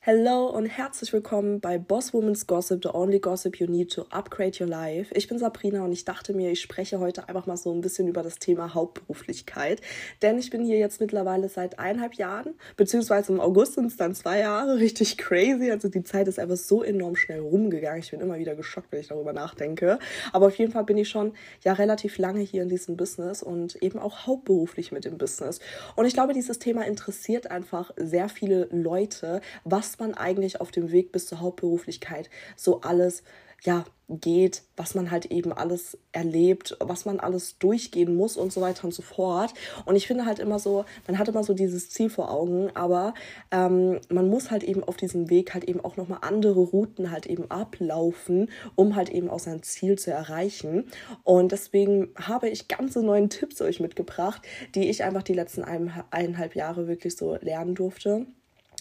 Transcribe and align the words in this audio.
Hello 0.00 0.46
und 0.46 0.66
herzlich 0.66 1.12
willkommen 1.12 1.60
bei 1.60 1.76
Boss 1.76 2.14
Woman's 2.14 2.46
Gossip, 2.46 2.84
the 2.84 2.90
only 2.94 3.18
gossip 3.18 3.58
you 3.58 3.66
need 3.66 3.92
to 3.92 4.02
upgrade 4.10 4.56
your 4.60 4.68
life. 4.68 5.12
Ich 5.12 5.26
bin 5.26 5.40
Sabrina 5.40 5.84
und 5.84 5.90
ich 5.90 6.04
dachte 6.04 6.34
mir, 6.34 6.52
ich 6.52 6.60
spreche 6.60 7.00
heute 7.00 7.28
einfach 7.28 7.46
mal 7.46 7.56
so 7.56 7.74
ein 7.74 7.80
bisschen 7.80 8.06
über 8.06 8.22
das 8.22 8.38
Thema 8.38 8.74
Hauptberuflichkeit. 8.74 9.80
Denn 10.22 10.38
ich 10.38 10.50
bin 10.50 10.64
hier 10.64 10.78
jetzt 10.78 11.00
mittlerweile 11.00 11.48
seit 11.48 11.80
eineinhalb 11.80 12.14
Jahren, 12.14 12.54
beziehungsweise 12.76 13.32
im 13.32 13.40
August 13.40 13.74
sind 13.74 13.86
es 13.86 13.96
dann 13.96 14.14
zwei 14.14 14.38
Jahre, 14.38 14.76
richtig 14.78 15.18
crazy. 15.18 15.72
Also 15.72 15.88
die 15.88 16.04
Zeit 16.04 16.28
ist 16.28 16.38
einfach 16.38 16.56
so 16.56 16.84
enorm 16.84 17.16
schnell 17.16 17.40
rumgegangen. 17.40 17.98
Ich 17.98 18.12
bin 18.12 18.20
immer 18.20 18.38
wieder 18.38 18.54
geschockt, 18.54 18.92
wenn 18.92 19.00
ich 19.00 19.08
darüber 19.08 19.32
nachdenke. 19.32 19.98
Aber 20.32 20.46
auf 20.46 20.54
jeden 20.54 20.70
Fall 20.70 20.84
bin 20.84 20.96
ich 20.96 21.08
schon 21.08 21.32
ja 21.64 21.72
relativ 21.72 22.18
lange 22.18 22.40
hier 22.40 22.62
in 22.62 22.68
diesem 22.68 22.96
Business 22.96 23.42
und 23.42 23.74
eben 23.82 23.98
auch 23.98 24.28
hauptberuflich 24.28 24.92
mit 24.92 25.04
dem 25.04 25.18
Business. 25.18 25.58
Und 25.96 26.06
ich 26.06 26.14
glaube, 26.14 26.34
dieses 26.34 26.60
Thema 26.60 26.86
interessiert 26.86 27.50
einfach 27.50 27.90
sehr 27.96 28.28
viele 28.28 28.68
Leute, 28.70 29.40
was 29.64 29.87
man 29.96 30.14
eigentlich 30.14 30.60
auf 30.60 30.70
dem 30.70 30.90
Weg 30.90 31.12
bis 31.12 31.26
zur 31.26 31.40
Hauptberuflichkeit 31.40 32.28
so 32.56 32.80
alles 32.82 33.22
ja, 33.62 33.84
geht, 34.08 34.62
was 34.76 34.94
man 34.94 35.10
halt 35.10 35.26
eben 35.26 35.52
alles 35.52 35.98
erlebt, 36.12 36.76
was 36.80 37.04
man 37.04 37.20
alles 37.20 37.58
durchgehen 37.58 38.16
muss 38.16 38.36
und 38.36 38.52
so 38.52 38.60
weiter 38.60 38.84
und 38.84 38.94
so 38.94 39.02
fort. 39.02 39.52
Und 39.84 39.96
ich 39.96 40.06
finde 40.06 40.24
halt 40.24 40.38
immer 40.38 40.58
so, 40.58 40.84
man 41.06 41.18
hat 41.18 41.28
immer 41.28 41.44
so 41.44 41.52
dieses 41.52 41.90
Ziel 41.90 42.08
vor 42.08 42.30
Augen, 42.30 42.70
aber 42.74 43.12
ähm, 43.50 44.00
man 44.08 44.28
muss 44.30 44.50
halt 44.50 44.62
eben 44.62 44.82
auf 44.82 44.96
diesem 44.96 45.28
Weg 45.28 45.52
halt 45.52 45.64
eben 45.64 45.84
auch 45.84 45.96
nochmal 45.96 46.20
andere 46.22 46.60
Routen 46.60 47.10
halt 47.10 47.26
eben 47.26 47.50
ablaufen, 47.50 48.50
um 48.76 48.96
halt 48.96 49.10
eben 49.10 49.28
auch 49.28 49.40
sein 49.40 49.62
Ziel 49.62 49.98
zu 49.98 50.10
erreichen. 50.10 50.84
Und 51.24 51.52
deswegen 51.52 52.08
habe 52.16 52.48
ich 52.48 52.68
ganze 52.68 53.02
neuen 53.02 53.28
Tipps 53.28 53.60
euch 53.60 53.80
mitgebracht, 53.80 54.40
die 54.74 54.88
ich 54.88 55.04
einfach 55.04 55.22
die 55.22 55.34
letzten 55.34 55.64
eineinhalb 55.64 56.54
Jahre 56.54 56.88
wirklich 56.88 57.16
so 57.16 57.36
lernen 57.36 57.74
durfte 57.74 58.26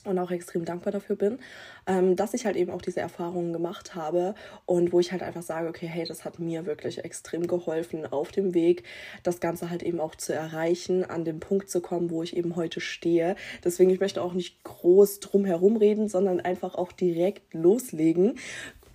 und 0.08 0.20
auch 0.20 0.32
extrem 0.32 0.66
dankbar 0.66 0.92
dafür 0.92 1.16
bin, 1.16 1.40
ähm, 1.86 2.16
dass 2.16 2.34
ich 2.34 2.46
halt 2.46 2.56
eben 2.56 2.72
auch 2.72 2.82
diese 2.82 3.00
Erfahrungen 3.00 3.54
gemacht 3.54 3.96
habe 3.96 4.36
und 4.66 4.92
wo 4.92 5.00
ich 5.00 5.12
halt 5.12 5.24
einfach 5.24 5.42
sage, 5.44 5.68
okay, 5.68 5.88
hey, 5.88 6.06
das 6.06 6.26
hat 6.26 6.40
mir 6.40 6.66
wirklich 6.66 7.04
extrem 7.04 7.48
geholfen 7.48 8.06
auf 8.06 8.32
dem 8.32 8.54
Weg, 8.54 8.84
das 9.24 9.40
Ganze 9.40 9.70
halt 9.70 9.84
eben 9.84 10.00
auch 10.00 10.16
zu 10.16 10.34
erreichen, 10.34 11.04
an 11.04 11.26
den 11.26 11.40
Punkt 11.40 11.70
zu 11.70 11.82
kommen, 11.82 12.10
wo 12.10 12.24
ich 12.24 12.36
eben 12.36 12.56
heute 12.56 12.80
stehe. 12.80 13.36
Deswegen, 13.64 13.90
ich 13.90 14.00
möchte 14.00 14.22
auch 14.22 14.34
nicht 14.34 14.64
groß 14.64 15.20
drum 15.20 15.46
herum 15.46 15.78
reden, 15.78 16.08
sondern 16.08 16.40
einfach 16.40 16.76
auch 16.76 16.92
direkt 16.92 17.54
loslegen. 17.54 18.38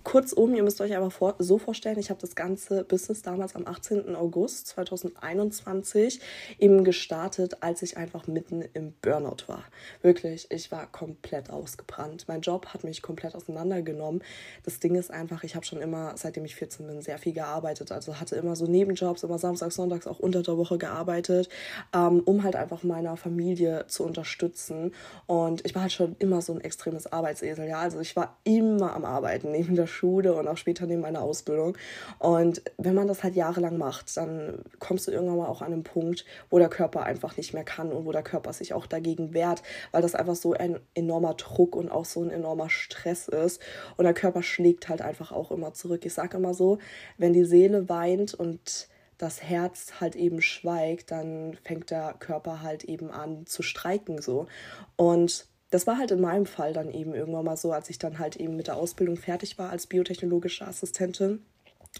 Kurzum, 0.03 0.53
ihr 0.53 0.63
müsst 0.63 0.81
euch 0.81 0.95
aber 0.95 1.11
vor, 1.11 1.35
so 1.39 1.57
vorstellen, 1.57 1.97
ich 1.97 2.09
habe 2.09 2.19
das 2.19 2.35
ganze 2.35 2.83
Business 2.83 3.21
damals 3.21 3.55
am 3.55 3.65
18. 3.65 4.15
August 4.15 4.67
2021 4.67 6.19
eben 6.59 6.83
gestartet, 6.83 7.57
als 7.61 7.81
ich 7.81 7.95
einfach 7.95 8.27
mitten 8.27 8.63
im 8.73 8.93
Burnout 9.01 9.47
war. 9.47 9.63
Wirklich, 10.01 10.47
ich 10.49 10.71
war 10.71 10.91
komplett 10.91 11.49
ausgebrannt. 11.49 12.25
Mein 12.27 12.41
Job 12.41 12.67
hat 12.67 12.83
mich 12.83 13.01
komplett 13.01 13.33
auseinandergenommen. 13.33 14.21
Das 14.63 14.79
Ding 14.79 14.95
ist 14.95 15.09
einfach, 15.09 15.43
ich 15.43 15.55
habe 15.55 15.65
schon 15.65 15.81
immer, 15.81 16.13
seitdem 16.17 16.43
ich 16.43 16.55
14 16.55 16.85
bin, 16.85 17.01
sehr 17.01 17.17
viel 17.17 17.33
gearbeitet. 17.33 17.91
Also 17.91 18.19
hatte 18.19 18.35
immer 18.35 18.55
so 18.55 18.65
Nebenjobs, 18.65 19.23
immer 19.23 19.39
samstags, 19.39 19.75
sonntags 19.75 20.05
auch 20.05 20.19
unter 20.19 20.43
der 20.43 20.57
Woche 20.57 20.77
gearbeitet, 20.77 21.47
ähm, 21.93 22.21
um 22.25 22.43
halt 22.43 22.57
einfach 22.57 22.83
meiner 22.83 23.15
Familie 23.15 23.85
zu 23.87 24.03
unterstützen. 24.03 24.93
Und 25.27 25.65
ich 25.65 25.75
war 25.75 25.83
halt 25.83 25.93
schon 25.93 26.17
immer 26.19 26.41
so 26.41 26.53
ein 26.53 26.61
extremes 26.61 27.11
Arbeitsesel. 27.11 27.67
Ja, 27.67 27.79
also 27.79 28.01
ich 28.01 28.15
war 28.17 28.37
immer 28.43 28.93
am 28.93 29.05
Arbeiten 29.05 29.51
neben 29.51 29.75
der 29.75 29.87
Schule 29.93 30.33
und 30.33 30.47
auch 30.47 30.57
später 30.57 30.85
neben 30.85 31.01
meiner 31.01 31.21
Ausbildung. 31.21 31.77
Und 32.19 32.61
wenn 32.77 32.95
man 32.95 33.07
das 33.07 33.23
halt 33.23 33.35
jahrelang 33.35 33.77
macht, 33.77 34.15
dann 34.17 34.59
kommst 34.79 35.07
du 35.07 35.11
irgendwann 35.11 35.37
mal 35.37 35.47
auch 35.47 35.61
an 35.61 35.71
einen 35.71 35.83
Punkt, 35.83 36.25
wo 36.49 36.59
der 36.59 36.69
Körper 36.69 37.03
einfach 37.03 37.37
nicht 37.37 37.53
mehr 37.53 37.63
kann 37.63 37.91
und 37.91 38.05
wo 38.05 38.11
der 38.11 38.23
Körper 38.23 38.51
sich 38.53 38.73
auch 38.73 38.85
dagegen 38.85 39.33
wehrt, 39.33 39.63
weil 39.91 40.01
das 40.01 40.15
einfach 40.15 40.35
so 40.35 40.53
ein 40.53 40.79
enormer 40.93 41.35
Druck 41.35 41.75
und 41.75 41.89
auch 41.89 42.05
so 42.05 42.21
ein 42.21 42.31
enormer 42.31 42.69
Stress 42.69 43.27
ist. 43.27 43.61
Und 43.97 44.05
der 44.05 44.13
Körper 44.13 44.43
schlägt 44.43 44.89
halt 44.89 45.01
einfach 45.01 45.31
auch 45.31 45.51
immer 45.51 45.73
zurück. 45.73 46.05
Ich 46.05 46.13
sage 46.13 46.37
immer 46.37 46.53
so, 46.53 46.79
wenn 47.17 47.33
die 47.33 47.45
Seele 47.45 47.87
weint 47.89 48.33
und 48.33 48.87
das 49.17 49.41
Herz 49.41 50.01
halt 50.01 50.15
eben 50.15 50.41
schweigt, 50.41 51.11
dann 51.11 51.57
fängt 51.63 51.91
der 51.91 52.15
Körper 52.19 52.61
halt 52.61 52.83
eben 52.83 53.11
an 53.11 53.45
zu 53.45 53.61
streiken 53.63 54.21
so. 54.21 54.47
Und 54.95 55.47
das 55.73 55.87
war 55.87 55.97
halt 55.97 56.11
in 56.11 56.21
meinem 56.21 56.45
Fall 56.45 56.71
dann 56.71 56.91
eben 56.91 57.15
irgendwann 57.15 57.45
mal 57.45 57.57
so, 57.57 57.71
als 57.71 57.89
ich 57.89 57.97
dann 57.97 58.19
halt 58.19 58.35
eben 58.35 58.55
mit 58.55 58.67
der 58.67 58.75
Ausbildung 58.75 59.17
fertig 59.17 59.57
war 59.57 59.71
als 59.71 59.87
biotechnologische 59.87 60.67
Assistentin. 60.67 61.43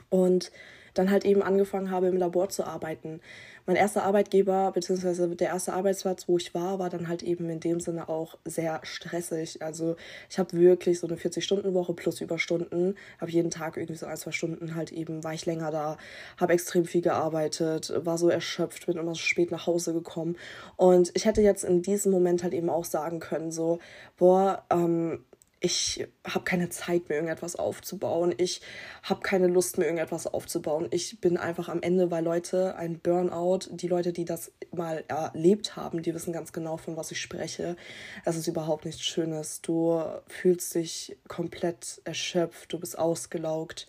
Und 0.09 0.51
dann 0.93 1.11
halt 1.11 1.25
eben 1.25 1.41
angefangen 1.41 1.91
habe, 1.91 2.07
im 2.07 2.17
Labor 2.17 2.49
zu 2.49 2.65
arbeiten 2.65 3.19
mein 3.65 3.75
erster 3.75 4.03
Arbeitgeber, 4.03 4.71
beziehungsweise 4.73 5.27
der 5.35 5.49
erste 5.49 5.73
Arbeitsplatz, 5.73 6.27
wo 6.27 6.37
ich 6.37 6.53
war, 6.53 6.79
war 6.79 6.89
dann 6.89 7.07
halt 7.07 7.23
eben 7.23 7.49
in 7.49 7.59
dem 7.59 7.79
Sinne 7.79 8.09
auch 8.09 8.37
sehr 8.43 8.81
stressig. 8.83 9.61
Also 9.61 9.95
ich 10.29 10.37
habe 10.37 10.53
wirklich 10.53 10.99
so 10.99 11.07
eine 11.07 11.15
40-Stunden-Woche 11.15 11.93
plus 11.93 12.19
Überstunden, 12.19 12.95
habe 13.21 13.31
jeden 13.31 13.51
Tag 13.51 13.77
irgendwie 13.77 13.95
so 13.97 14.05
ein, 14.05 14.17
zwei 14.17 14.31
Stunden 14.31 14.75
halt 14.75 14.91
eben, 14.91 15.23
war 15.23 15.33
ich 15.33 15.45
länger 15.45 15.71
da, 15.71 15.97
habe 16.37 16.53
extrem 16.53 16.85
viel 16.85 17.01
gearbeitet, 17.01 17.93
war 18.03 18.17
so 18.17 18.29
erschöpft, 18.29 18.85
bin 18.85 18.97
immer 18.97 19.15
so 19.15 19.21
spät 19.21 19.51
nach 19.51 19.65
Hause 19.65 19.93
gekommen. 19.93 20.35
Und 20.75 21.11
ich 21.13 21.25
hätte 21.25 21.41
jetzt 21.41 21.63
in 21.63 21.81
diesem 21.81 22.11
Moment 22.11 22.43
halt 22.43 22.53
eben 22.53 22.69
auch 22.69 22.85
sagen 22.85 23.19
können, 23.19 23.51
so, 23.51 23.79
boah, 24.17 24.63
ähm, 24.69 25.23
ich 25.65 26.05
habe 26.27 26.43
keine 26.43 26.67
Zeit 26.67 27.07
mehr, 27.07 27.19
irgendetwas 27.19 27.55
aufzubauen. 27.55 28.35
Ich 28.35 28.59
habe 29.01 29.21
keine 29.21 29.47
Lust 29.47 29.77
mehr, 29.77 29.87
irgendetwas 29.87 30.27
aufzubauen. 30.27 30.89
Ich 30.91 31.21
bin 31.21 31.37
einfach 31.37 31.69
am 31.69 31.81
Ende, 31.81 32.11
weil 32.11 32.21
Leute, 32.21 32.75
ein 32.75 32.99
Burnout, 32.99 33.69
die 33.71 33.87
Leute, 33.87 34.11
die 34.11 34.25
das 34.25 34.51
mal 34.73 35.05
erlebt 35.07 35.77
haben, 35.77 36.01
die 36.01 36.13
wissen 36.13 36.33
ganz 36.33 36.51
genau, 36.51 36.75
von 36.75 36.97
was 36.97 37.11
ich 37.11 37.21
spreche. 37.21 37.77
Es 38.25 38.35
ist 38.35 38.47
überhaupt 38.47 38.83
nichts 38.83 39.03
Schönes. 39.03 39.61
Du 39.61 40.03
fühlst 40.27 40.75
dich 40.75 41.17
komplett 41.29 42.01
erschöpft, 42.03 42.73
du 42.73 42.79
bist 42.81 42.99
ausgelaugt. 42.99 43.87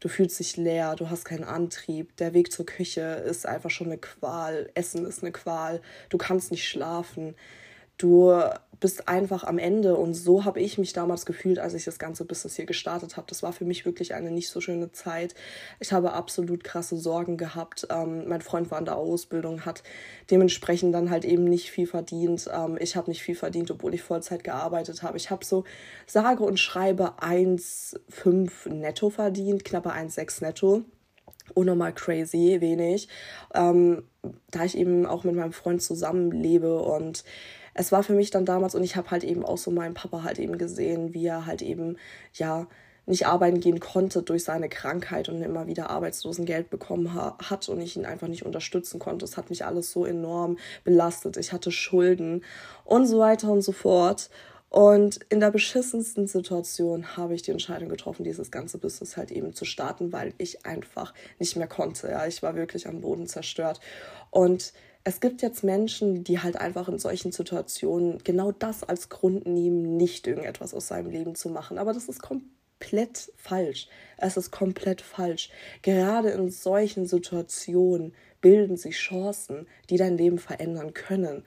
Du 0.00 0.10
fühlst 0.10 0.38
dich 0.38 0.58
leer, 0.58 0.94
du 0.94 1.08
hast 1.08 1.24
keinen 1.24 1.44
Antrieb. 1.44 2.14
Der 2.18 2.34
Weg 2.34 2.52
zur 2.52 2.66
Küche 2.66 3.00
ist 3.00 3.46
einfach 3.46 3.70
schon 3.70 3.86
eine 3.86 3.96
Qual. 3.96 4.68
Essen 4.74 5.06
ist 5.06 5.22
eine 5.22 5.32
Qual. 5.32 5.80
Du 6.10 6.18
kannst 6.18 6.50
nicht 6.50 6.68
schlafen. 6.68 7.34
Du 7.96 8.32
bist 8.84 9.08
einfach 9.08 9.44
am 9.44 9.56
Ende. 9.56 9.96
Und 9.96 10.12
so 10.12 10.44
habe 10.44 10.60
ich 10.60 10.76
mich 10.76 10.92
damals 10.92 11.24
gefühlt, 11.24 11.58
als 11.58 11.72
ich 11.72 11.84
das 11.84 11.98
ganze 11.98 12.26
Business 12.26 12.56
hier 12.56 12.66
gestartet 12.66 13.16
habe. 13.16 13.26
Das 13.28 13.42
war 13.42 13.54
für 13.54 13.64
mich 13.64 13.86
wirklich 13.86 14.12
eine 14.12 14.30
nicht 14.30 14.50
so 14.50 14.60
schöne 14.60 14.92
Zeit. 14.92 15.34
Ich 15.80 15.90
habe 15.90 16.12
absolut 16.12 16.64
krasse 16.64 16.98
Sorgen 16.98 17.38
gehabt. 17.38 17.86
Ähm, 17.90 18.28
mein 18.28 18.42
Freund 18.42 18.70
war 18.70 18.78
in 18.78 18.84
der 18.84 18.96
Ausbildung, 18.96 19.64
hat 19.64 19.82
dementsprechend 20.30 20.94
dann 20.94 21.08
halt 21.08 21.24
eben 21.24 21.44
nicht 21.44 21.70
viel 21.70 21.86
verdient. 21.86 22.46
Ähm, 22.52 22.76
ich 22.78 22.94
habe 22.94 23.10
nicht 23.10 23.22
viel 23.22 23.36
verdient, 23.36 23.70
obwohl 23.70 23.94
ich 23.94 24.02
Vollzeit 24.02 24.44
gearbeitet 24.44 25.02
habe. 25.02 25.16
Ich 25.16 25.30
habe 25.30 25.44
so 25.44 25.64
sage 26.06 26.42
und 26.42 26.60
schreibe 26.60 27.20
1,5 27.20 28.68
netto 28.68 29.08
verdient, 29.08 29.64
knappe 29.64 29.92
1,6 29.92 30.44
netto 30.44 30.82
unnormal 31.52 31.92
crazy, 31.92 32.56
wenig, 32.60 33.08
ähm, 33.54 34.04
da 34.50 34.64
ich 34.64 34.78
eben 34.78 35.04
auch 35.04 35.24
mit 35.24 35.34
meinem 35.34 35.52
Freund 35.52 35.82
zusammenlebe 35.82 36.80
und 36.80 37.22
es 37.74 37.92
war 37.92 38.02
für 38.02 38.14
mich 38.14 38.30
dann 38.30 38.44
damals, 38.44 38.74
und 38.74 38.84
ich 38.84 38.96
habe 38.96 39.10
halt 39.10 39.24
eben 39.24 39.44
auch 39.44 39.58
so 39.58 39.70
meinen 39.70 39.94
Papa 39.94 40.22
halt 40.22 40.38
eben 40.38 40.58
gesehen, 40.58 41.12
wie 41.12 41.26
er 41.26 41.46
halt 41.46 41.62
eben, 41.62 41.98
ja, 42.32 42.66
nicht 43.06 43.26
arbeiten 43.26 43.60
gehen 43.60 43.80
konnte 43.80 44.22
durch 44.22 44.44
seine 44.44 44.68
Krankheit 44.68 45.28
und 45.28 45.42
immer 45.42 45.66
wieder 45.66 45.90
Arbeitslosengeld 45.90 46.70
bekommen 46.70 47.12
ha 47.12 47.36
hat 47.38 47.68
und 47.68 47.80
ich 47.80 47.96
ihn 47.96 48.06
einfach 48.06 48.28
nicht 48.28 48.46
unterstützen 48.46 48.98
konnte. 48.98 49.26
Es 49.26 49.36
hat 49.36 49.50
mich 49.50 49.64
alles 49.66 49.92
so 49.92 50.06
enorm 50.06 50.56
belastet. 50.84 51.36
Ich 51.36 51.52
hatte 51.52 51.70
Schulden 51.70 52.42
und 52.84 53.06
so 53.06 53.18
weiter 53.18 53.50
und 53.50 53.60
so 53.60 53.72
fort. 53.72 54.30
Und 54.70 55.20
in 55.28 55.38
der 55.38 55.50
beschissensten 55.50 56.26
Situation 56.26 57.16
habe 57.16 57.34
ich 57.34 57.42
die 57.42 57.52
Entscheidung 57.52 57.88
getroffen, 57.88 58.24
dieses 58.24 58.50
ganze 58.50 58.78
Business 58.78 59.16
halt 59.16 59.30
eben 59.30 59.52
zu 59.52 59.64
starten, 59.64 60.12
weil 60.12 60.32
ich 60.38 60.66
einfach 60.66 61.14
nicht 61.38 61.54
mehr 61.56 61.68
konnte. 61.68 62.08
Ja, 62.08 62.26
ich 62.26 62.42
war 62.42 62.56
wirklich 62.56 62.88
am 62.88 63.00
Boden 63.02 63.28
zerstört. 63.28 63.80
Und 64.30 64.72
es 65.04 65.20
gibt 65.20 65.42
jetzt 65.42 65.62
Menschen, 65.62 66.24
die 66.24 66.40
halt 66.40 66.56
einfach 66.56 66.88
in 66.88 66.98
solchen 66.98 67.30
Situationen 67.30 68.18
genau 68.24 68.52
das 68.52 68.82
als 68.82 69.10
Grund 69.10 69.46
nehmen, 69.46 69.98
nicht 69.98 70.26
irgendetwas 70.26 70.72
aus 70.72 70.88
seinem 70.88 71.10
Leben 71.10 71.34
zu 71.34 71.50
machen. 71.50 71.76
Aber 71.76 71.92
das 71.92 72.08
ist 72.08 72.22
komplett 72.22 73.30
falsch. 73.36 73.88
Es 74.16 74.38
ist 74.38 74.50
komplett 74.50 75.02
falsch. 75.02 75.50
Gerade 75.82 76.30
in 76.30 76.50
solchen 76.50 77.06
Situationen 77.06 78.14
bilden 78.40 78.78
sich 78.78 78.96
Chancen, 78.96 79.66
die 79.90 79.98
dein 79.98 80.16
Leben 80.16 80.38
verändern 80.38 80.94
können. 80.94 81.44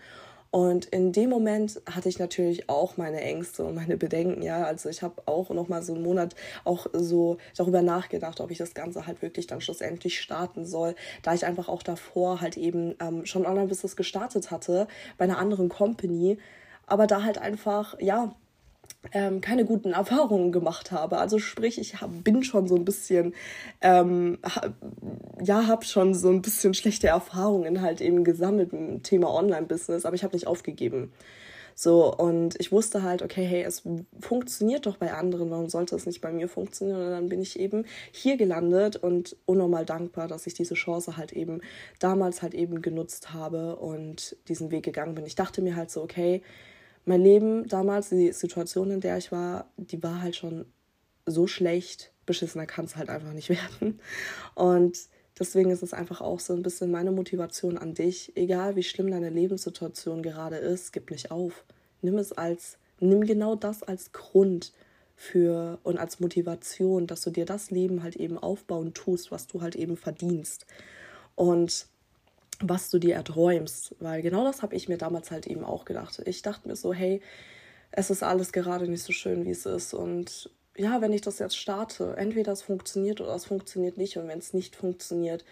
Und 0.57 0.85
in 0.85 1.11
dem 1.11 1.29
Moment 1.29 1.79
hatte 1.85 2.09
ich 2.09 2.17
natürlich 2.17 2.67
auch 2.67 2.97
meine 2.97 3.21
Ängste 3.21 3.63
und 3.63 3.75
meine 3.75 3.95
Bedenken, 3.95 4.41
ja. 4.41 4.63
Also 4.63 4.89
ich 4.89 5.03
habe 5.03 5.21
auch 5.27 5.51
noch 5.51 5.67
mal 5.67 5.83
so 5.83 5.93
einen 5.93 6.01
Monat 6.01 6.33
auch 6.63 6.87
so 6.93 7.37
darüber 7.55 7.83
nachgedacht, 7.83 8.41
ob 8.41 8.49
ich 8.49 8.57
das 8.57 8.73
Ganze 8.73 9.05
halt 9.05 9.21
wirklich 9.21 9.45
dann 9.45 9.61
schlussendlich 9.61 10.19
starten 10.19 10.65
soll, 10.65 10.95
da 11.21 11.35
ich 11.35 11.45
einfach 11.45 11.69
auch 11.69 11.83
davor 11.83 12.41
halt 12.41 12.57
eben 12.57 12.95
ähm, 12.99 13.23
schon 13.27 13.45
Online-Business 13.45 13.95
gestartet 13.95 14.49
hatte 14.49 14.87
bei 15.19 15.25
einer 15.25 15.37
anderen 15.37 15.69
Company, 15.69 16.39
aber 16.87 17.05
da 17.05 17.21
halt 17.21 17.37
einfach, 17.37 17.95
ja, 17.99 18.33
ähm, 19.11 19.41
keine 19.41 19.63
guten 19.63 19.93
Erfahrungen 19.93 20.51
gemacht 20.51 20.91
habe. 20.91 21.19
Also 21.19 21.37
sprich, 21.37 21.79
ich 21.79 22.01
hab, 22.01 22.09
bin 22.23 22.43
schon 22.43 22.67
so 22.67 22.75
ein 22.75 22.83
bisschen, 22.83 23.35
ähm, 23.81 24.39
ja, 25.41 25.67
habe 25.67 25.85
schon 25.85 26.13
so 26.13 26.29
ein 26.29 26.41
bisschen 26.41 26.73
schlechte 26.73 27.07
Erfahrungen 27.07 27.81
halt 27.81 28.01
eben 28.01 28.23
gesammelt 28.23 28.73
im 28.73 29.03
Thema 29.03 29.33
Online-Business, 29.33 30.05
aber 30.05 30.15
ich 30.15 30.23
habe 30.23 30.35
nicht 30.35 30.47
aufgegeben. 30.47 31.11
So, 31.79 32.11
und 32.11 32.59
ich 32.59 32.71
wusste 32.71 33.03
halt, 33.03 33.21
okay, 33.21 33.45
hey, 33.45 33.61
es 33.61 33.83
funktioniert 34.19 34.87
doch 34.87 34.97
bei 34.97 35.13
anderen, 35.13 35.51
warum 35.51 35.69
sollte 35.69 35.95
es 35.95 36.07
nicht 36.07 36.21
bei 36.21 36.31
mir 36.31 36.49
funktionieren? 36.49 36.99
Und 36.99 37.11
dann 37.11 37.29
bin 37.29 37.39
ich 37.39 37.59
eben 37.59 37.85
hier 38.11 38.35
gelandet 38.35 38.95
und 38.95 39.37
unnormal 39.45 39.85
dankbar, 39.85 40.27
dass 40.27 40.47
ich 40.47 40.55
diese 40.55 40.73
Chance 40.73 41.17
halt 41.17 41.33
eben 41.33 41.61
damals 41.99 42.41
halt 42.41 42.55
eben 42.55 42.81
genutzt 42.81 43.31
habe 43.31 43.75
und 43.75 44.37
diesen 44.47 44.71
Weg 44.71 44.85
gegangen 44.85 45.13
bin. 45.13 45.27
Ich 45.27 45.35
dachte 45.35 45.61
mir 45.61 45.75
halt 45.75 45.91
so, 45.91 46.01
okay, 46.01 46.41
mein 47.05 47.21
Leben 47.21 47.67
damals, 47.67 48.09
die 48.09 48.31
Situation, 48.31 48.89
in 48.89 48.99
der 48.99 49.19
ich 49.19 49.31
war, 49.31 49.71
die 49.77 50.01
war 50.01 50.23
halt 50.23 50.35
schon 50.35 50.65
so 51.27 51.45
schlecht, 51.45 52.11
beschissener 52.25 52.65
kann 52.65 52.85
es 52.85 52.95
halt 52.95 53.09
einfach 53.09 53.33
nicht 53.33 53.49
werden. 53.81 53.99
Und 54.55 54.97
deswegen 55.39 55.71
ist 55.71 55.83
es 55.83 55.93
einfach 55.93 56.21
auch 56.21 56.39
so 56.39 56.53
ein 56.53 56.63
bisschen 56.63 56.91
meine 56.91 57.11
Motivation 57.11 57.77
an 57.77 57.93
dich. 57.93 58.31
Egal 58.35 58.75
wie 58.75 58.83
schlimm 58.83 59.11
deine 59.11 59.29
Lebenssituation 59.29 60.21
gerade 60.21 60.57
ist, 60.57 60.93
gib 60.93 61.11
nicht 61.11 61.31
auf. 61.31 61.63
Nimm 62.01 62.17
es 62.17 62.33
als, 62.33 62.77
nimm 62.99 63.25
genau 63.25 63.55
das 63.55 63.83
als 63.83 64.11
Grund 64.11 64.73
für 65.15 65.79
und 65.83 65.97
als 65.97 66.19
Motivation, 66.19 67.07
dass 67.07 67.21
du 67.21 67.31
dir 67.31 67.45
das 67.45 67.71
Leben 67.71 68.03
halt 68.03 68.15
eben 68.15 68.37
aufbauen 68.37 68.93
tust, 68.93 69.31
was 69.31 69.47
du 69.47 69.61
halt 69.61 69.75
eben 69.75 69.97
verdienst. 69.97 70.65
Und 71.35 71.87
was 72.59 72.89
du 72.89 72.99
dir 72.99 73.15
erträumst. 73.15 73.95
Weil 73.99 74.21
genau 74.21 74.43
das 74.43 74.61
habe 74.61 74.75
ich 74.75 74.89
mir 74.89 74.97
damals 74.97 75.31
halt 75.31 75.47
eben 75.47 75.63
auch 75.63 75.85
gedacht. 75.85 76.21
Ich 76.25 76.41
dachte 76.41 76.67
mir 76.67 76.75
so, 76.75 76.93
hey, 76.93 77.21
es 77.91 78.09
ist 78.09 78.23
alles 78.23 78.51
gerade 78.51 78.87
nicht 78.87 79.03
so 79.03 79.13
schön, 79.13 79.45
wie 79.45 79.51
es 79.51 79.65
ist. 79.65 79.93
Und 79.93 80.49
ja, 80.77 81.01
wenn 81.01 81.13
ich 81.13 81.21
das 81.21 81.39
jetzt 81.39 81.57
starte, 81.57 82.15
entweder 82.17 82.51
es 82.51 82.61
funktioniert 82.61 83.21
oder 83.21 83.35
es 83.35 83.45
funktioniert 83.45 83.97
nicht. 83.97 84.17
Und 84.17 84.27
wenn 84.27 84.39
es 84.39 84.53
nicht 84.53 84.75
funktioniert, 84.75 85.43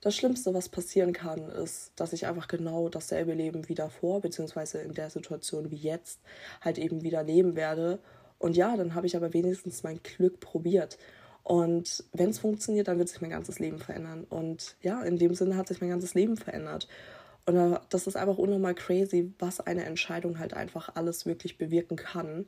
das 0.00 0.16
Schlimmste, 0.16 0.52
was 0.52 0.68
passieren 0.68 1.12
kann, 1.12 1.48
ist, 1.48 1.92
dass 1.96 2.12
ich 2.12 2.26
einfach 2.26 2.48
genau 2.48 2.88
dasselbe 2.88 3.32
Leben 3.32 3.68
wie 3.68 3.74
davor, 3.74 4.20
beziehungsweise 4.20 4.78
in 4.80 4.92
der 4.92 5.08
Situation 5.10 5.70
wie 5.70 5.76
jetzt, 5.76 6.20
halt 6.60 6.78
eben 6.78 7.02
wieder 7.02 7.22
leben 7.22 7.56
werde. 7.56 7.98
Und 8.38 8.56
ja, 8.56 8.76
dann 8.76 8.94
habe 8.94 9.06
ich 9.06 9.16
aber 9.16 9.32
wenigstens 9.32 9.82
mein 9.82 10.02
Glück 10.02 10.40
probiert. 10.40 10.98
Und 11.42 12.04
wenn 12.12 12.30
es 12.30 12.38
funktioniert, 12.38 12.88
dann 12.88 12.98
wird 12.98 13.08
sich 13.08 13.20
mein 13.20 13.30
ganzes 13.30 13.58
Leben 13.58 13.78
verändern. 13.78 14.24
Und 14.28 14.76
ja, 14.82 15.02
in 15.02 15.18
dem 15.18 15.34
Sinne 15.34 15.56
hat 15.56 15.68
sich 15.68 15.80
mein 15.80 15.90
ganzes 15.90 16.14
Leben 16.14 16.36
verändert. 16.36 16.88
Und 17.46 17.56
äh, 17.56 17.78
das 17.90 18.06
ist 18.06 18.16
einfach 18.16 18.38
unnormal 18.38 18.74
crazy, 18.74 19.32
was 19.38 19.60
eine 19.60 19.84
Entscheidung 19.84 20.38
halt 20.38 20.54
einfach 20.54 20.96
alles 20.96 21.26
wirklich 21.26 21.58
bewirken 21.58 21.96
kann. 21.96 22.46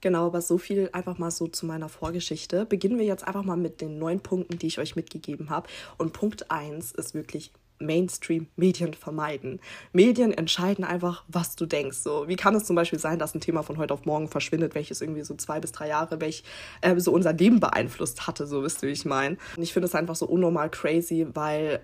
Genau, 0.00 0.26
aber 0.26 0.40
so 0.40 0.58
viel 0.58 0.90
einfach 0.92 1.18
mal 1.18 1.30
so 1.30 1.48
zu 1.48 1.66
meiner 1.66 1.88
Vorgeschichte. 1.88 2.66
Beginnen 2.66 2.98
wir 2.98 3.06
jetzt 3.06 3.26
einfach 3.26 3.42
mal 3.42 3.56
mit 3.56 3.80
den 3.80 3.98
neun 3.98 4.20
Punkten, 4.20 4.58
die 4.58 4.66
ich 4.66 4.78
euch 4.78 4.96
mitgegeben 4.96 5.50
habe. 5.50 5.68
Und 5.96 6.12
Punkt 6.12 6.50
1 6.50 6.92
ist 6.92 7.14
wirklich 7.14 7.52
Mainstream-Medien 7.80 8.94
vermeiden. 8.94 9.60
Medien 9.92 10.32
entscheiden 10.32 10.84
einfach, 10.84 11.24
was 11.28 11.56
du 11.56 11.66
denkst. 11.66 11.98
So, 11.98 12.28
wie 12.28 12.36
kann 12.36 12.54
es 12.54 12.64
zum 12.64 12.76
Beispiel 12.76 12.98
sein, 12.98 13.18
dass 13.18 13.34
ein 13.34 13.40
Thema 13.40 13.62
von 13.62 13.78
heute 13.78 13.94
auf 13.94 14.04
morgen 14.04 14.28
verschwindet, 14.28 14.74
welches 14.74 15.00
irgendwie 15.00 15.22
so 15.22 15.34
zwei 15.34 15.60
bis 15.60 15.72
drei 15.72 15.88
Jahre, 15.88 16.20
welch 16.20 16.42
äh, 16.80 16.98
so 16.98 17.12
unser 17.12 17.32
Leben 17.32 17.60
beeinflusst 17.60 18.26
hatte, 18.26 18.46
so 18.46 18.62
wisst 18.62 18.82
ihr, 18.82 18.88
wie 18.88 18.92
ich 18.92 19.04
meine. 19.04 19.36
Und 19.56 19.62
ich 19.62 19.72
finde 19.72 19.86
es 19.86 19.94
einfach 19.94 20.16
so 20.16 20.26
unnormal 20.26 20.70
crazy, 20.70 21.26
weil 21.34 21.80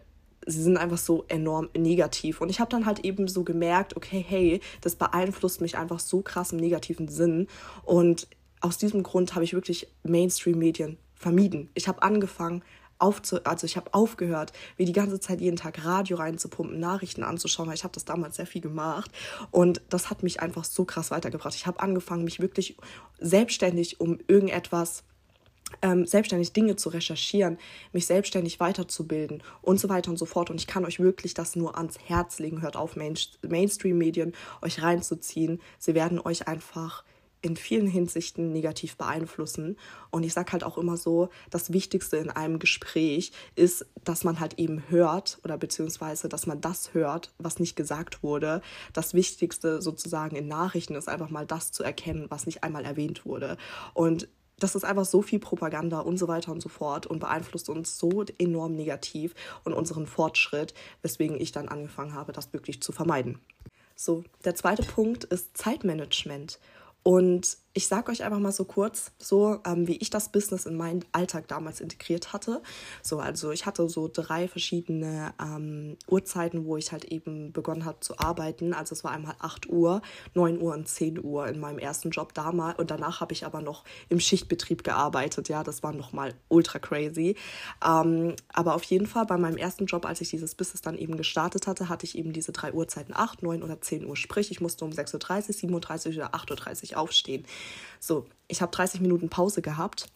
sie 0.46 0.62
sind 0.62 0.76
einfach 0.76 0.98
so 0.98 1.24
enorm 1.28 1.68
negativ. 1.76 2.40
Und 2.40 2.48
ich 2.50 2.60
habe 2.60 2.70
dann 2.70 2.86
halt 2.86 3.00
eben 3.00 3.28
so 3.28 3.44
gemerkt, 3.44 3.96
okay, 3.96 4.24
hey, 4.26 4.60
das 4.80 4.96
beeinflusst 4.96 5.60
mich 5.60 5.76
einfach 5.76 6.00
so 6.00 6.22
krass 6.22 6.52
im 6.52 6.58
negativen 6.58 7.08
Sinn. 7.08 7.46
Und 7.84 8.28
aus 8.60 8.78
diesem 8.78 9.02
Grund 9.02 9.34
habe 9.34 9.44
ich 9.44 9.54
wirklich 9.54 9.88
Mainstream-Medien 10.02 10.98
vermieden. 11.14 11.68
Ich 11.74 11.88
habe 11.88 12.02
angefangen, 12.02 12.62
aufzu 12.98 13.42
also 13.44 13.66
ich 13.66 13.76
habe 13.76 13.92
aufgehört, 13.92 14.52
wie 14.76 14.84
die 14.84 14.92
ganze 14.92 15.20
Zeit 15.20 15.40
jeden 15.40 15.56
Tag 15.56 15.84
Radio 15.84 16.16
reinzupumpen, 16.16 16.78
Nachrichten 16.78 17.22
anzuschauen, 17.22 17.68
weil 17.68 17.74
ich 17.74 17.84
habe 17.84 17.94
das 17.94 18.04
damals 18.04 18.36
sehr 18.36 18.46
viel 18.46 18.62
gemacht 18.62 19.10
und 19.50 19.82
das 19.90 20.10
hat 20.10 20.22
mich 20.22 20.40
einfach 20.40 20.64
so 20.64 20.84
krass 20.84 21.10
weitergebracht. 21.10 21.54
Ich 21.54 21.66
habe 21.66 21.80
angefangen, 21.80 22.24
mich 22.24 22.40
wirklich 22.40 22.76
selbstständig 23.18 24.00
um 24.00 24.18
irgendetwas 24.28 25.02
ähm, 25.82 26.06
selbstständig 26.06 26.52
Dinge 26.52 26.76
zu 26.76 26.88
recherchieren, 26.88 27.58
mich 27.92 28.06
selbstständig 28.06 28.60
weiterzubilden 28.60 29.42
und 29.62 29.80
so 29.80 29.88
weiter 29.88 30.10
und 30.10 30.18
so 30.18 30.26
fort. 30.26 30.50
Und 30.50 30.60
ich 30.60 30.66
kann 30.66 30.84
euch 30.84 31.00
wirklich 31.00 31.34
das 31.34 31.56
nur 31.56 31.76
ans 31.76 31.98
Herz 31.98 32.38
legen. 32.38 32.62
Hört 32.62 32.76
auf, 32.76 32.96
Main 32.96 33.14
Mainstream-Medien 33.46 34.34
euch 34.62 34.82
reinzuziehen. 34.82 35.60
Sie 35.78 35.94
werden 35.94 36.20
euch 36.20 36.48
einfach 36.48 37.04
in 37.44 37.56
vielen 37.56 37.86
Hinsichten 37.86 38.52
negativ 38.52 38.96
beeinflussen. 38.96 39.76
Und 40.10 40.22
ich 40.22 40.32
sage 40.32 40.52
halt 40.52 40.64
auch 40.64 40.78
immer 40.78 40.96
so, 40.96 41.28
das 41.50 41.74
Wichtigste 41.74 42.16
in 42.16 42.30
einem 42.30 42.58
Gespräch 42.58 43.32
ist, 43.54 43.84
dass 44.02 44.24
man 44.24 44.40
halt 44.40 44.58
eben 44.58 44.82
hört 44.88 45.38
oder 45.44 45.58
beziehungsweise, 45.58 46.30
dass 46.30 46.46
man 46.46 46.62
das 46.62 46.94
hört, 46.94 47.34
was 47.38 47.58
nicht 47.58 47.76
gesagt 47.76 48.22
wurde. 48.22 48.62
Das 48.94 49.12
Wichtigste 49.12 49.82
sozusagen 49.82 50.36
in 50.36 50.48
Nachrichten 50.48 50.94
ist 50.94 51.08
einfach 51.08 51.28
mal 51.28 51.44
das 51.44 51.70
zu 51.70 51.82
erkennen, 51.82 52.26
was 52.30 52.46
nicht 52.46 52.64
einmal 52.64 52.86
erwähnt 52.86 53.26
wurde. 53.26 53.58
Und 53.92 54.28
das 54.58 54.74
ist 54.74 54.84
einfach 54.84 55.04
so 55.04 55.22
viel 55.22 55.38
Propaganda 55.38 56.00
und 56.00 56.18
so 56.18 56.28
weiter 56.28 56.52
und 56.52 56.60
so 56.60 56.68
fort 56.68 57.06
und 57.06 57.18
beeinflusst 57.18 57.68
uns 57.68 57.98
so 57.98 58.24
enorm 58.38 58.74
negativ 58.74 59.34
und 59.64 59.72
unseren 59.72 60.06
Fortschritt, 60.06 60.74
weswegen 61.02 61.40
ich 61.40 61.52
dann 61.52 61.68
angefangen 61.68 62.14
habe, 62.14 62.32
das 62.32 62.52
wirklich 62.52 62.82
zu 62.82 62.92
vermeiden. 62.92 63.40
So, 63.96 64.24
der 64.44 64.54
zweite 64.54 64.82
Punkt 64.82 65.24
ist 65.24 65.56
Zeitmanagement. 65.56 66.58
Und 67.02 67.58
ich 67.76 67.88
sage 67.88 68.12
euch 68.12 68.22
einfach 68.22 68.38
mal 68.38 68.52
so 68.52 68.64
kurz, 68.64 69.10
so 69.18 69.58
ähm, 69.66 69.88
wie 69.88 69.96
ich 69.96 70.08
das 70.08 70.28
Business 70.30 70.64
in 70.64 70.76
meinen 70.76 71.04
Alltag 71.10 71.48
damals 71.48 71.80
integriert 71.80 72.32
hatte. 72.32 72.62
So, 73.02 73.18
also 73.18 73.50
ich 73.50 73.66
hatte 73.66 73.88
so 73.88 74.08
drei 74.10 74.46
verschiedene 74.46 75.34
ähm, 75.42 75.96
Uhrzeiten, 76.06 76.66
wo 76.66 76.76
ich 76.76 76.92
halt 76.92 77.04
eben 77.06 77.52
begonnen 77.52 77.84
habe 77.84 77.98
zu 77.98 78.16
arbeiten. 78.18 78.74
Also 78.74 78.94
es 78.94 79.02
war 79.02 79.10
einmal 79.10 79.34
8 79.40 79.68
Uhr, 79.68 80.02
9 80.34 80.60
Uhr 80.60 80.72
und 80.72 80.86
10 80.86 81.22
Uhr 81.22 81.48
in 81.48 81.58
meinem 81.58 81.80
ersten 81.80 82.10
Job 82.10 82.32
damals. 82.32 82.78
Und 82.78 82.92
danach 82.92 83.20
habe 83.20 83.32
ich 83.32 83.44
aber 83.44 83.60
noch 83.60 83.82
im 84.08 84.20
Schichtbetrieb 84.20 84.84
gearbeitet. 84.84 85.48
Ja, 85.48 85.64
das 85.64 85.82
war 85.82 85.92
nochmal 85.92 86.34
ultra 86.48 86.78
crazy. 86.78 87.34
Ähm, 87.84 88.36
aber 88.52 88.76
auf 88.76 88.84
jeden 88.84 89.08
Fall 89.08 89.26
bei 89.26 89.36
meinem 89.36 89.56
ersten 89.56 89.86
Job, 89.86 90.06
als 90.06 90.20
ich 90.20 90.30
dieses 90.30 90.54
Business 90.54 90.80
dann 90.80 90.96
eben 90.96 91.16
gestartet 91.16 91.66
hatte, 91.66 91.88
hatte 91.88 92.06
ich 92.06 92.16
eben 92.16 92.32
diese 92.32 92.52
drei 92.52 92.72
Uhrzeiten 92.72 93.14
8, 93.16 93.42
9 93.42 93.64
oder 93.64 93.80
10 93.80 94.06
Uhr. 94.06 94.16
Sprich, 94.16 94.52
ich 94.52 94.60
musste 94.60 94.84
um 94.84 94.92
6.30 94.92 95.64
Uhr, 95.64 95.80
7.30 95.80 96.06
Uhr 96.10 96.14
oder 96.14 96.34
8.30 96.36 96.92
Uhr 96.92 96.98
aufstehen. 97.00 97.44
So, 98.00 98.26
ich 98.48 98.62
habe 98.62 98.72
30 98.72 99.00
Minuten 99.00 99.28
Pause 99.28 99.62
gehabt. 99.62 100.06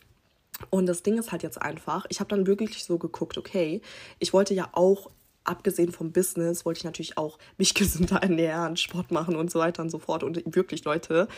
Und 0.71 0.87
das 0.87 1.03
Ding 1.03 1.19
ist 1.19 1.31
halt 1.31 1.43
jetzt 1.43 1.61
einfach, 1.63 2.05
ich 2.09 2.19
habe 2.19 2.31
dann 2.31 2.47
wirklich 2.47 2.83
so 2.85 2.99
geguckt, 2.99 3.39
okay, 3.39 3.81
ich 4.19 4.33
wollte 4.33 4.55
ja 4.55 4.69
auch 4.73 5.11
abgesehen 5.49 5.93
vom 5.93 6.13
Business 6.13 6.65
wollte 6.65 6.79
ich 6.79 6.85
natürlich 6.85 7.19
auch 7.19 7.39
mich 7.57 7.75
gesünder 7.79 8.17
ernähren, 8.17 8.77
Sport 8.77 9.11
machen 9.11 9.37
und 9.37 9.51
so 9.51 9.59
weiter 9.59 9.83
und 9.83 9.91
so 9.91 9.99
fort. 9.99 10.23
Und 10.23 10.43
wirklich, 10.55 10.85
Leute, 10.85 11.29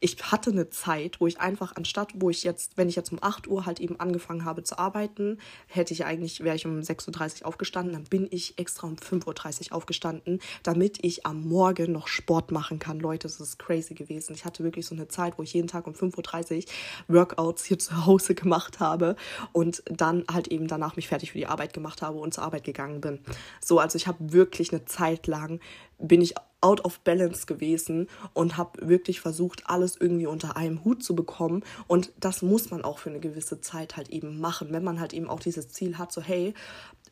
ich 0.00 0.16
hatte 0.30 0.50
eine 0.50 0.70
Zeit, 0.70 1.20
wo 1.20 1.26
ich 1.26 1.40
einfach 1.40 1.76
anstatt, 1.76 2.12
wo 2.14 2.30
ich 2.30 2.42
jetzt, 2.42 2.76
wenn 2.76 2.88
ich 2.88 2.96
jetzt 2.96 3.12
um 3.12 3.18
8 3.20 3.46
Uhr 3.48 3.66
halt 3.66 3.80
eben 3.80 3.98
angefangen 4.00 4.44
habe 4.44 4.62
zu 4.62 4.78
arbeiten, 4.78 5.38
hätte 5.66 5.94
ich 5.94 6.04
eigentlich, 6.04 6.42
wäre 6.42 6.56
ich 6.56 6.66
um 6.66 6.80
6.30 6.80 7.42
Uhr 7.42 7.48
aufgestanden, 7.48 7.92
dann 7.92 8.04
bin 8.04 8.28
ich 8.30 8.58
extra 8.58 8.86
um 8.86 8.96
5.30 8.96 9.70
Uhr 9.70 9.76
aufgestanden, 9.76 10.40
damit 10.62 10.98
ich 11.04 11.26
am 11.26 11.42
Morgen 11.42 11.92
noch 11.92 12.08
Sport 12.08 12.50
machen 12.50 12.78
kann. 12.78 13.00
Leute, 13.00 13.28
das 13.28 13.40
ist 13.40 13.58
crazy 13.58 13.94
gewesen. 13.94 14.34
Ich 14.34 14.44
hatte 14.44 14.64
wirklich 14.64 14.86
so 14.86 14.94
eine 14.94 15.08
Zeit, 15.08 15.38
wo 15.38 15.42
ich 15.42 15.52
jeden 15.52 15.68
Tag 15.68 15.86
um 15.86 15.94
5.30 15.94 16.66
Uhr 17.08 17.14
Workouts 17.14 17.64
hier 17.64 17.78
zu 17.78 18.06
Hause 18.06 18.34
gemacht 18.34 18.80
habe 18.80 19.16
und 19.52 19.82
dann 19.86 20.24
halt 20.30 20.48
eben 20.48 20.66
danach 20.66 20.96
mich 20.96 21.08
fertig 21.08 21.32
für 21.32 21.38
die 21.38 21.46
Arbeit 21.46 21.72
gemacht 21.72 22.02
habe 22.02 22.18
und 22.18 22.34
zur 22.34 22.44
Arbeit 22.44 22.64
gegangen 22.64 23.00
bin. 23.00 23.20
So, 23.64 23.78
also 23.78 23.96
ich 23.96 24.06
habe 24.06 24.32
wirklich 24.32 24.72
eine 24.72 24.84
Zeit 24.84 25.26
lang, 25.26 25.60
bin 25.98 26.20
ich 26.22 26.34
out 26.60 26.84
of 26.84 27.00
balance 27.00 27.46
gewesen 27.46 28.08
und 28.34 28.56
habe 28.56 28.86
wirklich 28.86 29.20
versucht, 29.20 29.62
alles 29.66 29.96
irgendwie 29.96 30.26
unter 30.26 30.56
einem 30.56 30.84
Hut 30.84 31.02
zu 31.02 31.14
bekommen. 31.14 31.64
Und 31.86 32.12
das 32.20 32.42
muss 32.42 32.70
man 32.70 32.82
auch 32.82 32.98
für 32.98 33.10
eine 33.10 33.20
gewisse 33.20 33.60
Zeit 33.60 33.96
halt 33.96 34.10
eben 34.10 34.40
machen, 34.40 34.68
wenn 34.70 34.84
man 34.84 35.00
halt 35.00 35.12
eben 35.14 35.28
auch 35.28 35.40
dieses 35.40 35.70
Ziel 35.70 35.98
hat, 35.98 36.12
so 36.12 36.20
hey, 36.20 36.54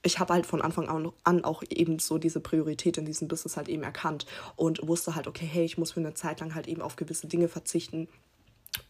ich 0.02 0.18
habe 0.20 0.34
halt 0.34 0.46
von 0.46 0.62
Anfang 0.62 0.88
an 1.24 1.44
auch 1.44 1.62
eben 1.70 1.98
so 1.98 2.18
diese 2.18 2.40
Priorität 2.40 2.98
in 2.98 3.04
diesem 3.04 3.26
Business 3.26 3.56
halt 3.56 3.68
eben 3.68 3.82
erkannt 3.82 4.26
und 4.54 4.86
wusste 4.86 5.16
halt, 5.16 5.26
okay, 5.26 5.46
hey, 5.46 5.64
ich 5.64 5.76
muss 5.76 5.92
für 5.92 6.00
eine 6.00 6.14
Zeit 6.14 6.38
lang 6.40 6.54
halt 6.54 6.68
eben 6.68 6.82
auf 6.82 6.94
gewisse 6.94 7.26
Dinge 7.26 7.48
verzichten 7.48 8.08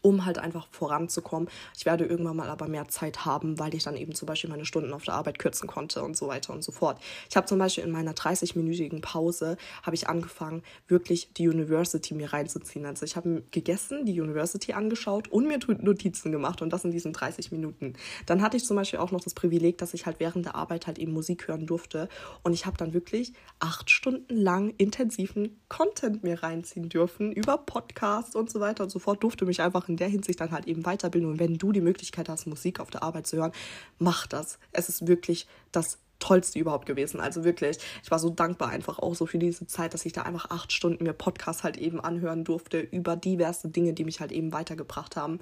um 0.01 0.25
halt 0.25 0.37
einfach 0.37 0.67
voranzukommen. 0.71 1.49
Ich 1.75 1.85
werde 1.85 2.05
irgendwann 2.05 2.37
mal 2.37 2.49
aber 2.49 2.67
mehr 2.67 2.87
Zeit 2.87 3.25
haben, 3.25 3.59
weil 3.59 3.73
ich 3.73 3.83
dann 3.83 3.95
eben 3.95 4.13
zum 4.15 4.27
Beispiel 4.27 4.49
meine 4.49 4.65
Stunden 4.65 4.93
auf 4.93 5.03
der 5.03 5.15
Arbeit 5.15 5.39
kürzen 5.39 5.67
konnte 5.67 6.03
und 6.03 6.15
so 6.15 6.27
weiter 6.27 6.53
und 6.53 6.63
so 6.63 6.71
fort. 6.71 7.01
Ich 7.29 7.35
habe 7.35 7.47
zum 7.47 7.59
Beispiel 7.59 7.83
in 7.83 7.91
meiner 7.91 8.13
30-minütigen 8.13 9.01
Pause 9.01 9.57
habe 9.83 9.95
ich 9.95 10.07
angefangen, 10.07 10.63
wirklich 10.87 11.33
die 11.33 11.47
University 11.47 12.13
mir 12.13 12.31
reinzuziehen. 12.31 12.85
Also 12.85 13.05
ich 13.05 13.15
habe 13.15 13.43
gegessen, 13.51 14.05
die 14.05 14.19
University 14.19 14.73
angeschaut 14.73 15.27
und 15.27 15.47
mir 15.47 15.59
Notizen 15.79 16.31
gemacht 16.31 16.61
und 16.61 16.71
das 16.71 16.85
in 16.85 16.91
diesen 16.91 17.13
30 17.13 17.51
Minuten. 17.51 17.93
Dann 18.25 18.41
hatte 18.41 18.57
ich 18.57 18.65
zum 18.65 18.77
Beispiel 18.77 18.99
auch 18.99 19.11
noch 19.11 19.21
das 19.21 19.33
Privileg, 19.33 19.77
dass 19.77 19.93
ich 19.93 20.05
halt 20.05 20.19
während 20.19 20.45
der 20.45 20.55
Arbeit 20.55 20.87
halt 20.87 20.99
eben 20.99 21.11
Musik 21.11 21.47
hören 21.47 21.65
durfte 21.65 22.09
und 22.43 22.53
ich 22.53 22.65
habe 22.65 22.77
dann 22.77 22.93
wirklich 22.93 23.33
acht 23.59 23.89
Stunden 23.89 24.35
lang 24.35 24.73
intensiven 24.77 25.59
Content 25.67 26.23
mir 26.23 26.41
reinziehen 26.41 26.89
dürfen 26.89 27.31
über 27.31 27.57
Podcasts 27.57 28.35
und 28.35 28.49
so 28.49 28.59
weiter 28.59 28.83
und 28.83 28.89
so 28.89 28.99
fort. 28.99 29.23
Durfte 29.23 29.45
mich 29.45 29.61
einfach 29.61 29.68
in 29.87 29.97
der 29.97 30.07
Hinsicht 30.07 30.39
dann 30.39 30.51
halt 30.51 30.67
eben 30.67 30.85
weiterbilden. 30.85 31.29
Und 31.29 31.39
wenn 31.39 31.57
du 31.57 31.71
die 31.71 31.81
Möglichkeit 31.81 32.29
hast, 32.29 32.47
Musik 32.47 32.79
auf 32.79 32.89
der 32.89 33.03
Arbeit 33.03 33.27
zu 33.27 33.37
hören, 33.37 33.51
mach 33.97 34.27
das. 34.27 34.59
Es 34.71 34.89
ist 34.89 35.07
wirklich 35.07 35.47
das 35.71 35.99
tollste 36.19 36.59
überhaupt 36.59 36.85
gewesen. 36.85 37.19
Also 37.19 37.43
wirklich, 37.43 37.77
ich 38.03 38.11
war 38.11 38.19
so 38.19 38.29
dankbar 38.29 38.69
einfach 38.69 38.99
auch 38.99 39.15
so 39.15 39.25
für 39.25 39.39
diese 39.39 39.67
Zeit, 39.67 39.93
dass 39.93 40.05
ich 40.05 40.13
da 40.13 40.23
einfach 40.23 40.49
acht 40.49 40.71
Stunden 40.71 41.03
mir 41.03 41.13
Podcast 41.13 41.63
halt 41.63 41.77
eben 41.77 41.99
anhören 41.99 42.43
durfte 42.43 42.79
über 42.79 43.15
diverse 43.15 43.69
Dinge, 43.69 43.93
die 43.93 44.03
mich 44.03 44.19
halt 44.19 44.31
eben 44.31 44.53
weitergebracht 44.53 45.15
haben. 45.15 45.39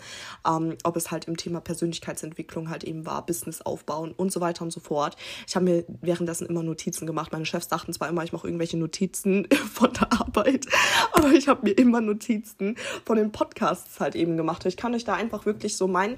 Ähm, 0.48 0.77
ob 0.84 0.96
es 0.96 1.12
halt 1.12 1.25
im 1.25 1.38
Thema 1.38 1.60
Persönlichkeitsentwicklung 1.60 2.69
halt 2.69 2.84
eben 2.84 3.05
war, 3.05 3.25
Business 3.25 3.62
aufbauen 3.62 4.13
und 4.15 4.31
so 4.31 4.41
weiter 4.41 4.63
und 4.63 4.72
so 4.72 4.79
fort. 4.79 5.17
Ich 5.48 5.55
habe 5.55 5.65
mir 5.65 5.86
währenddessen 6.01 6.48
immer 6.48 6.63
Notizen 6.63 7.05
gemacht. 7.07 7.31
Meine 7.31 7.46
Chefs 7.46 7.67
dachten 7.67 7.93
zwar 7.93 8.10
immer, 8.10 8.24
ich 8.24 8.34
mache 8.34 8.48
irgendwelche 8.48 8.77
Notizen 8.77 9.48
von 9.74 9.91
der 9.93 10.12
Arbeit, 10.13 10.67
aber 11.13 11.31
ich 11.31 11.48
habe 11.48 11.67
mir 11.67 11.74
immer 11.74 12.01
Notizen 12.01 12.75
von 13.05 13.17
den 13.17 13.31
Podcasts 13.31 14.00
halt 14.00 14.15
eben 14.15 14.38
gemacht. 14.38 14.65
Ich 14.65 14.77
kann 14.77 14.93
euch 14.93 15.03
da 15.03 15.15
einfach 15.15 15.46
wirklich 15.46 15.75
so 15.75 15.88
mein 15.88 16.17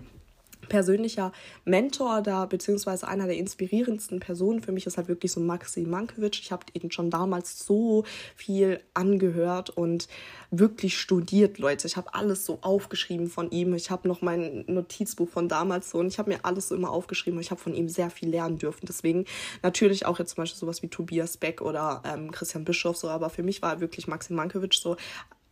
persönlicher 0.68 1.32
Mentor 1.66 2.22
da, 2.22 2.46
beziehungsweise 2.46 3.08
einer 3.08 3.28
der 3.28 3.38
inspirierendsten 3.38 4.20
Personen 4.20 4.62
für 4.62 4.72
mich 4.72 4.86
ist 4.86 4.98
halt 4.98 5.08
wirklich 5.08 5.32
so 5.32 5.40
Maxi 5.40 5.82
Mankiewicz. 5.82 6.40
Ich 6.40 6.52
habe 6.52 6.66
ihn 6.74 6.92
schon 6.92 7.10
damals 7.10 7.66
so 7.66 8.04
viel 8.36 8.82
angehört 8.94 9.70
und 9.70 10.08
wirklich 10.52 10.98
studiert, 10.98 11.60
Leute. 11.60 11.88
Ich 11.88 11.98
habe 11.98 12.14
alles 12.14 12.46
so 12.46 12.60
aufgeschrieben 12.62 13.28
von 13.28 13.52
ihm. 13.52 13.74
Ich 13.74 13.92
habe 13.92 14.08
noch 14.08 14.22
mein 14.22 14.66
Notizbuch 14.68 15.30
von 15.30 15.48
damals 15.48 15.92
so 15.92 16.00
und 16.00 16.08
ich 16.08 16.20
habe 16.20 16.32
mir 16.32 16.40
alles 16.44 16.70
so 16.70 16.76
immer 16.76 16.92
aufgeschrieben 16.92 17.38
und 17.38 17.44
ich 17.44 17.52
habe 17.52 17.62
von 17.62 17.74
ihm 17.74 17.88
sehr 17.90 18.10
viel 18.10 18.30
lernen 18.30 18.58
dürfen. 18.58 18.86
Deswegen 18.88 19.26
natürlich 19.64 20.06
auch 20.06 20.20
jetzt 20.20 20.36
zum 20.36 20.44
Beispiel 20.44 20.60
sowas 20.60 20.82
wie 20.82 20.88
Tobias 20.88 21.38
Beck 21.38 21.62
oder 21.62 22.02
ähm, 22.06 22.32
Christian 22.32 22.66
Bischof 22.66 22.98
so, 22.98 23.10
aber 23.10 23.30
für 23.30 23.44
mich 23.44 23.62
war 23.62 23.80
wirklich 23.80 24.08
Maxi 24.08 24.34
Mankiewicz 24.34 24.82
so 24.82 24.98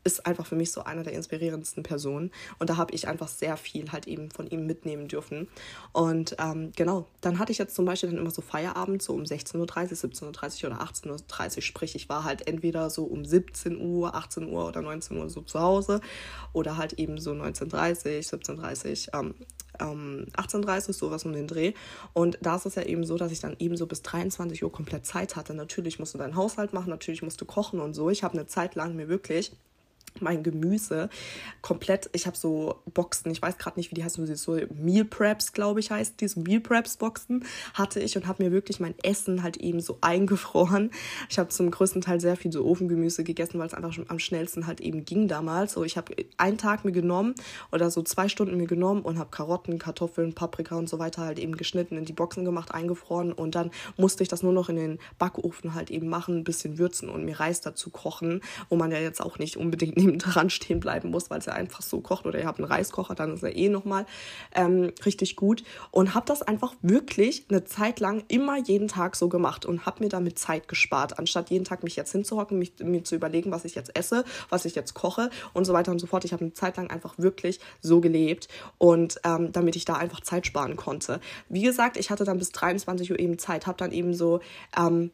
ist 0.08 0.26
einfach 0.26 0.46
für 0.46 0.56
mich 0.56 0.72
so 0.72 0.84
einer 0.84 1.04
der 1.04 1.14
inspirierendsten 1.14 1.84
Personen. 1.84 2.32
Und 2.60 2.70
da 2.70 2.78
habe 2.78 2.94
ich 2.94 3.08
einfach 3.08 3.28
sehr 3.28 3.58
viel 3.58 3.92
halt 3.92 4.08
eben 4.08 4.32
von 4.32 4.48
ihm 4.48 4.66
mitnehmen 4.66 5.08
dürfen. 5.08 5.48
Und 5.92 6.36
ähm, 6.40 6.72
genau, 6.76 7.06
dann 7.22 7.40
hatte 7.40 7.52
ich 7.52 7.58
jetzt 7.58 7.76
zum 7.76 7.86
Beispiel 7.86 8.10
dann 8.10 8.18
immer 8.18 8.32
so 8.32 8.42
Feierabend, 8.42 9.02
so 9.02 9.14
um 9.14 9.24
16.30 9.24 9.58
Uhr, 9.58 9.66
17.30 9.68 10.64
Uhr 10.64 10.72
oder 10.72 10.82
18.30 10.82 11.58
Uhr. 11.58 11.62
Sprich, 11.62 11.96
ich 11.96 12.10
war 12.10 12.24
halt 12.24 12.48
entweder 12.48 12.90
so 12.90 13.04
um 13.04 13.26
17 13.26 13.80
Uhr, 13.80 14.16
18 14.16 14.50
Uhr 14.50 14.68
oder 14.68 14.82
19 14.82 15.18
Uhr 15.18 15.30
so 15.30 15.42
zu 15.42 15.60
Hause 15.60 16.00
oder 16.54 16.78
halt 16.78 16.94
eben 16.94 17.20
so 17.20 17.32
19.30 17.32 18.30
17.30 18.30 19.10
ähm, 19.14 19.36
ähm, 19.80 20.26
18.30 20.36 20.94
sowas 20.94 21.26
um 21.26 21.34
den 21.34 21.48
Dreh. 21.48 21.74
Und 22.14 22.38
da 22.42 22.56
ist 22.56 22.66
es 22.66 22.76
ja 22.76 22.84
eben 22.84 23.04
so, 23.04 23.18
dass 23.18 23.32
ich 23.32 23.40
dann 23.40 23.56
eben 23.60 23.78
so 23.78 23.86
bis 23.86 24.02
23 24.02 24.64
Uhr 24.64 24.72
komplett 24.72 25.06
Zeit 25.06 25.36
hatte. 25.36 25.54
Natürlich 25.54 26.00
musst 26.00 26.14
du 26.14 26.18
deinen 26.18 26.36
Haushalt 26.36 26.74
machen, 26.74 26.90
natürlich 26.90 27.22
musst 27.22 27.42
du 27.42 27.46
kochen 27.46 27.80
und 27.80 27.94
so. 27.94 28.10
Ich 28.10 28.24
habe 28.24 28.34
eine 28.34 28.48
Zeit 28.48 28.76
lang 28.76 28.96
mir 28.96 29.10
wirklich 29.10 29.52
mein 30.22 30.44
Gemüse 30.44 31.10
komplett. 31.62 32.10
Ich 32.14 32.28
habe 32.28 32.38
so 32.38 32.76
Boxen, 32.94 33.32
ich 33.32 33.42
weiß 33.42 33.58
gerade 33.58 33.80
nicht, 33.80 33.92
wie 33.92 33.96
die 33.96 34.04
heißen, 34.04 34.26
so 34.36 34.58
Meal 34.74 35.06
Preps, 35.06 35.54
glaube 35.54 35.80
ich, 35.80 35.92
heißt 35.92 36.20
diese 36.22 36.40
Meal 36.40 36.60
Preps 36.60 36.98
Boxen 36.98 37.46
hatte 37.74 38.00
ich 38.00 38.16
und 38.16 38.28
habe 38.28 38.44
mir 38.44 38.52
wirklich 38.52 38.80
mein 38.80 38.96
Essen 39.04 39.44
halt 39.44 39.58
eben 39.58 39.80
so 39.80 39.98
eingefroren. 40.02 40.92
Ich 41.30 41.40
habe 41.40 41.50
zum 41.50 41.72
größten 41.72 42.02
Teil 42.02 42.20
sehr 42.20 42.36
viel 42.38 42.52
so 42.52 42.66
Ofengemüse 42.66 43.24
gegessen, 43.24 43.60
weil 43.60 43.68
es 43.68 43.74
einfach 43.74 43.94
schon 43.94 44.10
am 44.10 44.20
schnellsten 44.20 44.68
halt 44.68 44.82
eben 44.82 45.06
ging 45.06 45.28
damals. 45.28 45.74
So, 45.74 45.84
ich 45.84 45.98
habe 45.98 46.16
einen 46.38 46.58
Tag 46.58 46.86
mir 46.86 46.92
genommen 46.92 47.36
oder 47.72 47.92
so 47.92 48.02
zwei 48.02 48.30
Stunden 48.30 48.58
mir 48.58 48.68
genommen 48.68 49.02
und 49.02 49.20
habe 49.20 49.30
Karotten, 49.32 49.80
Kartoffeln, 49.80 50.34
Paprika 50.34 50.76
und 50.76 50.90
so 50.90 51.00
weiter 51.00 51.24
halt 51.24 51.40
eben 51.40 51.58
geschnitten, 51.58 51.98
in 51.98 52.06
die 52.06 52.14
Boxen 52.14 52.46
gemacht, 52.46 52.74
eingefroren 52.74 53.32
und 53.32 53.56
dann 53.56 53.72
musste 53.98 54.24
ich 54.24 54.30
das 54.30 54.44
nur 54.44 54.54
noch 54.54 54.70
in 54.70 54.76
den 54.76 55.00
Backofen 55.20 55.74
halt 55.74 55.92
eben 55.92 56.08
machen, 56.08 56.38
ein 56.38 56.44
bisschen 56.44 56.78
würzen 56.78 57.10
und 57.10 57.26
mir 57.26 57.40
Reis 57.40 57.62
dazu 57.62 57.90
kochen, 57.90 58.42
wo 58.70 58.76
man 58.76 58.92
ja 58.92 59.00
jetzt 59.00 59.22
auch 59.22 59.40
nicht 59.40 59.58
unbedingt 59.58 59.98
neben 60.08 60.20
dran 60.34 60.50
stehen 60.50 60.80
bleiben 60.80 61.12
muss, 61.12 61.30
weil 61.30 61.40
es 61.40 61.46
ja 61.46 61.54
einfach 61.54 61.82
so 61.82 62.02
kocht. 62.02 62.26
Oder 62.26 62.40
ihr 62.40 62.46
habt 62.46 62.60
einen 62.60 62.68
Reiskocher, 62.68 63.16
dann 63.16 63.34
ist 63.34 63.44
er 63.44 63.56
eh 63.56 63.70
nochmal 63.70 64.06
ähm, 64.56 64.92
richtig 65.06 65.36
gut. 65.36 65.64
Und 65.92 66.16
habe 66.16 66.26
das 66.26 66.42
einfach 66.42 66.74
wirklich 66.82 67.46
eine 67.50 67.64
Zeit 67.64 68.00
lang 68.00 68.24
immer 68.28 68.58
jeden 68.58 68.88
Tag 68.88 69.16
so 69.16 69.30
gemacht 69.30 69.66
und 69.66 69.86
habe 69.86 70.04
mir 70.04 70.10
damit 70.10 70.40
Zeit 70.40 70.68
gespart, 70.68 71.20
anstatt 71.20 71.50
jeden 71.50 71.66
Tag 71.66 71.84
mich 71.84 71.96
jetzt 71.96 72.12
hinzuhocken, 72.12 72.58
mich, 72.58 72.74
mir 72.80 73.04
zu 73.04 73.16
überlegen, 73.16 73.52
was 73.52 73.66
ich 73.66 73.76
jetzt 73.76 73.96
esse, 73.96 74.24
was 74.50 74.66
ich 74.66 74.76
jetzt 74.76 74.94
koche 74.94 75.30
und 75.54 75.66
so 75.66 75.74
weiter 75.74 75.92
und 75.92 76.00
so 76.00 76.08
fort. 76.08 76.26
Ich 76.26 76.34
habe 76.34 76.44
eine 76.44 76.54
Zeit 76.54 76.78
lang 76.78 76.90
einfach 76.90 77.18
wirklich 77.18 77.60
so 77.82 78.02
gelebt 78.02 78.48
und 78.78 79.20
ähm, 79.24 79.52
damit 79.52 79.76
ich 79.76 79.86
da 79.86 79.96
einfach 79.96 80.22
Zeit 80.22 80.48
sparen 80.48 80.76
konnte. 80.76 81.20
Wie 81.50 81.62
gesagt, 81.62 81.98
ich 81.98 82.10
hatte 82.10 82.24
dann 82.24 82.40
bis 82.40 82.52
23 82.52 83.12
Uhr 83.12 83.20
eben 83.20 83.38
Zeit, 83.38 83.68
habe 83.68 83.78
dann 83.78 83.92
eben 83.92 84.14
so 84.14 84.40
ähm, 84.78 85.12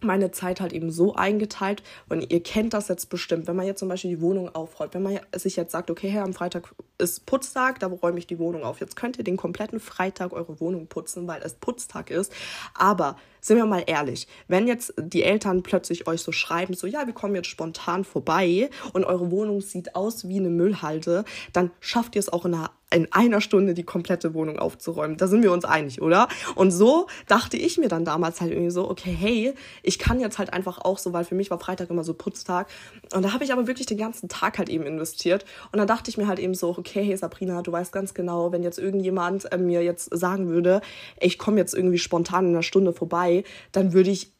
meine 0.00 0.30
Zeit 0.30 0.60
halt 0.60 0.72
eben 0.72 0.90
so 0.90 1.14
eingeteilt 1.14 1.82
und 2.08 2.30
ihr 2.30 2.42
kennt 2.42 2.74
das 2.74 2.88
jetzt 2.88 3.08
bestimmt, 3.08 3.46
wenn 3.46 3.56
man 3.56 3.66
jetzt 3.66 3.78
zum 3.78 3.88
Beispiel 3.88 4.10
die 4.10 4.20
Wohnung 4.20 4.54
aufräumt, 4.54 4.94
wenn 4.94 5.02
man 5.02 5.18
sich 5.34 5.56
jetzt 5.56 5.72
sagt, 5.72 5.90
okay, 5.90 6.08
Herr, 6.08 6.24
am 6.24 6.34
Freitag 6.34 6.74
ist 6.98 7.26
Putztag, 7.26 7.80
da 7.80 7.86
räume 7.86 8.18
ich 8.18 8.26
die 8.26 8.38
Wohnung 8.38 8.62
auf. 8.62 8.80
Jetzt 8.80 8.96
könnt 8.96 9.18
ihr 9.18 9.24
den 9.24 9.36
kompletten 9.36 9.80
Freitag 9.80 10.32
eure 10.32 10.60
Wohnung 10.60 10.86
putzen, 10.86 11.26
weil 11.26 11.42
es 11.42 11.54
Putztag 11.54 12.10
ist, 12.10 12.32
aber 12.74 13.16
sind 13.40 13.56
wir 13.58 13.66
mal 13.66 13.84
ehrlich, 13.86 14.26
wenn 14.48 14.66
jetzt 14.66 14.92
die 14.98 15.22
Eltern 15.22 15.62
plötzlich 15.62 16.08
euch 16.08 16.20
so 16.20 16.32
schreiben, 16.32 16.74
so 16.74 16.86
ja, 16.86 17.06
wir 17.06 17.14
kommen 17.14 17.34
jetzt 17.34 17.48
spontan 17.48 18.04
vorbei 18.04 18.70
und 18.92 19.04
eure 19.04 19.30
Wohnung 19.30 19.60
sieht 19.60 19.94
aus 19.94 20.28
wie 20.28 20.38
eine 20.38 20.50
Müllhalde, 20.50 21.24
dann 21.52 21.70
schafft 21.80 22.16
ihr 22.16 22.20
es 22.20 22.28
auch 22.28 22.44
in 22.44 22.54
einer 22.54 22.70
in 22.92 23.12
einer 23.12 23.40
Stunde 23.40 23.74
die 23.74 23.82
komplette 23.82 24.32
Wohnung 24.32 24.58
aufzuräumen. 24.58 25.16
Da 25.16 25.26
sind 25.26 25.42
wir 25.42 25.52
uns 25.52 25.64
einig, 25.64 26.00
oder? 26.00 26.28
Und 26.54 26.70
so 26.70 27.08
dachte 27.26 27.56
ich 27.56 27.78
mir 27.78 27.88
dann 27.88 28.04
damals 28.04 28.40
halt 28.40 28.52
irgendwie 28.52 28.70
so, 28.70 28.88
okay, 28.88 29.10
hey, 29.18 29.54
ich 29.86 29.98
kann 29.98 30.20
jetzt 30.20 30.38
halt 30.38 30.52
einfach 30.52 30.78
auch 30.78 30.98
so, 30.98 31.12
weil 31.12 31.24
für 31.24 31.34
mich 31.34 31.50
war 31.50 31.58
Freitag 31.58 31.90
immer 31.90 32.04
so 32.04 32.12
Putztag. 32.12 32.68
Und 33.14 33.22
da 33.22 33.32
habe 33.32 33.44
ich 33.44 33.52
aber 33.52 33.66
wirklich 33.66 33.86
den 33.86 33.98
ganzen 33.98 34.28
Tag 34.28 34.58
halt 34.58 34.68
eben 34.68 34.84
investiert. 34.84 35.44
Und 35.72 35.78
dann 35.78 35.86
dachte 35.86 36.10
ich 36.10 36.18
mir 36.18 36.26
halt 36.26 36.38
eben 36.38 36.54
so, 36.54 36.70
okay, 36.70 37.02
hey 37.04 37.16
Sabrina, 37.16 37.62
du 37.62 37.72
weißt 37.72 37.92
ganz 37.92 38.12
genau, 38.12 38.52
wenn 38.52 38.62
jetzt 38.62 38.78
irgendjemand 38.78 39.50
äh, 39.52 39.58
mir 39.58 39.82
jetzt 39.82 40.10
sagen 40.16 40.48
würde, 40.48 40.80
ich 41.20 41.38
komme 41.38 41.58
jetzt 41.58 41.74
irgendwie 41.74 41.98
spontan 41.98 42.46
in 42.46 42.50
einer 42.52 42.62
Stunde 42.62 42.92
vorbei, 42.92 43.44
dann 43.72 43.92
würde 43.92 44.10
ich 44.10 44.35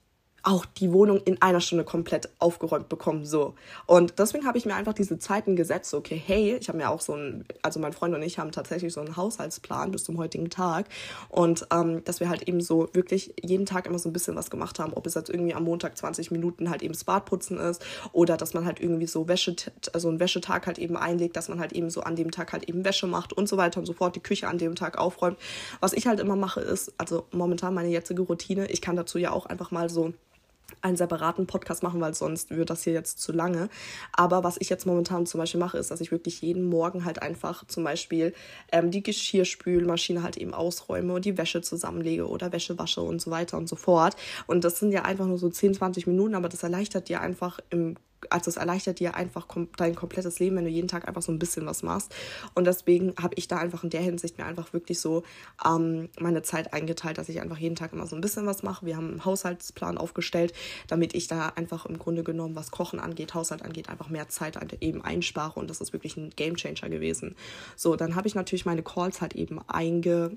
auch 0.46 0.64
die 0.64 0.92
Wohnung 0.92 1.20
in 1.24 1.42
einer 1.42 1.60
Stunde 1.60 1.82
komplett 1.84 2.28
aufgeräumt 2.38 2.88
bekommen. 2.88 3.26
So. 3.26 3.54
Und 3.86 4.20
deswegen 4.20 4.46
habe 4.46 4.58
ich 4.58 4.64
mir 4.64 4.76
einfach 4.76 4.92
diese 4.92 5.18
Zeiten 5.18 5.56
gesetzt. 5.56 5.92
Okay, 5.92 6.22
hey, 6.24 6.54
ich 6.54 6.68
habe 6.68 6.78
mir 6.78 6.88
auch 6.88 7.00
so 7.00 7.14
ein, 7.14 7.44
also 7.62 7.80
mein 7.80 7.92
Freund 7.92 8.14
und 8.14 8.22
ich 8.22 8.38
haben 8.38 8.52
tatsächlich 8.52 8.92
so 8.92 9.00
einen 9.00 9.16
Haushaltsplan 9.16 9.90
bis 9.90 10.04
zum 10.04 10.18
heutigen 10.18 10.48
Tag. 10.48 10.86
Und 11.30 11.66
ähm, 11.72 12.04
dass 12.04 12.20
wir 12.20 12.28
halt 12.28 12.44
eben 12.44 12.60
so 12.60 12.88
wirklich 12.92 13.34
jeden 13.42 13.66
Tag 13.66 13.86
immer 13.86 13.98
so 13.98 14.08
ein 14.08 14.12
bisschen 14.12 14.36
was 14.36 14.48
gemacht 14.48 14.78
haben. 14.78 14.92
Ob 14.92 15.04
es 15.06 15.14
jetzt 15.14 15.30
irgendwie 15.30 15.52
am 15.52 15.64
Montag 15.64 15.98
20 15.98 16.30
Minuten 16.30 16.70
halt 16.70 16.82
eben 16.82 16.92
das 16.92 17.02
Badputzen 17.02 17.58
ist 17.58 17.84
oder 18.12 18.36
dass 18.36 18.54
man 18.54 18.64
halt 18.64 18.78
irgendwie 18.78 19.08
so 19.08 19.26
Wäsche, 19.26 19.56
also 19.92 20.08
einen 20.08 20.20
Wäschetag 20.20 20.68
halt 20.68 20.78
eben 20.78 20.96
einlegt, 20.96 21.36
dass 21.36 21.48
man 21.48 21.58
halt 21.58 21.72
eben 21.72 21.90
so 21.90 22.02
an 22.02 22.14
dem 22.14 22.30
Tag 22.30 22.52
halt 22.52 22.68
eben 22.68 22.84
Wäsche 22.84 23.08
macht 23.08 23.32
und 23.32 23.48
so 23.48 23.56
weiter 23.56 23.80
und 23.80 23.86
so 23.86 23.94
fort, 23.94 24.14
die 24.14 24.20
Küche 24.20 24.46
an 24.46 24.58
dem 24.58 24.76
Tag 24.76 24.96
aufräumt. 24.96 25.38
Was 25.80 25.92
ich 25.92 26.06
halt 26.06 26.20
immer 26.20 26.36
mache 26.36 26.60
ist, 26.60 26.92
also 26.98 27.26
momentan 27.32 27.74
meine 27.74 27.88
jetzige 27.88 28.22
Routine, 28.22 28.70
ich 28.70 28.80
kann 28.80 28.94
dazu 28.94 29.18
ja 29.18 29.32
auch 29.32 29.46
einfach 29.46 29.72
mal 29.72 29.90
so 29.90 30.12
einen 30.82 30.96
separaten 30.96 31.46
Podcast 31.46 31.82
machen, 31.82 32.00
weil 32.00 32.14
sonst 32.14 32.50
wird 32.50 32.70
das 32.70 32.82
hier 32.84 32.92
jetzt 32.92 33.20
zu 33.20 33.32
lange. 33.32 33.68
Aber 34.12 34.44
was 34.44 34.56
ich 34.60 34.68
jetzt 34.68 34.86
momentan 34.86 35.26
zum 35.26 35.38
Beispiel 35.38 35.60
mache, 35.60 35.78
ist, 35.78 35.90
dass 35.90 36.00
ich 36.00 36.10
wirklich 36.10 36.40
jeden 36.42 36.68
Morgen 36.68 37.04
halt 37.04 37.22
einfach 37.22 37.66
zum 37.66 37.84
Beispiel 37.84 38.34
ähm, 38.72 38.90
die 38.90 39.02
Geschirrspülmaschine 39.02 40.22
halt 40.22 40.36
eben 40.36 40.54
ausräume 40.54 41.14
und 41.14 41.24
die 41.24 41.38
Wäsche 41.38 41.62
zusammenlege 41.62 42.28
oder 42.28 42.52
Wäsche 42.52 42.78
wasche 42.78 43.02
und 43.02 43.20
so 43.20 43.30
weiter 43.30 43.56
und 43.56 43.68
so 43.68 43.76
fort. 43.76 44.16
Und 44.46 44.64
das 44.64 44.78
sind 44.78 44.92
ja 44.92 45.02
einfach 45.02 45.26
nur 45.26 45.38
so 45.38 45.48
10, 45.48 45.74
20 45.74 46.06
Minuten, 46.06 46.34
aber 46.34 46.48
das 46.48 46.62
erleichtert 46.62 47.08
dir 47.08 47.20
einfach 47.20 47.60
im 47.70 47.96
also 48.30 48.48
es 48.50 48.56
erleichtert 48.56 49.00
dir 49.00 49.14
einfach 49.14 49.46
dein 49.76 49.94
komplettes 49.94 50.38
Leben, 50.38 50.56
wenn 50.56 50.64
du 50.64 50.70
jeden 50.70 50.88
Tag 50.88 51.06
einfach 51.08 51.22
so 51.22 51.32
ein 51.32 51.38
bisschen 51.38 51.66
was 51.66 51.82
machst. 51.82 52.14
Und 52.54 52.66
deswegen 52.66 53.14
habe 53.20 53.34
ich 53.36 53.48
da 53.48 53.58
einfach 53.58 53.84
in 53.84 53.90
der 53.90 54.00
Hinsicht 54.00 54.38
mir 54.38 54.44
einfach 54.44 54.72
wirklich 54.72 55.00
so 55.00 55.22
ähm, 55.64 56.08
meine 56.18 56.42
Zeit 56.42 56.72
eingeteilt, 56.72 57.18
dass 57.18 57.28
ich 57.28 57.40
einfach 57.40 57.58
jeden 57.58 57.76
Tag 57.76 57.92
immer 57.92 58.06
so 58.06 58.16
ein 58.16 58.20
bisschen 58.20 58.46
was 58.46 58.62
mache. 58.62 58.86
Wir 58.86 58.96
haben 58.96 59.10
einen 59.10 59.24
Haushaltsplan 59.24 59.98
aufgestellt, 59.98 60.52
damit 60.88 61.14
ich 61.14 61.26
da 61.28 61.48
einfach 61.56 61.86
im 61.86 61.98
Grunde 61.98 62.22
genommen, 62.22 62.56
was 62.56 62.70
Kochen 62.70 63.00
angeht, 63.00 63.34
Haushalt 63.34 63.62
angeht, 63.62 63.88
einfach 63.88 64.08
mehr 64.08 64.28
Zeit 64.28 64.56
eben 64.80 65.02
einspare. 65.02 65.58
Und 65.58 65.70
das 65.70 65.80
ist 65.80 65.92
wirklich 65.92 66.16
ein 66.16 66.30
Gamechanger 66.30 66.88
gewesen. 66.88 67.36
So, 67.76 67.96
dann 67.96 68.14
habe 68.14 68.28
ich 68.28 68.34
natürlich 68.34 68.66
meine 68.66 68.82
Calls 68.82 69.20
halt 69.20 69.34
eben 69.34 69.60
einge, 69.68 70.36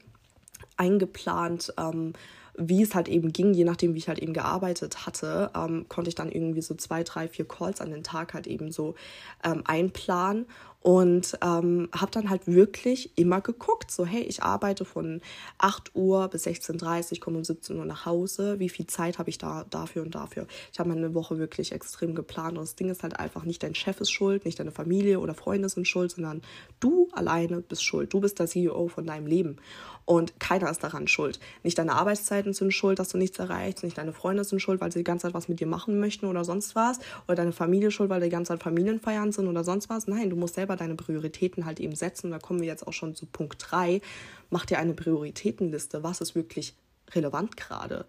eingeplant. 0.78 1.74
Ähm, 1.78 2.14
wie 2.58 2.82
es 2.82 2.96
halt 2.96 3.08
eben 3.08 3.32
ging, 3.32 3.54
je 3.54 3.64
nachdem, 3.64 3.94
wie 3.94 4.00
ich 4.00 4.08
halt 4.08 4.20
eben 4.20 4.34
gearbeitet 4.34 5.06
hatte, 5.06 5.52
ähm, 5.56 5.86
konnte 5.90 6.10
ich 6.10 6.16
dann 6.16 6.32
irgendwie 6.32 6.62
so 6.62 6.76
zwei, 6.76 7.04
drei, 7.04 7.28
vier 7.28 7.48
Calls 7.48 7.82
an 7.82 7.92
den 7.92 8.04
Tag 8.04 8.34
halt 8.34 8.48
eben 8.48 8.72
so 8.72 8.96
ähm, 9.44 9.62
einplanen 9.66 10.46
und 10.82 11.38
ähm, 11.42 11.90
habe 11.94 12.12
dann 12.12 12.30
halt 12.30 12.48
wirklich 12.48 13.12
immer 13.18 13.42
geguckt, 13.42 13.92
so 13.92 14.06
hey, 14.06 14.22
ich 14.22 14.44
arbeite 14.44 14.86
von 14.86 15.22
8 15.58 15.94
Uhr 15.94 16.28
bis 16.30 16.48
16.30 16.48 17.14
Uhr, 17.14 17.20
komme 17.20 17.38
um 17.38 17.44
17 17.44 17.78
Uhr 17.78 17.86
nach 17.86 18.06
Hause, 18.06 18.60
wie 18.60 18.70
viel 18.70 18.88
Zeit 18.88 19.20
habe 19.20 19.30
ich 19.30 19.38
da 19.38 19.66
dafür 19.70 20.04
und 20.04 20.16
dafür. 20.16 20.48
Ich 20.72 20.80
habe 20.80 20.90
meine 20.90 21.14
Woche 21.14 21.38
wirklich 21.38 21.74
extrem 21.74 22.16
geplant 22.16 22.58
und 22.58 22.64
das 22.64 22.76
Ding 22.76 22.90
ist 22.90 23.04
halt 23.04 23.20
einfach, 23.20 23.44
nicht 23.44 23.62
dein 23.62 23.76
Chef 23.76 24.00
ist 24.00 24.12
schuld, 24.12 24.46
nicht 24.46 24.60
deine 24.60 24.72
Familie 24.72 25.20
oder 25.20 25.34
Freunde 25.34 25.68
sind 25.68 25.88
schuld, 25.88 26.12
sondern 26.12 26.42
du 26.80 27.10
alleine 27.12 27.60
bist 27.62 27.84
schuld. 27.84 28.14
Du 28.14 28.22
bist 28.22 28.40
der 28.40 28.48
CEO 28.48 28.88
von 28.88 29.06
deinem 29.06 29.28
Leben 29.28 29.58
und 30.10 30.40
keiner 30.40 30.72
ist 30.72 30.84
daran 30.84 31.08
schuld. 31.08 31.40
Nicht 31.62 31.78
deine 31.78 31.94
Arbeitszeiten 31.94 32.54
sind 32.54 32.74
schuld, 32.74 32.98
dass 32.98 33.10
du 33.10 33.18
nichts 33.20 33.38
erreichst, 33.38 33.84
nicht 33.84 33.98
deine 33.98 34.12
Freunde 34.12 34.44
sind 34.44 34.60
schuld, 34.60 34.82
weil 34.82 34.92
sie 34.92 35.00
die 35.00 35.04
ganze 35.04 35.28
Zeit 35.28 35.36
was 35.36 35.50
mit 35.50 35.60
dir 35.60 35.68
machen 35.68 36.00
möchten 36.00 36.26
oder 36.26 36.44
sonst 36.44 36.74
was 36.76 36.98
oder 37.28 37.36
deine 37.36 37.52
Familie 37.52 37.92
schuld, 37.92 38.10
weil 38.10 38.20
die 38.22 38.30
ganze 38.30 38.54
Zeit 38.54 38.64
Familienfeiern 38.64 39.32
sind 39.32 39.48
oder 39.48 39.64
sonst 39.64 39.88
was. 39.90 40.08
Nein, 40.08 40.32
du 40.32 40.36
musst 40.36 40.56
selber 40.56 40.69
selber 40.70 40.76
deine 40.76 40.96
Prioritäten 40.96 41.66
halt 41.66 41.80
eben 41.80 41.96
setzen. 41.96 42.32
Da 42.32 42.40
kommen 42.40 42.62
wir 42.62 42.68
jetzt 42.68 42.86
auch 42.86 42.94
schon 42.94 43.16
zu 43.16 43.26
Punkt 43.26 43.58
3. 43.60 44.02
Mach 44.50 44.66
dir 44.66 44.78
eine 44.78 44.94
Prioritätenliste. 44.94 46.04
Was 46.04 46.22
ist 46.22 46.36
wirklich 46.36 46.76
relevant 47.16 47.58
gerade? 47.58 48.06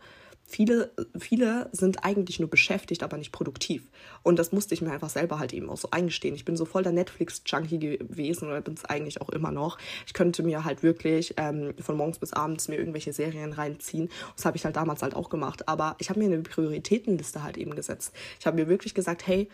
viele, 0.50 0.90
viele 1.16 1.68
sind 1.70 2.04
eigentlich 2.04 2.40
nur 2.40 2.50
beschäftigt, 2.50 3.04
aber 3.04 3.16
nicht 3.16 3.30
produktiv. 3.30 3.88
Und 4.24 4.36
das 4.36 4.50
musste 4.50 4.74
ich 4.74 4.82
mir 4.82 4.90
einfach 4.90 5.08
selber 5.08 5.38
halt 5.38 5.52
eben 5.52 5.70
auch 5.70 5.76
so 5.76 5.92
eingestehen. 5.92 6.34
Ich 6.34 6.44
bin 6.44 6.56
so 6.56 6.64
voll 6.64 6.82
der 6.82 6.90
Netflix-Junkie 6.90 7.78
gewesen 7.78 8.48
oder 8.48 8.60
bin 8.60 8.74
es 8.74 8.84
eigentlich 8.84 9.20
auch 9.20 9.28
immer 9.28 9.52
noch. 9.52 9.78
Ich 10.08 10.12
könnte 10.12 10.42
mir 10.42 10.64
halt 10.64 10.82
wirklich 10.82 11.34
ähm, 11.36 11.72
von 11.80 11.96
morgens 11.96 12.18
bis 12.18 12.32
abends 12.32 12.66
mir 12.66 12.78
irgendwelche 12.78 13.12
Serien 13.12 13.52
reinziehen. 13.52 14.10
Das 14.34 14.44
habe 14.44 14.56
ich 14.56 14.64
halt 14.64 14.74
damals 14.74 15.02
halt 15.02 15.14
auch 15.14 15.30
gemacht. 15.30 15.68
Aber 15.68 15.94
ich 15.98 16.10
habe 16.10 16.18
mir 16.18 16.26
eine 16.26 16.42
Prioritätenliste 16.42 17.44
halt 17.44 17.56
eben 17.56 17.76
gesetzt. 17.76 18.12
Ich 18.40 18.46
habe 18.46 18.56
mir 18.56 18.68
wirklich 18.68 18.92
gesagt, 18.92 19.28
hey, 19.28 19.48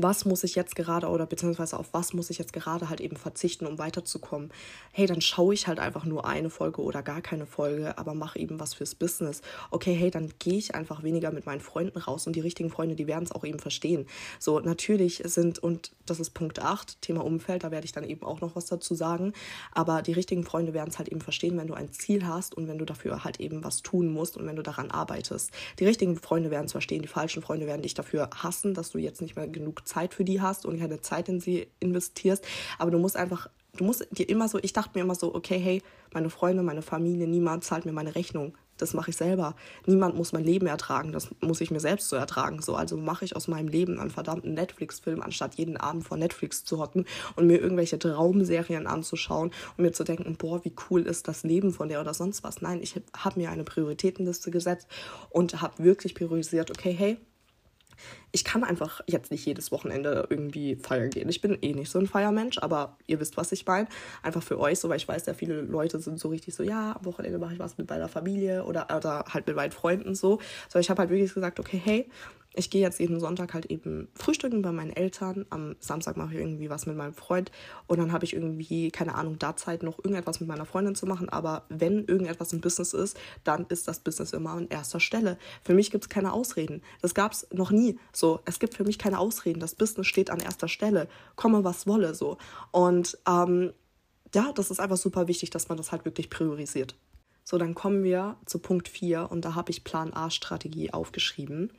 was 0.00 0.24
muss 0.24 0.44
ich 0.44 0.54
jetzt 0.54 0.76
gerade 0.76 1.08
oder 1.08 1.26
beziehungsweise 1.26 1.76
auf 1.76 1.88
was 1.92 2.12
muss 2.12 2.30
ich 2.30 2.38
jetzt 2.38 2.52
gerade 2.52 2.88
halt 2.88 3.00
eben 3.00 3.16
verzichten, 3.16 3.66
um 3.66 3.78
weiterzukommen. 3.78 4.50
Hey, 4.92 5.06
dann 5.06 5.20
schaue 5.20 5.54
ich 5.54 5.66
halt 5.66 5.80
einfach 5.80 6.04
nur 6.04 6.24
eine 6.24 6.50
Folge 6.50 6.82
oder 6.82 7.02
gar 7.02 7.20
keine 7.20 7.46
Folge, 7.46 7.98
aber 7.98 8.14
mache 8.14 8.38
eben 8.38 8.60
was 8.60 8.74
fürs 8.74 8.94
Business. 8.94 9.42
Okay, 9.72 9.94
hey, 9.94 10.12
dann 10.12 10.32
gehe 10.38 10.56
ich 10.56 10.76
einfach 10.76 11.02
weniger 11.02 11.32
mit 11.32 11.46
meinen 11.46 11.60
Freunden 11.60 11.98
raus 11.98 12.28
und 12.28 12.36
die 12.36 12.40
richtigen 12.40 12.70
Freunde, 12.70 12.94
die 12.94 13.08
werden 13.08 13.24
es 13.24 13.32
auch 13.32 13.42
eben 13.42 13.58
verstehen. 13.58 14.06
So, 14.38 14.60
natürlich 14.60 15.20
sind, 15.24 15.58
und 15.58 15.90
das 16.06 16.20
ist 16.20 16.30
Punkt 16.30 16.60
8, 16.60 17.02
Thema 17.02 17.24
Umfeld, 17.24 17.64
da 17.64 17.72
werde 17.72 17.84
ich 17.84 17.92
dann 17.92 18.04
eben 18.04 18.24
auch 18.24 18.40
noch 18.40 18.54
was 18.54 18.66
dazu 18.66 18.94
sagen, 18.94 19.32
aber 19.72 20.02
die 20.02 20.12
richtigen 20.12 20.44
Freunde 20.44 20.74
werden 20.74 20.90
es 20.90 20.98
halt 20.98 21.08
eben 21.08 21.20
verstehen, 21.20 21.58
wenn 21.58 21.66
du 21.66 21.74
ein 21.74 21.90
Ziel 21.90 22.24
hast 22.24 22.54
und 22.54 22.68
wenn 22.68 22.78
du 22.78 22.84
dafür 22.84 23.24
halt 23.24 23.40
eben 23.40 23.64
was 23.64 23.82
tun 23.82 24.12
musst 24.12 24.36
und 24.36 24.46
wenn 24.46 24.54
du 24.54 24.62
daran 24.62 24.92
arbeitest. 24.92 25.50
Die 25.80 25.86
richtigen 25.86 26.16
Freunde 26.16 26.52
werden 26.52 26.66
es 26.66 26.72
verstehen, 26.72 27.02
die 27.02 27.08
falschen 27.08 27.42
Freunde 27.42 27.66
werden 27.66 27.82
dich 27.82 27.94
dafür 27.94 28.30
hassen, 28.32 28.74
dass 28.74 28.90
du 28.90 28.98
jetzt 28.98 29.20
nicht 29.20 29.34
mehr 29.34 29.48
genug 29.48 29.87
Zeit 29.88 30.14
für 30.14 30.24
die 30.24 30.40
hast 30.40 30.66
und 30.66 30.78
keine 30.78 31.00
Zeit 31.00 31.28
in 31.28 31.40
sie 31.40 31.68
investierst. 31.80 32.44
Aber 32.78 32.90
du 32.90 32.98
musst 32.98 33.16
einfach, 33.16 33.48
du 33.76 33.84
musst 33.84 34.06
dir 34.10 34.28
immer 34.28 34.48
so, 34.48 34.58
ich 34.62 34.72
dachte 34.72 34.90
mir 34.94 35.02
immer 35.02 35.14
so, 35.14 35.34
okay, 35.34 35.58
hey, 35.58 35.82
meine 36.12 36.30
Freunde, 36.30 36.62
meine 36.62 36.82
Familie, 36.82 37.26
niemand 37.26 37.64
zahlt 37.64 37.84
mir 37.84 37.92
meine 37.92 38.14
Rechnung. 38.14 38.56
Das 38.78 38.94
mache 38.94 39.10
ich 39.10 39.16
selber. 39.16 39.56
Niemand 39.86 40.14
muss 40.14 40.32
mein 40.32 40.44
Leben 40.44 40.68
ertragen. 40.68 41.12
Das 41.12 41.28
muss 41.40 41.60
ich 41.60 41.72
mir 41.72 41.80
selbst 41.80 42.08
so 42.08 42.16
ertragen. 42.16 42.62
So, 42.62 42.76
also 42.76 42.96
mache 42.96 43.24
ich 43.24 43.34
aus 43.34 43.48
meinem 43.48 43.66
Leben 43.68 43.98
einen 43.98 44.10
verdammten 44.10 44.54
Netflix-Film, 44.54 45.20
anstatt 45.20 45.56
jeden 45.56 45.76
Abend 45.76 46.04
vor 46.04 46.16
Netflix 46.16 46.64
zu 46.64 46.78
hocken 46.78 47.04
und 47.34 47.48
mir 47.48 47.58
irgendwelche 47.58 47.98
Traumserien 47.98 48.86
anzuschauen 48.86 49.50
und 49.76 49.82
mir 49.82 49.92
zu 49.92 50.04
denken, 50.04 50.36
boah, 50.36 50.64
wie 50.64 50.74
cool 50.88 51.02
ist 51.02 51.26
das 51.26 51.42
Leben 51.42 51.72
von 51.72 51.88
der 51.88 52.00
oder 52.00 52.14
sonst 52.14 52.44
was. 52.44 52.62
Nein, 52.62 52.80
ich 52.80 53.00
habe 53.16 53.40
mir 53.40 53.50
eine 53.50 53.64
Prioritätenliste 53.64 54.52
gesetzt 54.52 54.86
und 55.30 55.60
habe 55.60 55.82
wirklich 55.82 56.14
priorisiert, 56.14 56.70
okay, 56.70 56.92
hey, 56.92 57.18
ich 58.32 58.44
kann 58.44 58.64
einfach 58.64 59.00
jetzt 59.06 59.30
nicht 59.30 59.44
jedes 59.46 59.72
Wochenende 59.72 60.26
irgendwie 60.28 60.76
feiern 60.76 61.10
gehen. 61.10 61.28
Ich 61.28 61.40
bin 61.40 61.56
eh 61.62 61.72
nicht 61.72 61.90
so 61.90 61.98
ein 61.98 62.06
Feiermensch, 62.06 62.58
aber 62.58 62.96
ihr 63.06 63.20
wisst, 63.20 63.36
was 63.36 63.52
ich 63.52 63.66
meine. 63.66 63.88
Einfach 64.22 64.42
für 64.42 64.58
euch 64.58 64.78
so, 64.78 64.88
weil 64.88 64.98
ich 64.98 65.08
weiß, 65.08 65.26
ja, 65.26 65.34
viele 65.34 65.62
Leute 65.62 65.98
sind 66.00 66.18
so 66.20 66.28
richtig 66.28 66.54
so, 66.54 66.62
ja, 66.62 66.96
am 66.96 67.04
Wochenende 67.04 67.38
mache 67.38 67.54
ich 67.54 67.58
was 67.58 67.78
mit 67.78 67.88
meiner 67.88 68.08
Familie 68.08 68.64
oder, 68.64 68.86
oder 68.94 69.24
halt 69.32 69.46
mit 69.46 69.56
meinen 69.56 69.72
Freunden 69.72 70.14
so. 70.14 70.40
So, 70.68 70.78
ich 70.78 70.90
habe 70.90 71.00
halt 71.00 71.10
wirklich 71.10 71.32
gesagt, 71.32 71.58
okay, 71.58 71.80
hey, 71.82 72.10
ich 72.58 72.70
gehe 72.70 72.80
jetzt 72.80 72.98
jeden 72.98 73.20
Sonntag 73.20 73.54
halt 73.54 73.66
eben 73.66 74.08
frühstücken 74.14 74.62
bei 74.62 74.72
meinen 74.72 74.90
Eltern. 74.90 75.46
Am 75.50 75.76
Samstag 75.78 76.16
mache 76.16 76.34
ich 76.34 76.40
irgendwie 76.40 76.70
was 76.70 76.86
mit 76.86 76.96
meinem 76.96 77.14
Freund. 77.14 77.52
Und 77.86 77.98
dann 77.98 78.10
habe 78.10 78.24
ich 78.24 78.34
irgendwie, 78.34 78.90
keine 78.90 79.14
Ahnung, 79.14 79.38
da 79.38 79.54
Zeit 79.54 79.82
noch 79.82 79.98
irgendetwas 79.98 80.40
mit 80.40 80.48
meiner 80.48 80.66
Freundin 80.66 80.96
zu 80.96 81.06
machen. 81.06 81.28
Aber 81.28 81.66
wenn 81.68 82.04
irgendetwas 82.04 82.52
im 82.52 82.60
Business 82.60 82.94
ist, 82.94 83.16
dann 83.44 83.66
ist 83.68 83.86
das 83.86 84.00
Business 84.00 84.32
immer 84.32 84.50
an 84.50 84.66
erster 84.68 84.98
Stelle. 84.98 85.38
Für 85.62 85.74
mich 85.74 85.90
gibt 85.90 86.04
es 86.04 86.08
keine 86.08 86.32
Ausreden. 86.32 86.82
Das 87.00 87.14
gab 87.14 87.32
es 87.32 87.46
noch 87.52 87.70
nie. 87.70 87.98
So, 88.18 88.40
es 88.46 88.58
gibt 88.58 88.74
für 88.74 88.82
mich 88.82 88.98
keine 88.98 89.20
Ausreden. 89.20 89.60
Das 89.60 89.76
Business 89.76 90.08
steht 90.08 90.30
an 90.30 90.40
erster 90.40 90.66
Stelle. 90.66 91.06
Komme, 91.36 91.62
was 91.62 91.86
wolle, 91.86 92.16
so. 92.16 92.36
Und 92.72 93.16
ähm, 93.28 93.72
ja, 94.34 94.50
das 94.56 94.72
ist 94.72 94.80
einfach 94.80 94.96
super 94.96 95.28
wichtig, 95.28 95.50
dass 95.50 95.68
man 95.68 95.78
das 95.78 95.92
halt 95.92 96.04
wirklich 96.04 96.28
priorisiert. 96.28 96.96
So, 97.44 97.58
dann 97.58 97.76
kommen 97.76 98.02
wir 98.02 98.34
zu 98.44 98.58
Punkt 98.58 98.88
4 98.88 99.30
und 99.30 99.44
da 99.44 99.54
habe 99.54 99.70
ich 99.70 99.84
Plan 99.84 100.12
A-Strategie 100.12 100.92
aufgeschrieben. 100.92 101.70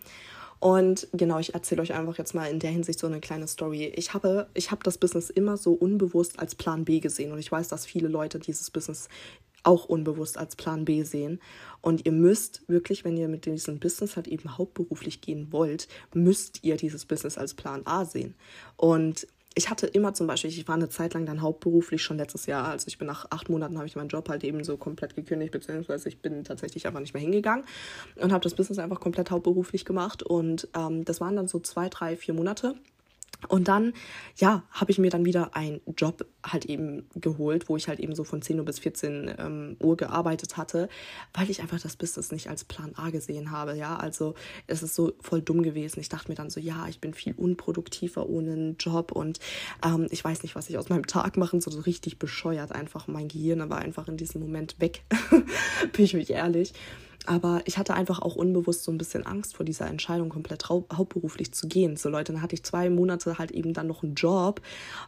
Und 0.59 1.09
genau, 1.11 1.39
ich 1.39 1.53
erzähle 1.53 1.81
euch 1.81 1.93
einfach 1.93 2.17
jetzt 2.17 2.33
mal 2.33 2.45
in 2.45 2.59
der 2.59 2.71
Hinsicht 2.71 2.99
so 2.99 3.07
eine 3.07 3.19
kleine 3.19 3.47
Story. 3.47 3.91
Ich 3.95 4.13
habe, 4.13 4.47
ich 4.53 4.71
habe 4.71 4.83
das 4.83 4.97
Business 4.97 5.29
immer 5.29 5.57
so 5.57 5.73
unbewusst 5.73 6.39
als 6.39 6.55
Plan 6.55 6.85
B 6.85 7.01
gesehen 7.01 7.33
und 7.33 7.39
ich 7.39 7.51
weiß, 7.51 7.67
dass 7.67 7.85
viele 7.85 8.07
Leute 8.07 8.39
dieses 8.39 8.71
Business 8.71 9.09
auch 9.63 9.85
unbewusst 9.85 10.37
als 10.37 10.55
Plan 10.55 10.85
B 10.85 11.03
sehen. 11.03 11.39
Und 11.81 12.05
ihr 12.05 12.11
müsst 12.11 12.63
wirklich, 12.67 13.05
wenn 13.05 13.17
ihr 13.17 13.27
mit 13.27 13.45
diesem 13.45 13.79
Business 13.79 14.15
halt 14.15 14.27
eben 14.27 14.57
hauptberuflich 14.57 15.21
gehen 15.21 15.51
wollt, 15.51 15.87
müsst 16.13 16.63
ihr 16.63 16.77
dieses 16.77 17.05
Business 17.05 17.37
als 17.37 17.53
Plan 17.53 17.81
A 17.85 18.05
sehen. 18.05 18.35
Und 18.75 19.27
ich 19.55 19.69
hatte 19.69 19.87
immer 19.87 20.13
zum 20.13 20.27
Beispiel, 20.27 20.49
ich 20.49 20.67
war 20.67 20.75
eine 20.75 20.89
Zeit 20.89 21.13
lang 21.13 21.25
dann 21.25 21.41
hauptberuflich 21.41 22.01
schon 22.01 22.17
letztes 22.17 22.45
Jahr, 22.45 22.67
also 22.67 22.87
ich 22.87 22.97
bin 22.97 23.07
nach 23.07 23.25
acht 23.29 23.49
Monaten 23.49 23.77
habe 23.77 23.87
ich 23.87 23.95
meinen 23.95 24.09
Job 24.09 24.29
halt 24.29 24.43
eben 24.43 24.63
so 24.63 24.77
komplett 24.77 25.15
gekündigt, 25.15 25.51
beziehungsweise 25.51 26.07
ich 26.07 26.21
bin 26.21 26.43
tatsächlich 26.43 26.85
einfach 26.87 26.99
nicht 26.99 27.13
mehr 27.13 27.21
hingegangen 27.21 27.65
und 28.15 28.31
habe 28.31 28.43
das 28.43 28.53
Business 28.53 28.79
einfach 28.79 28.99
komplett 28.99 29.31
hauptberuflich 29.31 29.85
gemacht 29.85 30.23
und 30.23 30.69
ähm, 30.77 31.03
das 31.03 31.19
waren 31.19 31.35
dann 31.35 31.47
so 31.47 31.59
zwei, 31.59 31.89
drei, 31.89 32.15
vier 32.15 32.35
Monate 32.35 32.75
und 33.47 33.69
dann, 33.69 33.93
ja, 34.35 34.63
habe 34.69 34.91
ich 34.91 34.99
mir 34.99 35.09
dann 35.09 35.23
wieder 35.23 35.55
einen 35.55 35.79
Job 35.97 36.25
halt 36.45 36.65
eben 36.65 37.07
geholt, 37.15 37.69
wo 37.69 37.77
ich 37.77 37.87
halt 37.87 37.99
eben 37.99 38.13
so 38.13 38.25
von 38.25 38.41
10 38.41 38.59
Uhr 38.59 38.65
bis 38.65 38.79
14 38.79 39.35
ähm, 39.37 39.77
Uhr 39.79 39.95
gearbeitet 39.95 40.57
hatte, 40.57 40.89
weil 41.33 41.49
ich 41.49 41.61
einfach 41.61 41.79
das 41.79 41.95
Business 41.95 42.31
nicht 42.31 42.49
als 42.49 42.65
Plan 42.65 42.91
A 42.95 43.11
gesehen 43.11 43.51
habe, 43.51 43.75
ja. 43.77 43.95
Also 43.95 44.35
es 44.67 44.83
ist 44.83 44.93
so 44.93 45.13
voll 45.21 45.41
dumm 45.41 45.63
gewesen. 45.63 46.01
Ich 46.01 46.09
dachte 46.09 46.29
mir 46.29 46.35
dann 46.35 46.49
so, 46.49 46.59
ja, 46.59 46.87
ich 46.89 46.99
bin 46.99 47.13
viel 47.13 47.33
unproduktiver 47.33 48.27
ohne 48.27 48.51
einen 48.51 48.77
Job 48.77 49.13
und 49.13 49.39
ähm, 49.85 50.07
ich 50.09 50.23
weiß 50.23 50.43
nicht, 50.43 50.55
was 50.55 50.69
ich 50.69 50.77
aus 50.77 50.89
meinem 50.89 51.07
Tag 51.07 51.37
machen 51.37 51.61
soll. 51.61 51.73
So 51.73 51.81
richtig 51.81 52.19
bescheuert 52.19 52.73
einfach. 52.73 53.07
Mein 53.07 53.29
Gehirn 53.29 53.69
war 53.69 53.79
einfach 53.79 54.09
in 54.09 54.17
diesem 54.17 54.41
Moment 54.41 54.79
weg, 54.79 55.03
bin 55.93 56.05
ich 56.05 56.13
mich 56.13 56.31
ehrlich. 56.31 56.73
Aber 57.25 57.61
ich 57.65 57.77
hatte 57.77 57.93
einfach 57.93 58.21
auch 58.21 58.35
unbewusst 58.35 58.83
so 58.83 58.91
ein 58.91 58.97
bisschen 58.97 59.25
Angst 59.25 59.55
vor 59.55 59.65
dieser 59.65 59.87
Entscheidung, 59.87 60.29
komplett 60.29 60.69
hauptberuflich 60.69 61.51
zu 61.51 61.67
gehen. 61.67 61.97
So 61.97 62.09
Leute, 62.09 62.31
dann 62.31 62.41
hatte 62.41 62.55
ich 62.55 62.63
zwei 62.63 62.89
Monate 62.89 63.37
halt 63.37 63.51
eben 63.51 63.73
dann 63.73 63.87
noch 63.87 64.03
einen 64.03 64.15
Job 64.15 64.61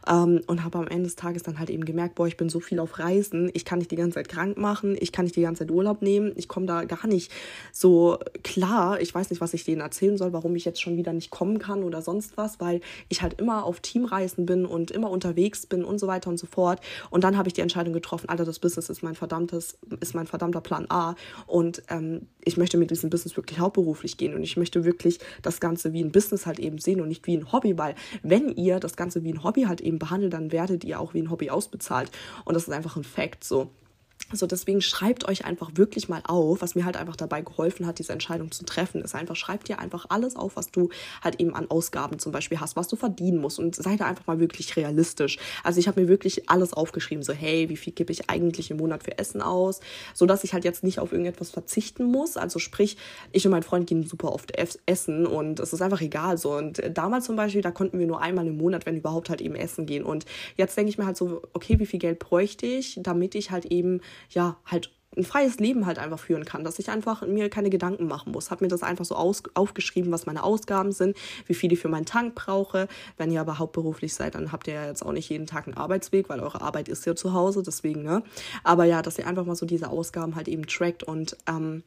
ähm, 0.06 0.42
und 0.46 0.62
habe 0.62 0.78
am 0.78 0.88
Ende 0.88 1.04
des 1.04 1.16
Tages 1.16 1.42
dann 1.42 1.58
halt 1.58 1.70
eben 1.70 1.84
gemerkt, 1.84 2.14
boah, 2.14 2.26
ich 2.26 2.36
bin 2.36 2.48
so 2.48 2.60
viel 2.60 2.78
auf 2.78 2.98
Reisen, 2.98 3.50
ich 3.54 3.64
kann 3.64 3.78
nicht 3.78 3.90
die 3.90 3.96
ganze 3.96 4.16
Zeit 4.16 4.28
krank 4.28 4.58
machen, 4.58 4.96
ich 5.00 5.10
kann 5.10 5.24
nicht 5.24 5.36
die 5.36 5.42
ganze 5.42 5.60
Zeit 5.60 5.70
Urlaub 5.70 6.02
nehmen, 6.02 6.32
ich 6.36 6.48
komme 6.48 6.66
da 6.66 6.84
gar 6.84 7.06
nicht 7.06 7.32
so 7.72 8.18
klar. 8.42 9.00
Ich 9.00 9.14
weiß 9.14 9.30
nicht, 9.30 9.40
was 9.40 9.54
ich 9.54 9.64
denen 9.64 9.80
erzählen 9.80 10.18
soll, 10.18 10.32
warum 10.32 10.54
ich 10.54 10.64
jetzt 10.64 10.82
schon 10.82 10.96
wieder 10.96 11.12
nicht 11.12 11.30
kommen 11.30 11.58
kann 11.58 11.82
oder 11.82 12.02
sonst 12.02 12.36
was, 12.36 12.60
weil 12.60 12.82
ich 13.08 13.22
halt 13.22 13.40
immer 13.40 13.64
auf 13.64 13.80
Teamreisen 13.80 14.44
bin 14.44 14.66
und 14.66 14.90
immer 14.90 15.10
unterwegs 15.10 15.66
bin 15.66 15.84
und 15.84 15.98
so 15.98 16.06
weiter 16.06 16.28
und 16.28 16.38
so 16.38 16.46
fort. 16.46 16.80
Und 17.10 17.24
dann 17.24 17.38
habe 17.38 17.48
ich 17.48 17.54
die 17.54 17.62
Entscheidung 17.62 17.94
getroffen, 17.94 18.28
Alter, 18.28 18.44
das 18.44 18.58
Business 18.58 18.90
ist 18.90 19.02
mein 19.02 19.14
verdammtes, 19.14 19.78
ist 20.00 20.14
mein 20.14 20.26
verdammter 20.26 20.60
Plan 20.60 20.86
A 20.90 21.14
und 21.46 21.82
ähm, 21.88 22.01
ähm, 22.02 22.28
ich 22.44 22.56
möchte 22.56 22.76
mit 22.76 22.90
diesem 22.90 23.10
Business 23.10 23.36
wirklich 23.36 23.58
hauptberuflich 23.58 24.16
gehen 24.16 24.34
und 24.34 24.42
ich 24.42 24.56
möchte 24.56 24.84
wirklich 24.84 25.18
das 25.42 25.60
Ganze 25.60 25.92
wie 25.92 26.02
ein 26.02 26.12
Business 26.12 26.46
halt 26.46 26.58
eben 26.58 26.78
sehen 26.78 27.00
und 27.00 27.08
nicht 27.08 27.26
wie 27.26 27.36
ein 27.36 27.52
Hobby, 27.52 27.78
weil 27.78 27.94
wenn 28.22 28.48
ihr 28.50 28.80
das 28.80 28.96
Ganze 28.96 29.22
wie 29.24 29.32
ein 29.32 29.44
Hobby 29.44 29.62
halt 29.62 29.80
eben 29.80 29.98
behandelt, 29.98 30.32
dann 30.32 30.52
werdet 30.52 30.84
ihr 30.84 31.00
auch 31.00 31.14
wie 31.14 31.22
ein 31.22 31.30
Hobby 31.30 31.50
ausbezahlt 31.50 32.10
und 32.44 32.54
das 32.54 32.64
ist 32.64 32.72
einfach 32.72 32.96
ein 32.96 33.04
Fact 33.04 33.44
so. 33.44 33.70
So, 34.32 34.46
deswegen 34.46 34.80
schreibt 34.80 35.28
euch 35.28 35.44
einfach 35.44 35.70
wirklich 35.74 36.08
mal 36.08 36.22
auf, 36.26 36.62
was 36.62 36.74
mir 36.74 36.84
halt 36.84 36.96
einfach 36.96 37.16
dabei 37.16 37.42
geholfen 37.42 37.86
hat, 37.86 37.98
diese 37.98 38.12
Entscheidung 38.12 38.50
zu 38.50 38.64
treffen, 38.64 39.02
ist 39.02 39.14
einfach, 39.14 39.36
schreibt 39.36 39.68
dir 39.68 39.78
einfach 39.78 40.06
alles 40.08 40.36
auf, 40.36 40.56
was 40.56 40.70
du 40.70 40.88
halt 41.22 41.40
eben 41.40 41.54
an 41.54 41.70
Ausgaben 41.70 42.18
zum 42.18 42.32
Beispiel 42.32 42.60
hast, 42.60 42.76
was 42.76 42.88
du 42.88 42.96
verdienen 42.96 43.38
musst 43.38 43.58
und 43.58 43.76
sei 43.76 43.96
da 43.96 44.06
einfach 44.06 44.26
mal 44.26 44.40
wirklich 44.40 44.76
realistisch. 44.76 45.38
Also 45.64 45.80
ich 45.80 45.88
habe 45.88 46.00
mir 46.00 46.08
wirklich 46.08 46.48
alles 46.48 46.72
aufgeschrieben, 46.72 47.22
so 47.22 47.32
hey, 47.32 47.68
wie 47.68 47.76
viel 47.76 47.92
gebe 47.92 48.12
ich 48.12 48.30
eigentlich 48.30 48.70
im 48.70 48.78
Monat 48.78 49.02
für 49.02 49.18
Essen 49.18 49.42
aus, 49.42 49.80
so 50.14 50.24
dass 50.26 50.44
ich 50.44 50.54
halt 50.54 50.64
jetzt 50.64 50.82
nicht 50.82 50.98
auf 50.98 51.12
irgendetwas 51.12 51.50
verzichten 51.50 52.04
muss. 52.04 52.36
Also 52.36 52.58
sprich, 52.58 52.96
ich 53.32 53.44
und 53.46 53.50
mein 53.50 53.62
Freund 53.62 53.86
gehen 53.86 54.06
super 54.06 54.32
oft 54.32 54.52
essen 54.86 55.26
und 55.26 55.60
es 55.60 55.72
ist 55.72 55.82
einfach 55.82 56.00
egal 56.00 56.38
so. 56.38 56.54
Und 56.54 56.82
damals 56.94 57.26
zum 57.26 57.36
Beispiel, 57.36 57.60
da 57.60 57.70
konnten 57.70 57.98
wir 57.98 58.06
nur 58.06 58.20
einmal 58.22 58.46
im 58.46 58.56
Monat, 58.56 58.86
wenn 58.86 58.96
überhaupt 58.96 59.28
halt 59.28 59.40
eben 59.40 59.54
essen 59.54 59.86
gehen. 59.86 60.04
Und 60.04 60.24
jetzt 60.56 60.76
denke 60.76 60.90
ich 60.90 60.98
mir 60.98 61.06
halt 61.06 61.16
so, 61.16 61.42
okay, 61.52 61.78
wie 61.78 61.86
viel 61.86 62.00
Geld 62.00 62.18
bräuchte 62.18 62.66
ich, 62.66 62.98
damit 63.02 63.34
ich 63.34 63.50
halt 63.50 63.66
eben 63.66 64.00
ja, 64.30 64.56
halt 64.66 64.90
ein 65.16 65.24
freies 65.24 65.58
Leben 65.58 65.84
halt 65.86 65.98
einfach 65.98 66.18
führen 66.18 66.44
kann, 66.44 66.64
dass 66.64 66.78
ich 66.78 66.88
einfach 66.88 67.26
mir 67.26 67.50
keine 67.50 67.70
Gedanken 67.70 68.06
machen 68.06 68.32
muss. 68.32 68.50
Habe 68.50 68.64
mir 68.64 68.68
das 68.68 68.82
einfach 68.82 69.04
so 69.04 69.14
aus, 69.14 69.42
aufgeschrieben, 69.54 70.10
was 70.10 70.26
meine 70.26 70.42
Ausgaben 70.42 70.92
sind, 70.92 71.16
wie 71.46 71.54
viel 71.54 71.72
ich 71.72 71.80
für 71.80 71.88
meinen 71.88 72.06
Tank 72.06 72.34
brauche. 72.34 72.88
Wenn 73.18 73.30
ihr 73.30 73.40
aber 73.40 73.58
hauptberuflich 73.58 74.14
seid, 74.14 74.34
dann 74.34 74.52
habt 74.52 74.68
ihr 74.68 74.74
ja 74.74 74.86
jetzt 74.86 75.04
auch 75.04 75.12
nicht 75.12 75.28
jeden 75.28 75.46
Tag 75.46 75.66
einen 75.66 75.76
Arbeitsweg, 75.76 76.28
weil 76.28 76.40
eure 76.40 76.62
Arbeit 76.62 76.88
ist 76.88 77.04
ja 77.04 77.14
zu 77.14 77.34
Hause, 77.34 77.62
deswegen, 77.62 78.02
ne? 78.02 78.22
Aber 78.64 78.84
ja, 78.84 79.02
dass 79.02 79.18
ihr 79.18 79.26
einfach 79.26 79.44
mal 79.44 79.56
so 79.56 79.66
diese 79.66 79.90
Ausgaben 79.90 80.34
halt 80.34 80.48
eben 80.48 80.66
trackt 80.66 81.02
und 81.02 81.36
ähm, 81.46 81.82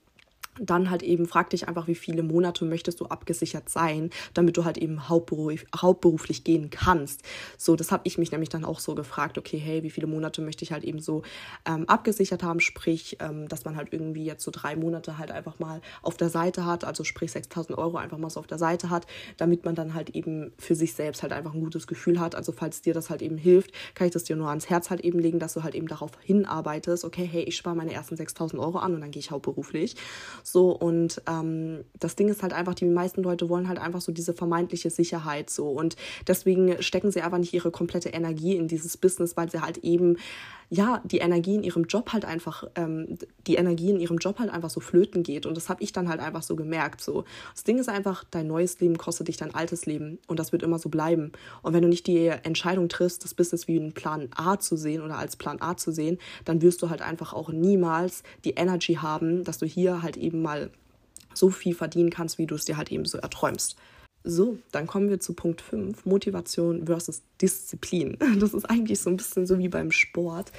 dann 0.60 0.90
halt 0.90 1.04
eben 1.04 1.26
frag 1.26 1.50
dich 1.50 1.68
einfach, 1.68 1.88
wie 1.88 1.96
viele 1.96 2.24
Monate 2.24 2.66
möchtest 2.66 3.00
du 3.00 3.06
abgesichert 3.06 3.70
sein, 3.70 4.10
damit 4.34 4.58
du 4.58 4.66
halt 4.66 4.78
eben 4.78 5.10
hauptberuf, 5.10 5.66
hauptberuflich 5.76 6.44
gehen 6.44 6.70
kannst. 6.70 7.24
So, 7.58 7.76
das 7.76 7.92
habe 7.92 8.04
ich 8.06 8.18
mich 8.18 8.32
nämlich 8.32 8.50
dann 8.50 8.66
auch 8.66 8.80
so 8.80 8.96
gefragt, 8.96 9.38
okay, 9.38 9.58
hey, 9.58 9.84
wie 9.84 9.90
viele 9.90 10.08
Monate 10.08 10.42
möchte 10.42 10.64
ich 10.64 10.72
halt 10.72 10.84
eben 10.84 11.00
so 11.00 11.24
ähm, 11.66 11.88
abgesichert 11.88 12.44
haben, 12.44 12.60
sprich, 12.60 13.18
ähm, 13.20 13.48
dass 13.48 13.66
man 13.66 13.76
halt 13.76 13.92
irgendwie 13.92 14.26
jetzt 14.26 14.44
so 14.44 14.52
drei 14.52 14.76
Monate 14.76 15.18
halt 15.18 15.32
einfach 15.32 15.60
mal 15.60 15.82
auf 16.02 16.18
der 16.18 16.30
Seite 16.30 16.66
hat, 16.66 16.84
also 16.84 17.04
sprich 17.04 17.32
6000 17.32 17.78
Euro 17.78 17.98
einfach 17.98 18.18
mal 18.18 18.30
so 18.30 18.40
auf 18.40 18.48
der 18.48 18.58
Seite 18.58 18.90
hat, 18.90 19.06
damit 19.38 19.66
man 19.66 19.76
dann 19.76 19.94
halt 19.94 20.12
eben 20.12 20.54
für 20.58 20.76
sich 20.76 20.94
selbst 20.94 21.24
halt 21.24 21.34
einfach 21.34 21.54
ein 21.54 21.62
gutes 21.62 21.88
Gefühl 21.88 22.20
hat. 22.20 22.36
Also 22.36 22.52
falls 22.52 22.82
dir 22.82 22.94
das 22.94 23.10
halt 23.10 23.22
eben 23.22 23.38
hilft, 23.38 23.72
kann 23.94 24.08
ich 24.08 24.14
das 24.14 24.24
dir 24.24 24.36
nur 24.36 24.50
ans 24.50 24.70
Herz 24.70 24.90
halt 24.90 25.02
eben 25.02 25.20
legen, 25.20 25.40
dass 25.40 25.54
du 25.54 25.64
halt 25.64 25.76
eben 25.76 25.88
darauf 25.88 26.12
hinarbeitest, 26.22 27.06
okay, 27.06 27.28
hey, 27.30 27.44
ich 27.44 27.58
spare 27.58 27.76
meine 27.76 27.94
ersten 27.94 28.16
6000 28.16 28.62
Euro 28.62 28.78
an 28.80 28.94
und 28.96 29.02
dann 29.02 29.12
gehe 29.12 29.20
ich 29.20 29.32
hauptberuflich. 29.32 29.96
So, 30.48 30.70
und 30.70 31.24
ähm, 31.28 31.86
das 32.00 32.16
Ding 32.16 32.30
ist 32.30 32.44
halt 32.44 32.54
einfach, 32.54 32.76
die 32.76 32.86
meisten 32.86 33.24
Leute 33.24 33.50
wollen 33.50 33.68
halt 33.68 33.80
einfach 33.80 34.00
so 34.00 34.12
diese 34.12 34.32
vermeintliche 34.32 34.92
Sicherheit 34.92 35.50
so. 35.50 35.70
Und 35.70 35.96
deswegen 36.28 36.84
stecken 36.84 37.12
sie 37.12 37.22
einfach 37.22 37.40
nicht 37.40 37.54
ihre 37.54 37.72
komplette 37.72 38.10
Energie 38.10 38.56
in 38.56 38.68
dieses 38.68 38.96
Business, 38.96 39.36
weil 39.36 39.50
sie 39.50 39.62
halt 39.62 39.80
eben 39.80 40.18
ja, 40.70 41.02
die 41.04 41.20
Energie 41.20 41.56
in 41.56 41.64
ihrem 41.64 41.84
Job 41.84 42.12
halt 42.12 42.26
einfach, 42.26 42.64
ähm, 42.76 43.18
die 43.46 43.56
Energie 43.56 43.92
in 43.92 44.00
ihrem 44.00 44.18
Job 44.18 44.40
halt 44.40 44.50
einfach 44.50 44.70
so 44.70 44.80
flöten 44.80 45.24
geht. 45.24 45.46
Und 45.46 45.56
das 45.56 45.70
habe 45.70 45.84
ich 45.84 45.94
dann 45.94 46.10
halt 46.10 46.20
einfach 46.20 46.42
so 46.42 46.56
gemerkt. 46.56 47.02
So. 47.02 47.24
Das 47.54 47.64
Ding 47.64 47.78
ist 47.78 47.90
einfach, 47.90 48.24
dein 48.32 48.48
neues 48.48 48.80
Leben 48.80 48.98
kostet 48.98 49.28
dich 49.28 49.38
dein 49.38 49.54
altes 49.54 49.86
Leben 49.86 50.20
und 50.28 50.40
das 50.40 50.52
wird 50.52 50.64
immer 50.64 50.80
so 50.80 50.90
bleiben. 50.90 51.32
Und 51.62 51.74
wenn 51.74 51.84
du 51.84 51.88
nicht 51.88 52.08
die 52.08 52.28
Entscheidung 52.28 52.90
triffst, 52.90 53.24
das 53.24 53.34
Business 53.34 53.68
wie 53.68 53.80
einen 53.80 53.94
Plan 53.94 54.30
A 54.36 54.58
zu 54.58 54.76
sehen 54.76 55.02
oder 55.02 55.18
als 55.18 55.36
Plan 55.36 55.62
A 55.62 55.78
zu 55.78 55.92
sehen, 55.92 56.18
dann 56.46 56.62
wirst 56.62 56.82
du 56.82 56.90
halt 56.90 57.02
einfach 57.02 57.34
auch 57.34 57.50
niemals 57.50 58.24
die 58.44 58.52
Energy 58.52 58.96
haben, 58.96 59.44
dass 59.44 59.60
du 59.60 59.66
hier 59.66 60.02
halt 60.02 60.18
eben 60.18 60.35
mal 60.42 60.72
so 61.34 61.50
viel 61.50 61.76
verdienen 61.76 62.10
kannst, 62.10 62.38
wie 62.38 62.46
du 62.46 62.56
es 62.56 62.66
dir 62.66 62.78
halt 62.78 62.92
eben 62.92 63.06
so 63.06 63.18
erträumst. 63.18 63.76
So, 64.24 64.58
dann 64.72 64.88
kommen 64.88 65.10
wir 65.10 65.20
zu 65.20 65.34
Punkt 65.34 65.62
5, 65.62 66.06
Motivation 66.06 66.88
versus 66.88 67.22
Disziplin. 67.42 68.18
Das 68.40 68.54
ist 68.54 68.66
eigentlich 68.66 69.00
so 69.00 69.10
ein 69.10 69.18
bisschen 69.18 69.46
so 69.46 69.60
wie 69.60 69.70
beim 69.70 69.92
Sport. 69.92 70.52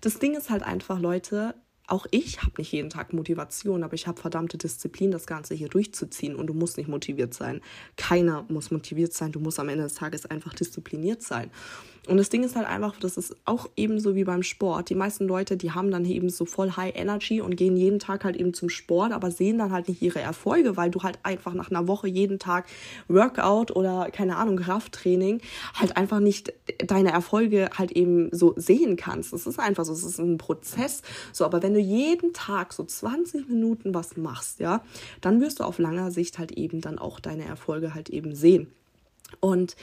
Das 0.00 0.18
Ding 0.18 0.34
ist 0.34 0.50
halt 0.50 0.64
einfach, 0.64 0.98
Leute, 0.98 1.54
auch 1.86 2.06
ich 2.10 2.42
habe 2.42 2.52
nicht 2.58 2.72
jeden 2.72 2.90
Tag 2.90 3.12
Motivation, 3.12 3.84
aber 3.84 3.94
ich 3.94 4.06
habe 4.06 4.20
verdammte 4.20 4.56
Disziplin, 4.56 5.10
das 5.10 5.26
Ganze 5.26 5.54
hier 5.54 5.68
durchzuziehen. 5.68 6.34
Und 6.34 6.46
du 6.46 6.54
musst 6.54 6.78
nicht 6.78 6.88
motiviert 6.88 7.34
sein. 7.34 7.60
Keiner 7.96 8.44
muss 8.48 8.70
motiviert 8.70 9.12
sein. 9.12 9.30
Du 9.30 9.40
musst 9.40 9.60
am 9.60 9.68
Ende 9.68 9.84
des 9.84 9.94
Tages 9.94 10.26
einfach 10.26 10.54
diszipliniert 10.54 11.22
sein. 11.22 11.50
Und 12.08 12.16
das 12.16 12.30
Ding 12.30 12.42
ist 12.42 12.56
halt 12.56 12.66
einfach, 12.66 12.98
das 12.98 13.16
ist 13.16 13.36
auch 13.44 13.68
ebenso 13.76 14.16
wie 14.16 14.24
beim 14.24 14.42
Sport. 14.42 14.90
Die 14.90 14.96
meisten 14.96 15.28
Leute, 15.28 15.56
die 15.56 15.70
haben 15.70 15.92
dann 15.92 16.04
eben 16.04 16.30
so 16.30 16.44
voll 16.44 16.72
High 16.72 16.96
Energy 16.96 17.40
und 17.40 17.54
gehen 17.54 17.76
jeden 17.76 18.00
Tag 18.00 18.24
halt 18.24 18.34
eben 18.34 18.54
zum 18.54 18.70
Sport, 18.70 19.12
aber 19.12 19.30
sehen 19.30 19.58
dann 19.58 19.70
halt 19.70 19.88
nicht 19.88 20.02
ihre 20.02 20.20
Erfolge, 20.20 20.76
weil 20.76 20.90
du 20.90 21.04
halt 21.04 21.20
einfach 21.22 21.54
nach 21.54 21.70
einer 21.70 21.86
Woche 21.86 22.08
jeden 22.08 22.40
Tag 22.40 22.66
Workout 23.06 23.70
oder 23.76 24.10
keine 24.10 24.36
Ahnung, 24.36 24.56
Krafttraining 24.56 25.40
halt 25.74 25.96
einfach 25.96 26.18
nicht 26.18 26.52
deine 26.84 27.12
Erfolge 27.12 27.70
halt 27.78 27.92
eben 27.92 28.30
so 28.32 28.52
sehen 28.56 28.96
kannst. 28.96 29.32
Das 29.32 29.46
ist 29.46 29.60
einfach 29.60 29.84
so, 29.84 29.92
es 29.92 30.02
ist 30.02 30.18
ein 30.18 30.38
Prozess. 30.38 31.02
So, 31.32 31.44
aber 31.44 31.62
wenn 31.62 31.74
du 31.74 31.80
jeden 31.80 32.32
Tag 32.32 32.72
so 32.72 32.82
20 32.82 33.48
Minuten 33.48 33.94
was 33.94 34.16
machst, 34.16 34.58
ja, 34.58 34.82
dann 35.20 35.40
wirst 35.40 35.60
du 35.60 35.64
auf 35.64 35.78
langer 35.78 36.10
Sicht 36.10 36.40
halt 36.40 36.50
eben 36.50 36.80
dann 36.80 36.98
auch 36.98 37.20
deine 37.20 37.44
Erfolge 37.44 37.94
halt 37.94 38.10
eben 38.10 38.34
sehen. 38.34 38.72
Und 39.40 39.76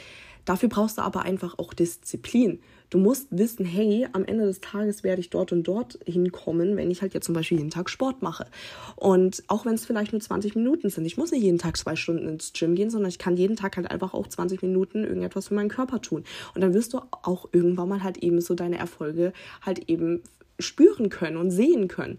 Dafür 0.49 0.67
brauchst 0.67 0.97
du 0.97 1.03
aber 1.03 1.21
einfach 1.21 1.59
auch 1.59 1.75
Disziplin. 1.75 2.59
Du 2.89 2.97
musst 2.97 3.27
wissen, 3.29 3.65
hey, 3.65 4.07
am 4.13 4.25
Ende 4.25 4.47
des 4.47 4.62
Tages 4.62 5.03
werde 5.03 5.19
ich 5.19 5.29
dort 5.29 5.51
und 5.51 5.62
dort 5.62 5.99
hinkommen, 6.07 6.75
wenn 6.75 6.89
ich 6.89 7.03
halt 7.03 7.13
jetzt 7.13 7.27
zum 7.27 7.35
Beispiel 7.35 7.59
jeden 7.59 7.69
Tag 7.69 7.88
Sport 7.88 8.23
mache. 8.23 8.47
Und 8.95 9.43
auch 9.45 9.67
wenn 9.67 9.75
es 9.75 9.85
vielleicht 9.85 10.12
nur 10.12 10.21
20 10.21 10.55
Minuten 10.55 10.89
sind. 10.89 11.05
Ich 11.05 11.17
muss 11.17 11.29
nicht 11.29 11.43
jeden 11.43 11.59
Tag 11.59 11.77
zwei 11.77 11.95
Stunden 11.95 12.27
ins 12.27 12.51
Gym 12.51 12.73
gehen, 12.73 12.89
sondern 12.89 13.09
ich 13.09 13.19
kann 13.19 13.38
jeden 13.38 13.57
Tag 13.57 13.77
halt 13.77 13.91
einfach 13.91 14.15
auch 14.15 14.25
20 14.25 14.63
Minuten 14.63 15.03
irgendetwas 15.03 15.49
für 15.49 15.53
meinen 15.53 15.69
Körper 15.69 16.01
tun. 16.01 16.23
Und 16.55 16.62
dann 16.62 16.73
wirst 16.73 16.93
du 16.93 17.01
auch 17.21 17.47
irgendwann 17.51 17.88
mal 17.88 18.01
halt 18.01 18.17
eben 18.17 18.41
so 18.41 18.55
deine 18.55 18.79
Erfolge 18.79 19.33
halt 19.62 19.88
eben 19.88 20.23
spüren 20.57 21.09
können 21.09 21.38
und 21.38 21.51
sehen 21.51 21.88
können. 21.89 22.17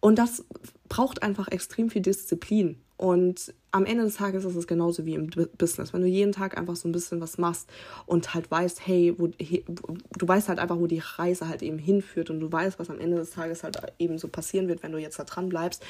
Und 0.00 0.18
das 0.18 0.44
braucht 0.88 1.22
einfach 1.22 1.46
extrem 1.46 1.90
viel 1.90 2.02
Disziplin. 2.02 2.78
Und 3.02 3.52
am 3.72 3.84
Ende 3.84 4.04
des 4.04 4.14
Tages 4.14 4.44
ist 4.44 4.54
es 4.54 4.68
genauso 4.68 5.04
wie 5.04 5.14
im 5.14 5.28
Business. 5.58 5.92
Wenn 5.92 6.02
du 6.02 6.06
jeden 6.06 6.30
Tag 6.30 6.56
einfach 6.56 6.76
so 6.76 6.86
ein 6.86 6.92
bisschen 6.92 7.20
was 7.20 7.36
machst 7.36 7.68
und 8.06 8.32
halt 8.32 8.48
weißt, 8.48 8.86
hey, 8.86 9.12
wo, 9.18 9.26
du 9.26 10.28
weißt 10.28 10.48
halt 10.48 10.60
einfach, 10.60 10.78
wo 10.78 10.86
die 10.86 11.02
Reise 11.04 11.48
halt 11.48 11.62
eben 11.62 11.78
hinführt 11.78 12.30
und 12.30 12.38
du 12.38 12.52
weißt, 12.52 12.78
was 12.78 12.90
am 12.90 13.00
Ende 13.00 13.16
des 13.16 13.30
Tages 13.30 13.64
halt 13.64 13.76
eben 13.98 14.18
so 14.18 14.28
passieren 14.28 14.68
wird, 14.68 14.84
wenn 14.84 14.92
du 14.92 14.98
jetzt 14.98 15.18
da 15.18 15.24
dran 15.24 15.48
bleibst, 15.48 15.82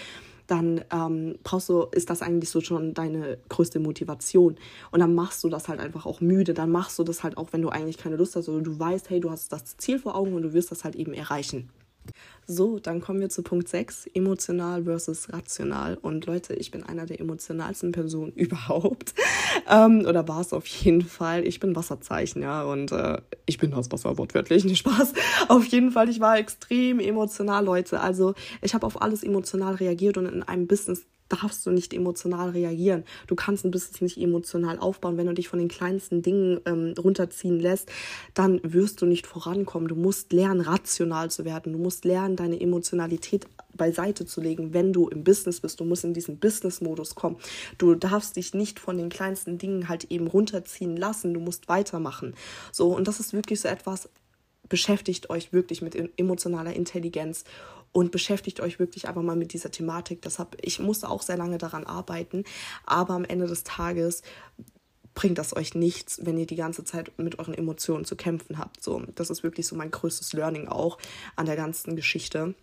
dann 0.47 0.87
ähm, 0.91 1.37
brauchst 1.43 1.69
du, 1.69 1.83
ist 1.93 2.09
das 2.09 2.23
eigentlich 2.23 2.49
so 2.49 2.63
schon 2.63 2.95
deine 2.95 3.37
größte 3.51 3.79
Motivation. 3.79 4.57
Und 4.91 5.01
dann 5.01 5.15
machst 5.15 5.45
du 5.45 5.51
das 5.51 5.69
halt 5.69 5.81
einfach 5.81 6.07
auch 6.07 6.23
müde. 6.23 6.55
Dann 6.55 6.71
machst 6.71 6.99
du 6.99 7.05
das 7.05 7.23
halt 7.23 7.37
auch, 7.37 7.53
wenn 7.53 7.61
du 7.61 7.69
eigentlich 7.69 7.99
keine 7.99 8.17
Lust 8.17 8.37
hast 8.37 8.49
oder 8.49 8.63
du 8.63 8.79
weißt, 8.79 9.11
hey, 9.11 9.21
du 9.21 9.31
hast 9.31 9.53
das 9.53 9.77
Ziel 9.77 9.99
vor 9.99 10.17
Augen 10.17 10.33
und 10.33 10.45
du 10.45 10.55
wirst 10.55 10.71
das 10.71 10.83
halt 10.83 10.97
eben 10.97 11.13
erreichen. 11.13 11.69
So, 12.47 12.79
dann 12.81 13.01
kommen 13.01 13.21
wir 13.21 13.29
zu 13.29 13.43
Punkt 13.43 13.69
6, 13.69 14.09
emotional 14.15 14.85
versus 14.85 15.33
rational. 15.33 15.97
Und 15.97 16.27
Leute, 16.27 16.55
ich 16.55 16.71
bin 16.71 16.83
einer 16.83 17.07
der 17.07 17.21
emotionalsten 17.21 17.93
Personen 17.93 18.33
überhaupt. 18.37 19.15
Ähm, 19.69 20.05
oder 20.07 20.27
war 20.27 20.41
es 20.41 20.53
auf 20.53 20.67
jeden 20.67 21.03
Fall. 21.03 21.47
Ich 21.47 21.61
bin 21.61 21.77
Wasserzeichen, 21.77 22.43
ja. 22.43 22.65
Und 22.65 22.93
äh, 22.93 23.19
ich 23.47 23.59
bin 23.59 23.71
das 23.71 23.91
Wasser 23.93 24.19
wortwörtlich, 24.19 24.65
nicht 24.67 24.79
Spaß. 24.79 25.13
Auf 25.49 25.67
jeden 25.67 25.93
Fall, 25.93 26.09
ich 26.09 26.21
war 26.21 26.39
extrem 26.39 26.99
emotional, 26.99 27.65
Leute. 27.65 28.01
Also 28.01 28.35
ich 28.61 28.75
habe 28.75 28.87
auf 28.87 29.01
alles 29.01 29.23
emotional 29.23 29.77
reagiert 29.77 30.19
und 30.19 30.27
in 30.27 30.43
einem 30.43 30.67
Business 30.67 31.07
darfst 31.33 31.65
du 31.67 31.71
nicht 31.71 31.95
emotional 31.95 32.51
reagieren. 32.51 33.05
Du 33.27 33.35
kannst 33.35 33.65
ein 33.65 33.71
Business 33.71 34.01
nicht 34.01 34.19
emotional 34.19 34.79
aufbauen. 34.79 35.17
Wenn 35.17 35.27
du 35.27 35.35
dich 35.35 35.49
von 35.49 35.59
den 35.59 35.69
kleinsten 35.69 36.23
Dingen 36.23 36.61
ähm, 36.67 36.95
runterziehen 36.99 37.59
lässt, 37.59 37.91
dann 38.35 38.61
wirst 38.63 39.01
du 39.01 39.07
nicht 39.07 39.27
vorankommen. 39.27 39.89
Du 39.89 39.97
musst 39.97 40.33
lernen, 40.33 40.61
rational 40.61 41.31
zu 41.31 41.45
werden. 41.45 41.73
Du 41.73 41.79
musst 41.79 42.05
lernen, 42.05 42.37
deine 42.37 42.61
Emotionalität 42.61 43.47
beiseite 43.75 44.27
zu 44.27 44.41
legen, 44.41 44.75
wenn 44.75 44.93
du 44.93 45.09
im 45.09 45.25
Business 45.25 45.61
bist. 45.61 45.81
Du 45.81 45.85
musst 45.85 46.05
in 46.05 46.15
diesen 46.15 46.39
Business-Modus 46.39 47.15
kommen. 47.15 47.37
Du 47.79 47.95
darfst 47.95 48.37
dich 48.37 48.55
nicht 48.55 48.79
von 48.79 48.99
den 48.99 49.09
kleinsten 49.09 49.59
Dingen 49.59 49.89
halt 49.89 50.11
eben 50.11 50.27
runterziehen 50.27 50.97
lassen. 50.97 51.35
Du 51.35 51.41
musst 51.41 51.69
weitermachen. 51.69 52.35
So, 52.71 52.95
und 52.95 53.09
das 53.09 53.21
ist 53.21 53.33
wirklich 53.33 53.61
so 53.61 53.69
etwas, 53.69 54.09
beschäftigt 54.69 55.31
euch 55.31 55.53
wirklich 55.53 55.83
mit 55.83 56.19
emotionaler 56.19 56.73
Intelligenz 56.73 57.45
und 57.93 58.11
beschäftigt 58.11 58.61
euch 58.61 58.79
wirklich 58.79 59.09
einfach 59.09 59.23
mal 59.23 59.37
mit 59.37 59.53
dieser 59.53 59.71
Thematik. 59.71 60.23
Deshalb, 60.23 60.57
ich 60.63 60.79
musste 60.79 61.09
auch 61.09 61.23
sehr 61.23 61.37
lange 61.37 61.59
daran 61.59 61.85
arbeiten, 61.85 62.45
aber 62.85 63.15
am 63.15 63.25
Ende 63.25 63.47
des 63.47 63.65
Tages 63.65 64.23
bringt 65.15 65.37
das 65.37 65.55
euch 65.55 65.75
nichts, 65.75 66.25
wenn 66.25 66.39
ihr 66.39 66.47
die 66.47 66.57
ganze 66.57 66.85
Zeit 66.85 67.13
mit 67.19 67.39
euren 67.39 67.53
Emotionen 67.53 68.07
zu 68.07 68.17
kämpfen 68.17 68.59
habt. 68.59 68.83
So, 68.83 69.03
das 69.15 69.29
ist 69.29 69.43
wirklich 69.43 69.67
so 69.67 69.77
mein 69.77 69.91
größtes 69.91 70.33
Learning 70.33 70.69
auch 70.69 70.97
an 71.37 71.47
der 71.47 71.57
ganzen 71.57 71.97
Geschichte 71.97 72.55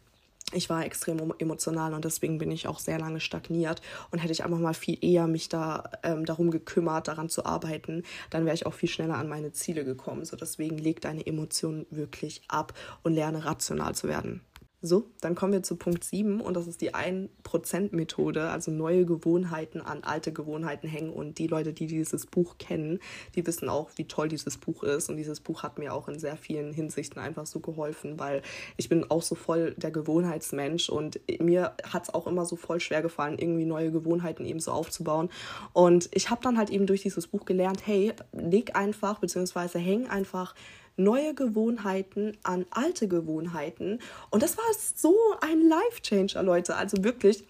ich 0.51 0.69
war 0.69 0.85
extrem 0.85 1.33
emotional 1.37 1.93
und 1.93 2.05
deswegen 2.05 2.39
bin 2.39 2.51
ich 2.51 2.67
auch 2.67 2.79
sehr 2.79 2.99
lange 2.99 3.19
stagniert. 3.19 3.81
Und 4.11 4.19
hätte 4.19 4.31
ich 4.31 4.43
einfach 4.43 4.57
mal 4.57 4.73
viel 4.73 4.97
eher 5.01 5.27
mich 5.27 5.49
da 5.49 5.83
ähm, 6.03 6.25
darum 6.25 6.49
gekümmert, 6.49 7.07
daran 7.07 7.29
zu 7.29 7.45
arbeiten, 7.45 8.03
dann 8.29 8.45
wäre 8.45 8.55
ich 8.55 8.65
auch 8.65 8.73
viel 8.73 8.89
schneller 8.89 9.17
an 9.17 9.29
meine 9.29 9.51
Ziele 9.51 9.85
gekommen. 9.85 10.25
So 10.25 10.35
deswegen 10.35 10.77
leg 10.77 11.01
deine 11.01 11.25
Emotionen 11.25 11.85
wirklich 11.91 12.41
ab 12.47 12.73
und 13.03 13.13
lerne 13.13 13.45
rational 13.45 13.93
zu 13.93 14.07
werden. 14.07 14.41
So, 14.81 15.07
dann 15.19 15.35
kommen 15.35 15.51
wir 15.51 15.61
zu 15.61 15.75
Punkt 15.75 16.05
7 16.05 16.39
und 16.39 16.53
das 16.55 16.65
ist 16.65 16.79
die 16.79 16.93
1%-Methode, 16.95 18.49
also 18.49 18.71
neue 18.71 19.05
Gewohnheiten 19.05 19.81
an 19.81 20.05
alte 20.05 20.31
Gewohnheiten 20.31 20.87
hängen. 20.87 21.11
Und 21.11 21.37
die 21.37 21.47
Leute, 21.47 21.73
die 21.73 21.85
dieses 21.87 22.25
Buch 22.25 22.57
kennen, 22.59 22.99
die 23.35 23.45
wissen 23.45 23.67
auch, 23.67 23.89
wie 23.97 24.05
toll 24.05 24.29
dieses 24.29 24.57
Buch 24.57 24.83
ist. 24.83 25.09
Und 25.09 25.17
dieses 25.17 25.41
Buch 25.41 25.63
hat 25.63 25.79
mir 25.79 25.93
auch 25.93 26.07
in 26.07 26.17
sehr 26.17 26.37
vielen 26.37 26.71
Hinsichten 26.71 27.19
einfach 27.19 27.45
so 27.45 27.59
geholfen, 27.59 28.19
weil 28.19 28.41
ich 28.77 28.87
bin 28.87 29.03
auch 29.11 29.21
so 29.21 29.35
voll 29.35 29.73
der 29.75 29.91
Gewohnheitsmensch 29.91 30.87
und 30.87 31.19
mir 31.41 31.73
hat 31.83 32.03
es 32.03 32.13
auch 32.13 32.25
immer 32.25 32.45
so 32.45 32.55
voll 32.55 32.79
schwer 32.79 33.01
gefallen, 33.01 33.37
irgendwie 33.37 33.65
neue 33.65 33.91
Gewohnheiten 33.91 34.45
eben 34.45 34.61
so 34.61 34.71
aufzubauen. 34.71 35.29
Und 35.73 36.09
ich 36.13 36.29
habe 36.29 36.41
dann 36.41 36.57
halt 36.57 36.69
eben 36.69 36.87
durch 36.87 37.01
dieses 37.01 37.27
Buch 37.27 37.43
gelernt, 37.43 37.85
hey, 37.85 38.13
leg 38.31 38.77
einfach, 38.77 39.19
beziehungsweise 39.19 39.77
häng 39.77 40.07
einfach 40.07 40.55
neue 40.99 41.33
Gewohnheiten 41.33 42.37
an 42.43 42.65
alte 42.69 43.07
Gewohnheiten. 43.07 43.99
Und 44.29 44.43
das 44.43 44.57
war 44.57 44.65
so 44.95 45.15
ein 45.41 45.61
Life-Changer, 45.61 46.43
Leute. 46.43 46.75
Also 46.75 47.03
wirklich 47.03 47.45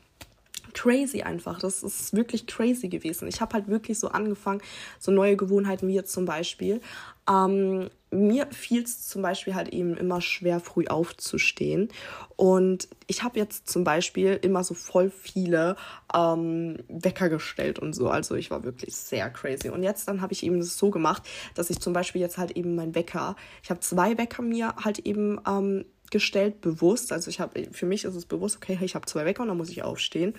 crazy 0.74 1.22
einfach. 1.22 1.60
Das 1.60 1.84
ist 1.84 2.14
wirklich 2.14 2.48
crazy 2.48 2.90
gewesen. 2.90 3.28
Ich 3.28 3.42
habe 3.42 3.54
halt 3.54 3.68
wirklich 3.68 4.00
so 4.00 4.10
angefangen, 4.10 4.62
so 5.00 5.12
neue 5.12 5.36
Gewohnheiten 5.36 5.88
wie 5.88 5.96
jetzt 5.96 6.12
zum 6.12 6.26
Beispiel. 6.26 6.82
Ähm, 7.30 7.90
mir 8.12 8.48
fiel 8.48 8.84
es 8.84 9.08
zum 9.08 9.22
Beispiel 9.22 9.54
halt 9.54 9.70
eben 9.70 9.96
immer 9.96 10.20
schwer, 10.20 10.60
früh 10.60 10.88
aufzustehen. 10.88 11.90
Und 12.36 12.88
ich 13.08 13.24
habe 13.24 13.38
jetzt 13.38 13.70
zum 13.70 13.84
Beispiel 13.84 14.40
immer 14.42 14.64
so 14.64 14.74
voll 14.74 15.12
viele 15.12 15.76
ähm, 16.14 16.78
Wecker 16.88 17.30
gestellt 17.30 17.78
und 17.78 17.94
so. 17.94 18.10
Also 18.10 18.36
ich 18.36 18.50
war 18.50 18.64
wirklich 18.64 18.96
sehr 18.96 19.30
crazy. 19.30 19.70
Und 19.70 19.84
jetzt 19.84 20.08
dann 20.08 20.22
habe 20.22 20.34
ich 20.34 20.44
eben 20.44 20.60
das 20.60 20.78
so 20.78 20.90
gemacht, 20.90 21.24
dass 21.54 21.70
ich 21.70 21.80
zum 21.80 21.94
Beispiel 21.94 22.22
jetzt 22.22 22.38
halt 22.38 22.52
eben 22.52 22.76
mein 22.76 22.96
Wecker, 22.96 23.36
ich 23.64 23.70
habe 23.70 23.80
zwei 23.82 24.18
Wecker 24.18 24.42
mir 24.42 24.76
halt 24.84 25.00
eben 25.00 25.40
ähm, 25.48 25.86
gestellt, 26.12 26.62
bewusst. 26.62 27.12
Also 27.12 27.30
ich 27.30 27.40
habe, 27.40 27.68
für 27.72 27.86
mich 27.86 28.06
ist 28.06 28.16
es 28.16 28.26
bewusst, 28.26 28.58
okay, 28.58 28.78
ich 28.82 28.96
habe 28.96 29.06
zwei 29.06 29.26
Wecker 29.26 29.42
und 29.44 29.50
dann 29.50 29.58
muss 29.58 29.70
ich 29.70 29.84
aufstehen. 29.84 30.34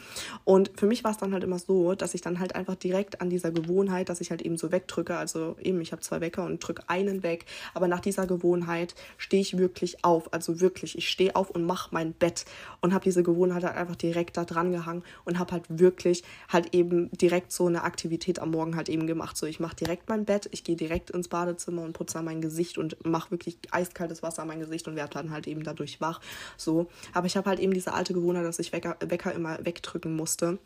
Und 0.44 0.70
für 0.76 0.86
mich 0.86 1.04
war 1.04 1.10
es 1.10 1.18
dann 1.18 1.32
halt 1.32 1.44
immer 1.44 1.58
so, 1.58 1.94
dass 1.94 2.14
ich 2.14 2.20
dann 2.20 2.38
halt 2.40 2.54
einfach 2.54 2.74
direkt 2.74 3.20
an 3.20 3.30
dieser 3.30 3.50
Gewohnheit, 3.50 4.08
dass 4.08 4.20
ich 4.20 4.30
halt 4.30 4.42
eben 4.42 4.56
so 4.56 4.72
wegdrücke, 4.72 5.16
also 5.16 5.56
eben, 5.60 5.80
ich 5.80 5.92
habe 5.92 6.02
zwei 6.02 6.20
Wecker 6.20 6.44
und 6.44 6.58
drücke 6.58 6.82
einen 6.88 7.22
weg, 7.22 7.46
aber 7.74 7.88
nach 7.88 8.00
dieser 8.00 8.26
Gewohnheit 8.26 8.94
stehe 9.16 9.42
ich 9.42 9.58
wirklich 9.58 10.04
auf, 10.04 10.32
also 10.32 10.60
wirklich, 10.60 10.96
ich 10.96 11.08
stehe 11.08 11.36
auf 11.36 11.50
und 11.50 11.64
mache 11.64 11.88
mein 11.92 12.12
Bett 12.12 12.44
und 12.80 12.94
habe 12.94 13.04
diese 13.04 13.22
Gewohnheit 13.22 13.64
halt 13.64 13.76
einfach 13.76 13.96
direkt 13.96 14.36
da 14.36 14.44
dran 14.44 14.72
gehangen 14.72 15.02
und 15.24 15.38
habe 15.38 15.52
halt 15.52 15.64
wirklich 15.68 16.22
halt 16.48 16.74
eben 16.74 17.10
direkt 17.12 17.52
so 17.52 17.66
eine 17.66 17.82
Aktivität 17.82 18.38
am 18.38 18.50
Morgen 18.50 18.76
halt 18.76 18.88
eben 18.88 19.06
gemacht. 19.06 19.36
So, 19.36 19.46
ich 19.46 19.60
mache 19.60 19.76
direkt 19.76 20.08
mein 20.08 20.24
Bett, 20.24 20.48
ich 20.52 20.64
gehe 20.64 20.76
direkt 20.76 21.10
ins 21.10 21.28
Badezimmer 21.28 21.82
und 21.82 21.92
putze 21.92 22.22
mein 22.22 22.40
Gesicht 22.40 22.78
und 22.78 23.04
mache 23.04 23.30
wirklich 23.30 23.58
eiskaltes 23.70 24.22
Wasser 24.22 24.42
an 24.42 24.48
mein 24.48 24.60
Gesicht 24.60 24.88
und 24.88 24.96
werde 24.96 25.14
dann 25.14 25.30
halt 25.30 25.46
eben 25.46 25.59
eben 25.60 25.64
dadurch 25.64 26.00
wach. 26.00 26.20
So, 26.56 26.88
aber 27.12 27.26
ich 27.26 27.36
habe 27.36 27.48
halt 27.48 27.60
eben 27.60 27.74
diese 27.74 27.92
alte 27.92 28.14
Gewohnheit, 28.14 28.44
dass 28.44 28.58
ich 28.58 28.72
Wecker, 28.72 28.96
Wecker 29.00 29.32
immer 29.32 29.58
wegdrücken 29.64 30.16
musste. 30.16 30.58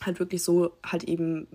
Halt 0.00 0.18
wirklich 0.18 0.42
so 0.42 0.72
halt 0.84 1.04
eben 1.04 1.46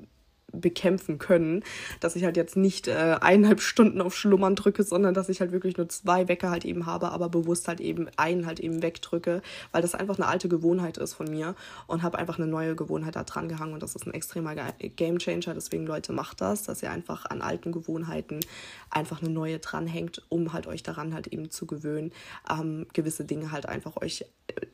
bekämpfen 0.51 1.17
können, 1.17 1.63
dass 1.99 2.15
ich 2.15 2.23
halt 2.23 2.37
jetzt 2.37 2.57
nicht 2.57 2.87
äh, 2.87 3.17
eineinhalb 3.21 3.61
Stunden 3.61 4.01
auf 4.01 4.15
Schlummern 4.15 4.55
drücke, 4.55 4.83
sondern 4.83 5.13
dass 5.13 5.29
ich 5.29 5.41
halt 5.41 5.51
wirklich 5.51 5.77
nur 5.77 5.89
zwei 5.89 6.27
Wecker 6.27 6.49
halt 6.49 6.65
eben 6.65 6.85
habe, 6.85 7.11
aber 7.11 7.29
bewusst 7.29 7.67
halt 7.67 7.79
eben 7.79 8.07
einen 8.17 8.45
halt 8.45 8.59
eben 8.59 8.81
wegdrücke, 8.81 9.41
weil 9.71 9.81
das 9.81 9.95
einfach 9.95 10.17
eine 10.17 10.27
alte 10.27 10.49
Gewohnheit 10.49 10.97
ist 10.97 11.13
von 11.13 11.29
mir 11.29 11.55
und 11.87 12.03
habe 12.03 12.17
einfach 12.17 12.37
eine 12.37 12.47
neue 12.47 12.75
Gewohnheit 12.75 13.15
da 13.15 13.23
dran 13.23 13.49
gehangen 13.49 13.73
und 13.73 13.83
das 13.83 13.95
ist 13.95 14.05
ein 14.05 14.13
extremer 14.13 14.55
Game 14.95 15.19
Changer. 15.19 15.53
Deswegen 15.53 15.85
Leute, 15.85 16.13
macht 16.13 16.41
das, 16.41 16.63
dass 16.63 16.83
ihr 16.83 16.91
einfach 16.91 17.25
an 17.25 17.41
alten 17.41 17.71
Gewohnheiten 17.71 18.39
einfach 18.89 19.21
eine 19.21 19.31
neue 19.31 19.59
dranhängt, 19.59 20.23
um 20.29 20.53
halt 20.53 20.67
euch 20.67 20.83
daran 20.83 21.13
halt 21.13 21.27
eben 21.27 21.49
zu 21.49 21.65
gewöhnen, 21.65 22.11
ähm, 22.49 22.85
gewisse 22.93 23.25
Dinge 23.25 23.51
halt 23.51 23.67
einfach 23.67 23.97
euch 23.97 24.25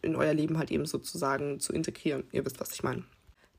in 0.02 0.16
euer 0.16 0.34
Leben 0.34 0.58
halt 0.58 0.72
eben 0.72 0.86
sozusagen 0.86 1.60
zu 1.60 1.74
integrieren. 1.74 2.24
Ihr 2.32 2.46
wisst, 2.46 2.60
was 2.60 2.74
ich 2.74 2.84
meine. 2.84 3.04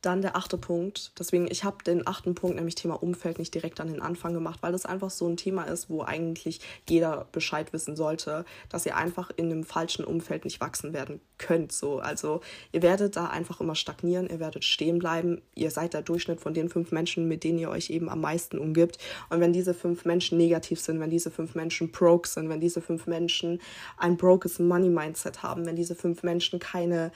Dann 0.02 0.22
der 0.22 0.36
achte 0.36 0.58
Punkt. 0.58 1.12
Deswegen, 1.18 1.48
ich 1.50 1.64
habe 1.64 1.82
den 1.82 2.06
achten 2.06 2.34
Punkt, 2.34 2.56
nämlich 2.56 2.76
Thema 2.76 3.02
Umfeld, 3.02 3.38
nicht 3.38 3.54
direkt 3.54 3.80
an 3.80 3.88
den 3.88 4.00
Anfang 4.00 4.32
gemacht, 4.32 4.60
weil 4.62 4.72
das 4.72 4.86
einfach 4.86 5.10
so 5.10 5.26
ein 5.26 5.36
Thema 5.36 5.64
ist, 5.64 5.90
wo 5.90 6.02
eigentlich 6.02 6.60
jeder 6.88 7.26
Bescheid 7.32 7.72
wissen 7.72 7.96
sollte, 7.96 8.44
dass 8.68 8.86
ihr 8.86 8.96
einfach 8.96 9.30
in 9.36 9.46
einem 9.46 9.64
falschen 9.64 10.04
Umfeld 10.04 10.44
nicht 10.44 10.60
wachsen 10.60 10.92
werden 10.92 11.20
könnt. 11.38 11.72
So. 11.72 11.98
Also 11.98 12.40
ihr 12.72 12.82
werdet 12.82 13.16
da 13.16 13.26
einfach 13.26 13.60
immer 13.60 13.74
stagnieren, 13.74 14.28
ihr 14.28 14.40
werdet 14.40 14.64
stehen 14.64 14.98
bleiben. 14.98 15.42
Ihr 15.54 15.70
seid 15.70 15.94
der 15.94 16.02
Durchschnitt 16.02 16.40
von 16.40 16.54
den 16.54 16.68
fünf 16.68 16.92
Menschen, 16.92 17.26
mit 17.26 17.42
denen 17.42 17.58
ihr 17.58 17.70
euch 17.70 17.90
eben 17.90 18.08
am 18.08 18.20
meisten 18.20 18.58
umgibt. 18.58 18.98
Und 19.30 19.40
wenn 19.40 19.52
diese 19.52 19.74
fünf 19.74 20.04
Menschen 20.04 20.38
negativ 20.38 20.80
sind, 20.80 21.00
wenn 21.00 21.10
diese 21.10 21.30
fünf 21.30 21.54
Menschen 21.54 21.90
broke 21.90 22.28
sind, 22.28 22.48
wenn 22.48 22.60
diese 22.60 22.80
fünf 22.80 23.06
Menschen 23.06 23.60
ein 23.96 24.16
brokes 24.16 24.58
Money-Mindset 24.58 25.42
haben, 25.42 25.66
wenn 25.66 25.76
diese 25.76 25.94
fünf 25.94 26.22
Menschen 26.22 26.58
keine 26.60 27.10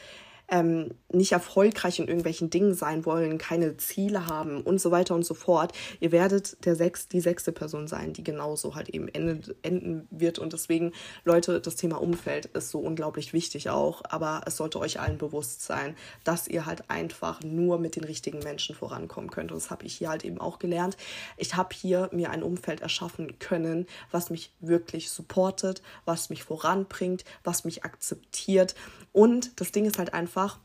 ähm, 0.53 0.91
nicht 1.11 1.33
erfolgreich 1.33 1.99
in 1.99 2.07
irgendwelchen 2.07 2.51
Dingen 2.51 2.75
sein 2.75 3.07
wollen, 3.07 3.39
keine 3.39 3.79
Ziele 3.79 4.27
haben 4.27 4.61
und 4.61 4.81
so 4.81 4.91
weiter 4.91 5.15
und 5.15 5.25
so 5.25 5.33
fort. 5.33 5.73
Ihr 5.99 6.13
werdet 6.13 6.65
der 6.67 6.77
sechs, 6.77 7.09
die 7.09 7.21
sechste 7.21 7.53
Person 7.53 7.89
sein, 7.89 8.13
die 8.13 8.23
genauso 8.23 8.75
halt 8.75 8.91
eben 8.91 9.09
enden, 9.09 9.55
enden 9.63 10.07
wird. 10.11 10.39
Und 10.39 10.53
deswegen, 10.53 10.93
Leute, 11.25 11.61
das 11.61 11.77
Thema 11.77 12.01
Umfeld 12.03 12.47
ist 12.47 12.69
so 12.69 12.81
unglaublich 12.81 13.33
wichtig 13.33 13.71
auch. 13.71 14.03
Aber 14.11 14.43
es 14.45 14.59
sollte 14.59 14.79
euch 14.79 15.01
allen 15.01 15.17
bewusst 15.17 15.63
sein, 15.63 15.97
dass 16.23 16.47
ihr 16.49 16.67
halt 16.67 16.91
einfach 16.91 17.41
nur 17.43 17.79
mit 17.79 17.97
den 17.97 18.05
richtigen 18.05 18.41
Menschen 18.41 18.77
vorankommen 18.77 19.31
könnt. 19.31 19.53
Und 19.53 19.57
das 19.57 19.71
habe 19.71 19.87
ich 19.87 19.95
hier 19.95 20.11
halt 20.11 20.23
eben 20.23 20.39
auch 20.39 20.59
gelernt. 20.59 20.99
Ich 21.39 21.57
habe 21.57 21.75
hier 21.75 22.11
mir 22.13 22.31
ein 22.31 22.43
Umfeld 22.43 22.83
erschaffen 22.83 23.39
können, 23.39 23.87
was 24.11 24.29
mich 24.29 24.53
wirklich 24.61 25.11
supportet, 25.11 25.81
was 26.05 26.29
mich 26.29 26.45
voranbringt, 26.45 27.25
was 27.43 27.65
mich 27.65 27.85
akzeptiert. 27.85 28.75
Und 29.13 29.61
das 29.61 29.73
Ding 29.73 29.85
ist 29.85 29.99
halt 29.99 30.15
einfach, 30.15 30.42
einfach, 30.43 30.59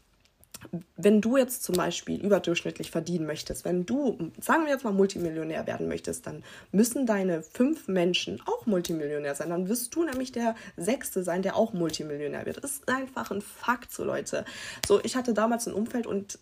wenn 0.96 1.22
du 1.22 1.38
jetzt 1.38 1.63
zum 1.63 1.76
Beispiel 1.76 2.20
überdurchschnittlich 2.20 2.90
verdienen 2.90 3.28
möchtest, 3.28 3.63
wenn 3.63 3.86
du, 3.86 4.32
sagen 4.42 4.66
wir 4.66 4.72
jetzt 4.72 4.84
mal, 4.84 4.92
Multimillionär 4.92 5.68
werden 5.68 5.88
möchtest, 5.88 6.26
dann 6.26 6.44
müssen 6.72 7.06
deine 7.06 7.44
fünf 7.44 7.88
Menschen 7.88 8.42
auch 8.46 8.66
Multimillionär 8.66 9.36
sein. 9.36 9.52
Dann 9.52 9.70
wirst 9.70 9.94
du 9.94 10.04
nämlich 10.04 10.32
der 10.32 10.56
Sechste 10.76 11.24
sein, 11.24 11.44
der 11.44 11.56
auch 11.56 11.74
Multimillionär 11.74 12.46
wird. 12.48 12.63
Das 12.63 12.72
ist 12.72 12.90
einfach 12.90 13.30
ein 13.30 13.42
Fakt, 13.42 13.94
so 13.94 14.04
Leute. 14.04 14.46
So, 14.86 15.00
ich 15.04 15.16
hatte 15.16 15.36
damals 15.36 15.68
ein 15.68 15.74
Umfeld 15.74 16.08
und 16.08 16.40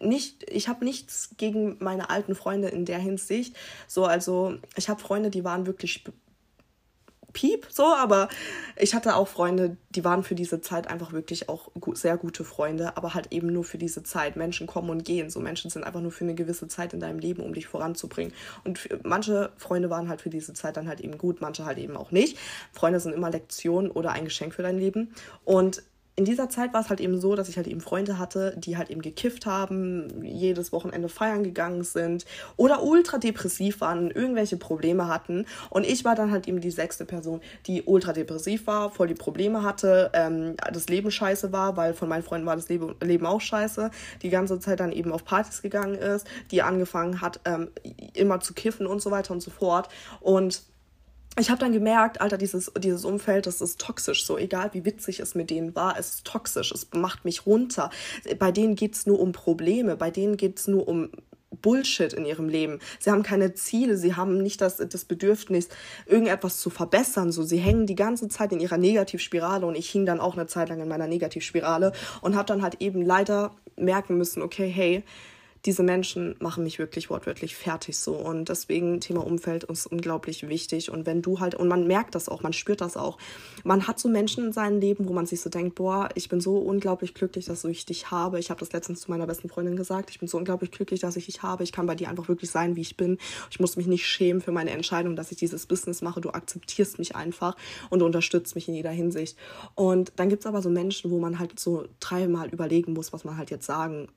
nicht, 0.00 0.50
ich 0.50 0.66
habe 0.66 0.84
nichts 0.84 1.30
gegen 1.36 1.76
meine 1.78 2.10
alten 2.10 2.34
Freunde 2.34 2.68
in 2.68 2.84
der 2.84 2.98
Hinsicht. 2.98 3.56
So, 3.86 4.04
also 4.04 4.56
ich 4.74 4.88
habe 4.88 5.00
Freunde, 5.00 5.30
die 5.30 5.44
waren 5.44 5.66
wirklich 5.66 6.04
Piep, 7.34 7.66
so, 7.70 7.84
aber 7.84 8.28
ich 8.76 8.94
hatte 8.94 9.16
auch 9.16 9.28
Freunde, 9.28 9.76
die 9.90 10.04
waren 10.04 10.22
für 10.22 10.34
diese 10.34 10.62
Zeit 10.62 10.88
einfach 10.88 11.12
wirklich 11.12 11.48
auch 11.50 11.68
sehr 11.92 12.16
gute 12.16 12.44
Freunde, 12.44 12.96
aber 12.96 13.12
halt 13.12 13.32
eben 13.32 13.52
nur 13.52 13.64
für 13.64 13.76
diese 13.76 14.02
Zeit. 14.02 14.36
Menschen 14.36 14.66
kommen 14.66 14.88
und 14.88 15.04
gehen. 15.04 15.28
So 15.28 15.40
Menschen 15.40 15.70
sind 15.70 15.84
einfach 15.84 16.00
nur 16.00 16.12
für 16.12 16.24
eine 16.24 16.34
gewisse 16.34 16.68
Zeit 16.68 16.94
in 16.94 17.00
deinem 17.00 17.18
Leben, 17.18 17.42
um 17.42 17.52
dich 17.52 17.66
voranzubringen. 17.66 18.32
Und 18.64 18.88
manche 19.04 19.50
Freunde 19.58 19.90
waren 19.90 20.08
halt 20.08 20.22
für 20.22 20.30
diese 20.30 20.54
Zeit 20.54 20.76
dann 20.76 20.88
halt 20.88 21.00
eben 21.00 21.18
gut, 21.18 21.40
manche 21.40 21.66
halt 21.66 21.78
eben 21.78 21.96
auch 21.96 22.10
nicht. 22.10 22.38
Freunde 22.72 23.00
sind 23.00 23.12
immer 23.12 23.30
Lektionen 23.30 23.90
oder 23.90 24.12
ein 24.12 24.24
Geschenk 24.24 24.54
für 24.54 24.62
dein 24.62 24.78
Leben. 24.78 25.14
Und 25.44 25.82
in 26.16 26.24
dieser 26.24 26.48
Zeit 26.48 26.72
war 26.72 26.80
es 26.80 26.90
halt 26.90 27.00
eben 27.00 27.20
so, 27.20 27.34
dass 27.34 27.48
ich 27.48 27.56
halt 27.56 27.66
eben 27.66 27.80
Freunde 27.80 28.18
hatte, 28.18 28.54
die 28.56 28.76
halt 28.76 28.90
eben 28.90 29.02
gekifft 29.02 29.46
haben, 29.46 30.22
jedes 30.22 30.72
Wochenende 30.72 31.08
feiern 31.08 31.42
gegangen 31.42 31.82
sind 31.82 32.24
oder 32.56 32.84
ultra 32.84 33.18
depressiv 33.18 33.80
waren, 33.80 34.12
irgendwelche 34.12 34.56
Probleme 34.56 35.08
hatten. 35.08 35.46
Und 35.70 35.84
ich 35.84 36.04
war 36.04 36.14
dann 36.14 36.30
halt 36.30 36.46
eben 36.46 36.60
die 36.60 36.70
sechste 36.70 37.04
Person, 37.04 37.40
die 37.66 37.82
ultra 37.82 38.12
depressiv 38.12 38.68
war, 38.68 38.90
voll 38.90 39.08
die 39.08 39.14
Probleme 39.14 39.64
hatte, 39.64 40.10
ähm, 40.12 40.54
das 40.72 40.88
Leben 40.88 41.10
scheiße 41.10 41.50
war, 41.52 41.76
weil 41.76 41.94
von 41.94 42.08
meinen 42.08 42.22
Freunden 42.22 42.46
war 42.46 42.54
das 42.54 42.68
Leben, 42.68 42.94
Leben 43.02 43.26
auch 43.26 43.40
scheiße, 43.40 43.90
die 44.22 44.30
ganze 44.30 44.60
Zeit 44.60 44.78
dann 44.78 44.92
eben 44.92 45.10
auf 45.10 45.24
Partys 45.24 45.62
gegangen 45.62 45.96
ist, 45.96 46.28
die 46.52 46.62
angefangen 46.62 47.20
hat, 47.20 47.40
ähm, 47.44 47.70
immer 48.12 48.38
zu 48.38 48.54
kiffen 48.54 48.86
und 48.86 49.02
so 49.02 49.10
weiter 49.10 49.32
und 49.32 49.40
so 49.40 49.50
fort. 49.50 49.88
Und 50.20 50.62
ich 51.38 51.50
habe 51.50 51.58
dann 51.58 51.72
gemerkt, 51.72 52.20
Alter, 52.20 52.38
dieses, 52.38 52.72
dieses 52.78 53.04
Umfeld, 53.04 53.46
das 53.46 53.60
ist 53.60 53.80
toxisch. 53.80 54.24
So, 54.24 54.38
egal 54.38 54.70
wie 54.72 54.84
witzig 54.84 55.20
es 55.20 55.34
mit 55.34 55.50
denen 55.50 55.74
war, 55.74 55.98
es 55.98 56.10
ist 56.10 56.24
toxisch. 56.24 56.70
Es 56.72 56.88
macht 56.94 57.24
mich 57.24 57.46
runter. 57.46 57.90
Bei 58.38 58.52
denen 58.52 58.76
geht's 58.76 59.06
nur 59.06 59.18
um 59.20 59.32
Probleme. 59.32 59.96
Bei 59.96 60.10
denen 60.10 60.36
geht's 60.36 60.68
nur 60.68 60.86
um 60.86 61.10
Bullshit 61.60 62.12
in 62.12 62.24
ihrem 62.24 62.48
Leben. 62.48 62.78
Sie 62.98 63.10
haben 63.10 63.22
keine 63.22 63.54
Ziele, 63.54 63.96
sie 63.96 64.14
haben 64.14 64.42
nicht 64.42 64.60
das, 64.60 64.76
das 64.76 65.04
Bedürfnis, 65.04 65.68
irgendetwas 66.06 66.58
zu 66.60 66.70
verbessern. 66.70 67.32
So, 67.32 67.42
sie 67.42 67.58
hängen 67.58 67.86
die 67.86 67.94
ganze 67.94 68.28
Zeit 68.28 68.52
in 68.52 68.60
ihrer 68.60 68.78
Negativspirale 68.78 69.66
und 69.66 69.74
ich 69.74 69.90
hing 69.90 70.06
dann 70.06 70.20
auch 70.20 70.36
eine 70.36 70.46
Zeit 70.46 70.68
lang 70.68 70.80
in 70.80 70.88
meiner 70.88 71.06
Negativspirale 71.06 71.92
und 72.20 72.36
habe 72.36 72.46
dann 72.46 72.62
halt 72.62 72.80
eben 72.80 73.02
leider 73.02 73.52
merken 73.76 74.16
müssen, 74.16 74.42
okay, 74.42 74.68
hey, 74.68 75.02
diese 75.66 75.82
Menschen 75.82 76.36
machen 76.40 76.62
mich 76.62 76.78
wirklich 76.78 77.08
wortwörtlich 77.08 77.56
fertig 77.56 77.96
so. 77.96 78.14
Und 78.14 78.50
deswegen 78.50 79.00
Thema 79.00 79.24
Umfeld 79.24 79.64
ist 79.64 79.86
unglaublich 79.86 80.46
wichtig. 80.48 80.90
Und 80.90 81.06
wenn 81.06 81.22
du 81.22 81.40
halt, 81.40 81.54
und 81.54 81.68
man 81.68 81.86
merkt 81.86 82.14
das 82.14 82.28
auch, 82.28 82.42
man 82.42 82.52
spürt 82.52 82.82
das 82.82 82.96
auch. 82.98 83.16
Man 83.64 83.86
hat 83.86 83.98
so 83.98 84.08
Menschen 84.08 84.44
in 84.44 84.52
seinem 84.52 84.78
Leben, 84.78 85.08
wo 85.08 85.14
man 85.14 85.24
sich 85.24 85.40
so 85.40 85.48
denkt, 85.48 85.74
boah, 85.74 86.10
ich 86.14 86.28
bin 86.28 86.40
so 86.40 86.58
unglaublich 86.58 87.14
glücklich, 87.14 87.46
dass 87.46 87.64
ich 87.64 87.86
dich 87.86 88.10
habe. 88.10 88.38
Ich 88.38 88.50
habe 88.50 88.60
das 88.60 88.72
letztens 88.72 89.00
zu 89.00 89.10
meiner 89.10 89.26
besten 89.26 89.48
Freundin 89.48 89.76
gesagt. 89.76 90.10
Ich 90.10 90.18
bin 90.18 90.28
so 90.28 90.36
unglaublich 90.36 90.70
glücklich, 90.70 91.00
dass 91.00 91.16
ich 91.16 91.26
dich 91.26 91.42
habe. 91.42 91.64
Ich 91.64 91.72
kann 91.72 91.86
bei 91.86 91.94
dir 91.94 92.10
einfach 92.10 92.28
wirklich 92.28 92.50
sein, 92.50 92.76
wie 92.76 92.82
ich 92.82 92.98
bin. 92.98 93.16
Ich 93.50 93.58
muss 93.58 93.76
mich 93.76 93.86
nicht 93.86 94.06
schämen 94.06 94.42
für 94.42 94.52
meine 94.52 94.70
Entscheidung, 94.70 95.16
dass 95.16 95.32
ich 95.32 95.38
dieses 95.38 95.64
Business 95.64 96.02
mache. 96.02 96.20
Du 96.20 96.30
akzeptierst 96.30 96.98
mich 96.98 97.16
einfach 97.16 97.56
und 97.88 98.02
unterstützt 98.02 98.54
mich 98.54 98.68
in 98.68 98.74
jeder 98.74 98.90
Hinsicht. 98.90 99.38
Und 99.74 100.12
dann 100.16 100.28
gibt 100.28 100.42
es 100.42 100.46
aber 100.46 100.60
so 100.60 100.68
Menschen, 100.68 101.10
wo 101.10 101.18
man 101.18 101.38
halt 101.38 101.58
so 101.58 101.86
dreimal 102.00 102.48
überlegen 102.50 102.92
muss, 102.92 103.14
was 103.14 103.24
man 103.24 103.38
halt 103.38 103.50
jetzt 103.50 103.64
sagen 103.64 104.08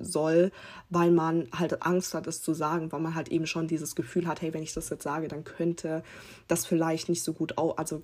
soll, 0.00 0.52
weil 0.90 1.10
man 1.10 1.48
halt 1.56 1.82
Angst 1.82 2.14
hat, 2.14 2.26
es 2.26 2.42
zu 2.42 2.54
sagen, 2.54 2.92
weil 2.92 3.00
man 3.00 3.14
halt 3.14 3.28
eben 3.28 3.46
schon 3.46 3.66
dieses 3.66 3.94
Gefühl 3.94 4.26
hat, 4.26 4.40
hey, 4.40 4.54
wenn 4.54 4.62
ich 4.62 4.74
das 4.74 4.90
jetzt 4.90 5.02
sage, 5.02 5.28
dann 5.28 5.44
könnte 5.44 6.02
das 6.48 6.66
vielleicht 6.66 7.08
nicht 7.08 7.22
so 7.22 7.32
gut, 7.32 7.58
au 7.58 7.72
also 7.72 8.02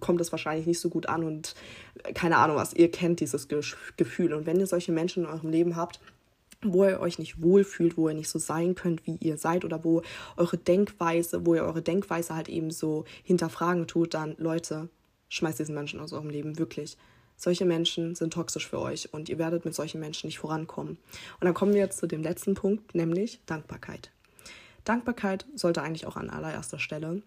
kommt 0.00 0.20
es 0.20 0.32
wahrscheinlich 0.32 0.66
nicht 0.66 0.80
so 0.80 0.88
gut 0.88 1.08
an 1.08 1.24
und 1.24 1.54
keine 2.14 2.36
Ahnung 2.36 2.56
was, 2.56 2.72
ihr 2.72 2.90
kennt 2.90 3.20
dieses 3.20 3.48
Gefühl. 3.48 4.32
Und 4.32 4.46
wenn 4.46 4.60
ihr 4.60 4.66
solche 4.66 4.92
Menschen 4.92 5.24
in 5.24 5.30
eurem 5.30 5.50
Leben 5.50 5.76
habt, 5.76 6.00
wo 6.62 6.84
ihr 6.84 7.00
euch 7.00 7.18
nicht 7.18 7.40
wohlfühlt, 7.40 7.96
wo 7.96 8.08
ihr 8.08 8.14
nicht 8.14 8.28
so 8.28 8.38
sein 8.38 8.74
könnt, 8.74 9.06
wie 9.06 9.16
ihr 9.16 9.36
seid 9.38 9.64
oder 9.64 9.84
wo 9.84 10.02
eure 10.36 10.58
Denkweise, 10.58 11.46
wo 11.46 11.54
ihr 11.54 11.64
eure 11.64 11.82
Denkweise 11.82 12.34
halt 12.34 12.48
eben 12.48 12.70
so 12.70 13.04
hinterfragen 13.22 13.86
tut, 13.86 14.14
dann 14.14 14.34
Leute, 14.38 14.88
schmeißt 15.28 15.58
diesen 15.58 15.74
Menschen 15.74 16.00
aus 16.00 16.12
eurem 16.12 16.30
Leben 16.30 16.58
wirklich. 16.58 16.96
Solche 17.40 17.64
Menschen 17.64 18.16
sind 18.16 18.32
toxisch 18.32 18.68
für 18.68 18.80
euch 18.80 19.14
und 19.14 19.28
ihr 19.28 19.38
werdet 19.38 19.64
mit 19.64 19.74
solchen 19.74 20.00
Menschen 20.00 20.26
nicht 20.26 20.40
vorankommen. 20.40 20.98
Und 21.40 21.44
dann 21.44 21.54
kommen 21.54 21.72
wir 21.72 21.80
jetzt 21.80 21.98
zu 21.98 22.08
dem 22.08 22.22
letzten 22.22 22.54
Punkt, 22.54 22.96
nämlich 22.96 23.40
Dankbarkeit. 23.46 24.10
Dankbarkeit 24.84 25.46
sollte 25.54 25.82
eigentlich 25.82 26.06
auch 26.06 26.16
an 26.16 26.30
allererster 26.30 26.80
Stelle, 26.80 27.22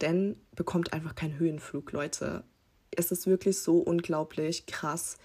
denn 0.00 0.36
bekommt 0.54 0.92
einfach 0.92 1.16
keinen 1.16 1.38
Höhenflug, 1.38 1.90
Leute. 1.90 2.44
Es 2.92 3.10
ist 3.10 3.26
wirklich 3.26 3.58
so 3.58 3.78
unglaublich 3.78 4.66
krass, 4.66 5.18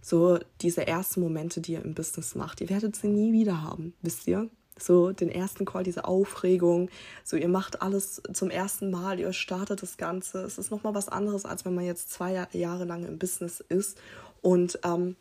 so 0.00 0.38
diese 0.62 0.86
ersten 0.86 1.20
Momente, 1.20 1.60
die 1.60 1.72
ihr 1.72 1.84
im 1.84 1.94
Business 1.94 2.36
macht. 2.36 2.62
Ihr 2.62 2.70
werdet 2.70 2.96
sie 2.96 3.08
nie 3.08 3.32
wieder 3.32 3.62
haben, 3.62 3.92
wisst 4.00 4.26
ihr? 4.28 4.48
So 4.78 5.12
den 5.12 5.30
ersten 5.30 5.64
Call, 5.64 5.82
diese 5.82 6.04
Aufregung, 6.04 6.90
so 7.24 7.36
ihr 7.36 7.48
macht 7.48 7.82
alles 7.82 8.22
zum 8.32 8.50
ersten 8.50 8.90
Mal, 8.90 9.18
ihr 9.18 9.32
startet 9.32 9.82
das 9.82 9.96
Ganze. 9.96 10.42
Es 10.42 10.58
ist 10.58 10.70
nochmal 10.70 10.94
was 10.94 11.08
anderes, 11.08 11.44
als 11.44 11.64
wenn 11.64 11.74
man 11.74 11.84
jetzt 11.84 12.10
zwei 12.10 12.46
Jahre 12.52 12.84
lang 12.84 13.04
im 13.04 13.18
Business 13.18 13.60
ist 13.60 13.98
und 14.42 14.78
ähm, 14.84 15.16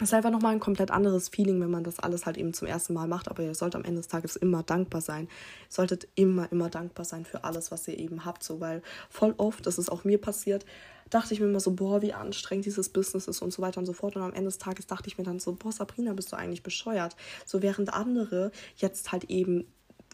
ist 0.00 0.14
einfach 0.14 0.30
nochmal 0.30 0.52
ein 0.52 0.60
komplett 0.60 0.90
anderes 0.90 1.28
Feeling, 1.28 1.60
wenn 1.60 1.70
man 1.70 1.84
das 1.84 1.98
alles 1.98 2.26
halt 2.26 2.36
eben 2.36 2.54
zum 2.54 2.68
ersten 2.68 2.94
Mal 2.94 3.08
macht. 3.08 3.28
Aber 3.28 3.42
ihr 3.42 3.54
sollt 3.54 3.74
am 3.74 3.84
Ende 3.84 4.00
des 4.00 4.08
Tages 4.08 4.36
immer 4.36 4.62
dankbar 4.62 5.00
sein. 5.00 5.24
Ihr 5.24 5.28
solltet 5.68 6.08
immer, 6.14 6.50
immer 6.52 6.68
dankbar 6.70 7.04
sein 7.04 7.24
für 7.24 7.44
alles, 7.44 7.70
was 7.70 7.88
ihr 7.88 7.98
eben 7.98 8.24
habt. 8.24 8.42
So, 8.42 8.60
weil 8.60 8.82
voll 9.10 9.34
oft, 9.38 9.66
das 9.66 9.78
ist 9.78 9.90
auch 9.90 10.04
mir 10.04 10.20
passiert, 10.20 10.64
dachte 11.10 11.34
ich 11.34 11.40
mir 11.40 11.46
immer 11.46 11.60
so, 11.60 11.72
boah, 11.72 12.02
wie 12.02 12.12
anstrengend 12.12 12.66
dieses 12.66 12.90
Business 12.90 13.28
ist 13.28 13.42
und 13.42 13.52
so 13.52 13.62
weiter 13.62 13.78
und 13.78 13.86
so 13.86 13.92
fort. 13.92 14.16
Und 14.16 14.22
am 14.22 14.32
Ende 14.32 14.44
des 14.44 14.58
Tages 14.58 14.86
dachte 14.86 15.08
ich 15.08 15.18
mir 15.18 15.24
dann 15.24 15.40
so, 15.40 15.52
boah, 15.54 15.72
Sabrina, 15.72 16.12
bist 16.12 16.32
du 16.32 16.36
eigentlich 16.36 16.62
bescheuert? 16.62 17.16
So 17.44 17.62
während 17.62 17.92
andere 17.92 18.52
jetzt 18.76 19.10
halt 19.12 19.24
eben 19.24 19.66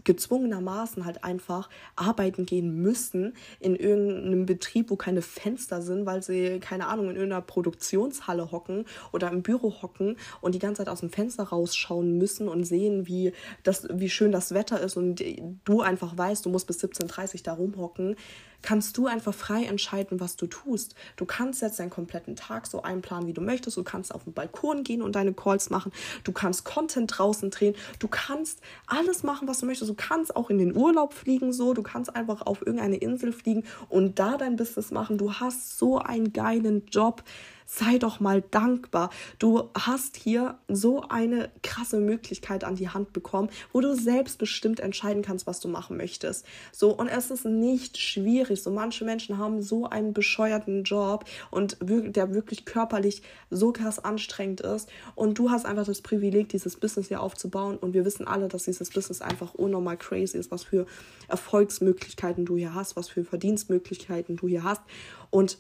gezwungenermaßen 0.05 1.05
halt 1.05 1.25
einfach 1.25 1.69
arbeiten 1.97 2.47
gehen 2.47 2.83
müssen 2.83 3.35
in 3.61 3.75
irgendeinem 3.75 4.47
Betrieb, 4.47 4.91
wo 4.91 4.97
keine 4.97 5.23
Fenster 5.23 5.83
sind, 5.83 6.07
weil 6.07 6.23
sie, 6.23 6.61
keine 6.61 6.87
Ahnung, 6.87 7.11
in 7.11 7.17
irgendeiner 7.17 7.43
Produktionshalle 7.43 8.53
hocken 8.53 8.85
oder 9.13 9.31
im 9.31 9.43
Büro 9.43 9.83
hocken 9.83 10.17
und 10.41 10.55
die 10.55 10.59
ganze 10.59 10.85
Zeit 10.85 10.89
aus 10.89 11.01
dem 11.01 11.11
Fenster 11.11 11.45
rausschauen 11.45 12.19
müssen 12.19 12.49
und 12.49 12.65
sehen, 12.65 13.07
wie, 13.07 13.33
das, 13.63 13.89
wie 13.91 14.11
schön 14.11 14.33
das 14.33 14.55
Wetter 14.55 14.81
ist 14.81 14.97
und 14.97 15.23
du 15.65 15.81
einfach 15.81 16.17
weißt, 16.17 16.45
du 16.45 16.51
musst 16.51 16.67
bis 16.67 16.83
17.30 16.83 17.35
Uhr 17.35 17.41
da 17.43 17.53
rumhocken 17.55 18.17
kannst 18.65 18.97
du 18.97 19.07
einfach 19.07 19.35
frei 19.35 19.65
entscheiden, 19.65 20.21
was 20.21 20.37
du 20.37 20.47
tust. 20.47 20.95
Du 21.17 21.27
kannst 21.27 21.61
jetzt 21.61 21.79
deinen 21.79 21.91
kompletten 21.91 22.35
Tag 22.35 22.67
so 22.67 22.83
einplanen, 22.83 23.29
wie 23.29 23.35
du 23.35 23.43
möchtest. 23.43 23.77
Du 23.77 23.85
kannst 23.85 24.15
auf 24.15 24.25
den 24.25 24.33
Balkon 24.33 24.85
gehen 24.85 25.03
und 25.03 25.15
deine 25.15 25.35
Calls 25.35 25.69
machen. 25.69 25.93
Du 26.25 26.33
kannst 26.33 26.65
Content 26.65 27.13
draußen 27.17 27.51
drehen. 27.51 27.75
Du 27.99 28.09
kannst 28.09 28.61
alles 28.87 29.23
machen, 29.23 29.47
was 29.47 29.61
du 29.61 29.67
möchtest. 29.67 29.91
Du 29.91 29.95
kannst 29.95 30.35
auch 30.35 30.49
in 30.49 30.57
den 30.57 30.75
Urlaub 30.75 31.13
fliegen 31.13 31.53
so. 31.53 31.75
Du 31.75 31.83
kannst 31.83 32.17
einfach 32.17 32.41
auf 32.41 32.63
irgendeine 32.63 32.97
Insel 32.97 33.33
fliegen 33.33 33.65
und 33.91 34.19
da 34.19 34.39
dein 34.39 34.57
Business 34.57 34.91
machen. 34.91 35.19
Du 35.19 35.35
hast 35.35 35.79
so 35.79 35.99
einen 35.99 36.33
geilen 36.33 36.87
Job 36.87 37.23
sei 37.67 37.99
doch 37.99 38.21
mal 38.21 38.43
dankbar. 38.51 39.11
Du 39.39 39.71
hast 39.75 40.17
hier 40.17 40.59
so 40.69 41.03
eine 41.09 41.51
krasse 41.63 41.99
Möglichkeit 41.99 42.65
an 42.65 42.77
die 42.77 42.89
Hand 42.89 43.13
bekommen, 43.13 43.49
wo 43.73 43.81
du 43.81 43.95
selbstbestimmt 43.95 44.81
entscheiden 44.81 45.23
kannst, 45.23 45.47
was 45.47 45.61
du 45.61 45.69
machen 45.69 45.97
möchtest. 45.97 46.47
So, 46.73 46.91
und 46.91 47.09
es 47.09 47.31
ist 47.31 47.45
nicht 47.45 47.99
schwierig. 47.99 48.63
So, 48.63 48.71
manche 48.71 49.05
Menschen 49.05 49.39
haben 49.39 49.63
so 49.63 49.87
einen 49.87 50.13
bescheuerten 50.13 50.85
Job 50.85 51.25
und 51.51 51.79
der 51.81 52.35
wirklich 52.35 52.65
körperlich 52.65 53.23
so 53.51 53.73
krass 53.73 53.99
anstrengend 53.99 54.61
ist. 54.61 54.89
Und 55.15 55.39
du 55.39 55.51
hast 55.51 55.67
einfach 55.67 55.87
das 55.87 56.03
Privileg, 56.03 56.49
dieses 56.51 56.77
Business 56.77 57.09
hier 57.09 57.21
aufzubauen. 57.21 57.77
Und 57.77 57.95
wir 57.95 58.05
wissen 58.05 58.27
alle, 58.27 58.49
dass 58.49 58.65
dieses 58.65 58.91
Business 58.91 59.21
einfach 59.21 59.55
unnormal 59.55 59.97
crazy 59.97 60.39
ist, 60.39 60.51
was 60.51 60.65
für 60.65 60.87
Erfolgsmöglichkeiten 61.29 62.45
du 62.45 62.57
hier 62.57 62.75
hast, 62.75 62.97
was 62.97 63.09
für 63.09 63.25
Verdienstmöglichkeiten 63.25 64.37
du 64.37 64.49
hier 64.49 64.65
hast. 64.65 64.83
Und 65.31 65.59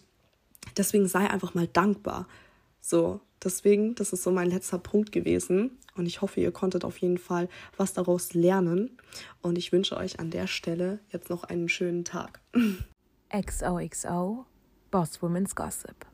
Deswegen 0.76 1.08
sei 1.08 1.28
einfach 1.30 1.54
mal 1.54 1.66
dankbar. 1.66 2.26
So, 2.80 3.20
deswegen, 3.42 3.94
das 3.94 4.12
ist 4.12 4.22
so 4.22 4.30
mein 4.30 4.50
letzter 4.50 4.78
Punkt 4.78 5.12
gewesen. 5.12 5.78
Und 5.96 6.06
ich 6.06 6.20
hoffe, 6.20 6.40
ihr 6.40 6.52
konntet 6.52 6.84
auf 6.84 6.98
jeden 6.98 7.18
Fall 7.18 7.48
was 7.76 7.92
daraus 7.92 8.34
lernen. 8.34 8.98
Und 9.42 9.58
ich 9.58 9.72
wünsche 9.72 9.96
euch 9.96 10.18
an 10.18 10.30
der 10.30 10.46
Stelle 10.46 10.98
jetzt 11.10 11.30
noch 11.30 11.44
einen 11.44 11.68
schönen 11.68 12.04
Tag. 12.04 12.40
XOXO 13.30 14.46
Boss 14.90 15.22
Women's 15.22 15.54
Gossip. 15.54 16.06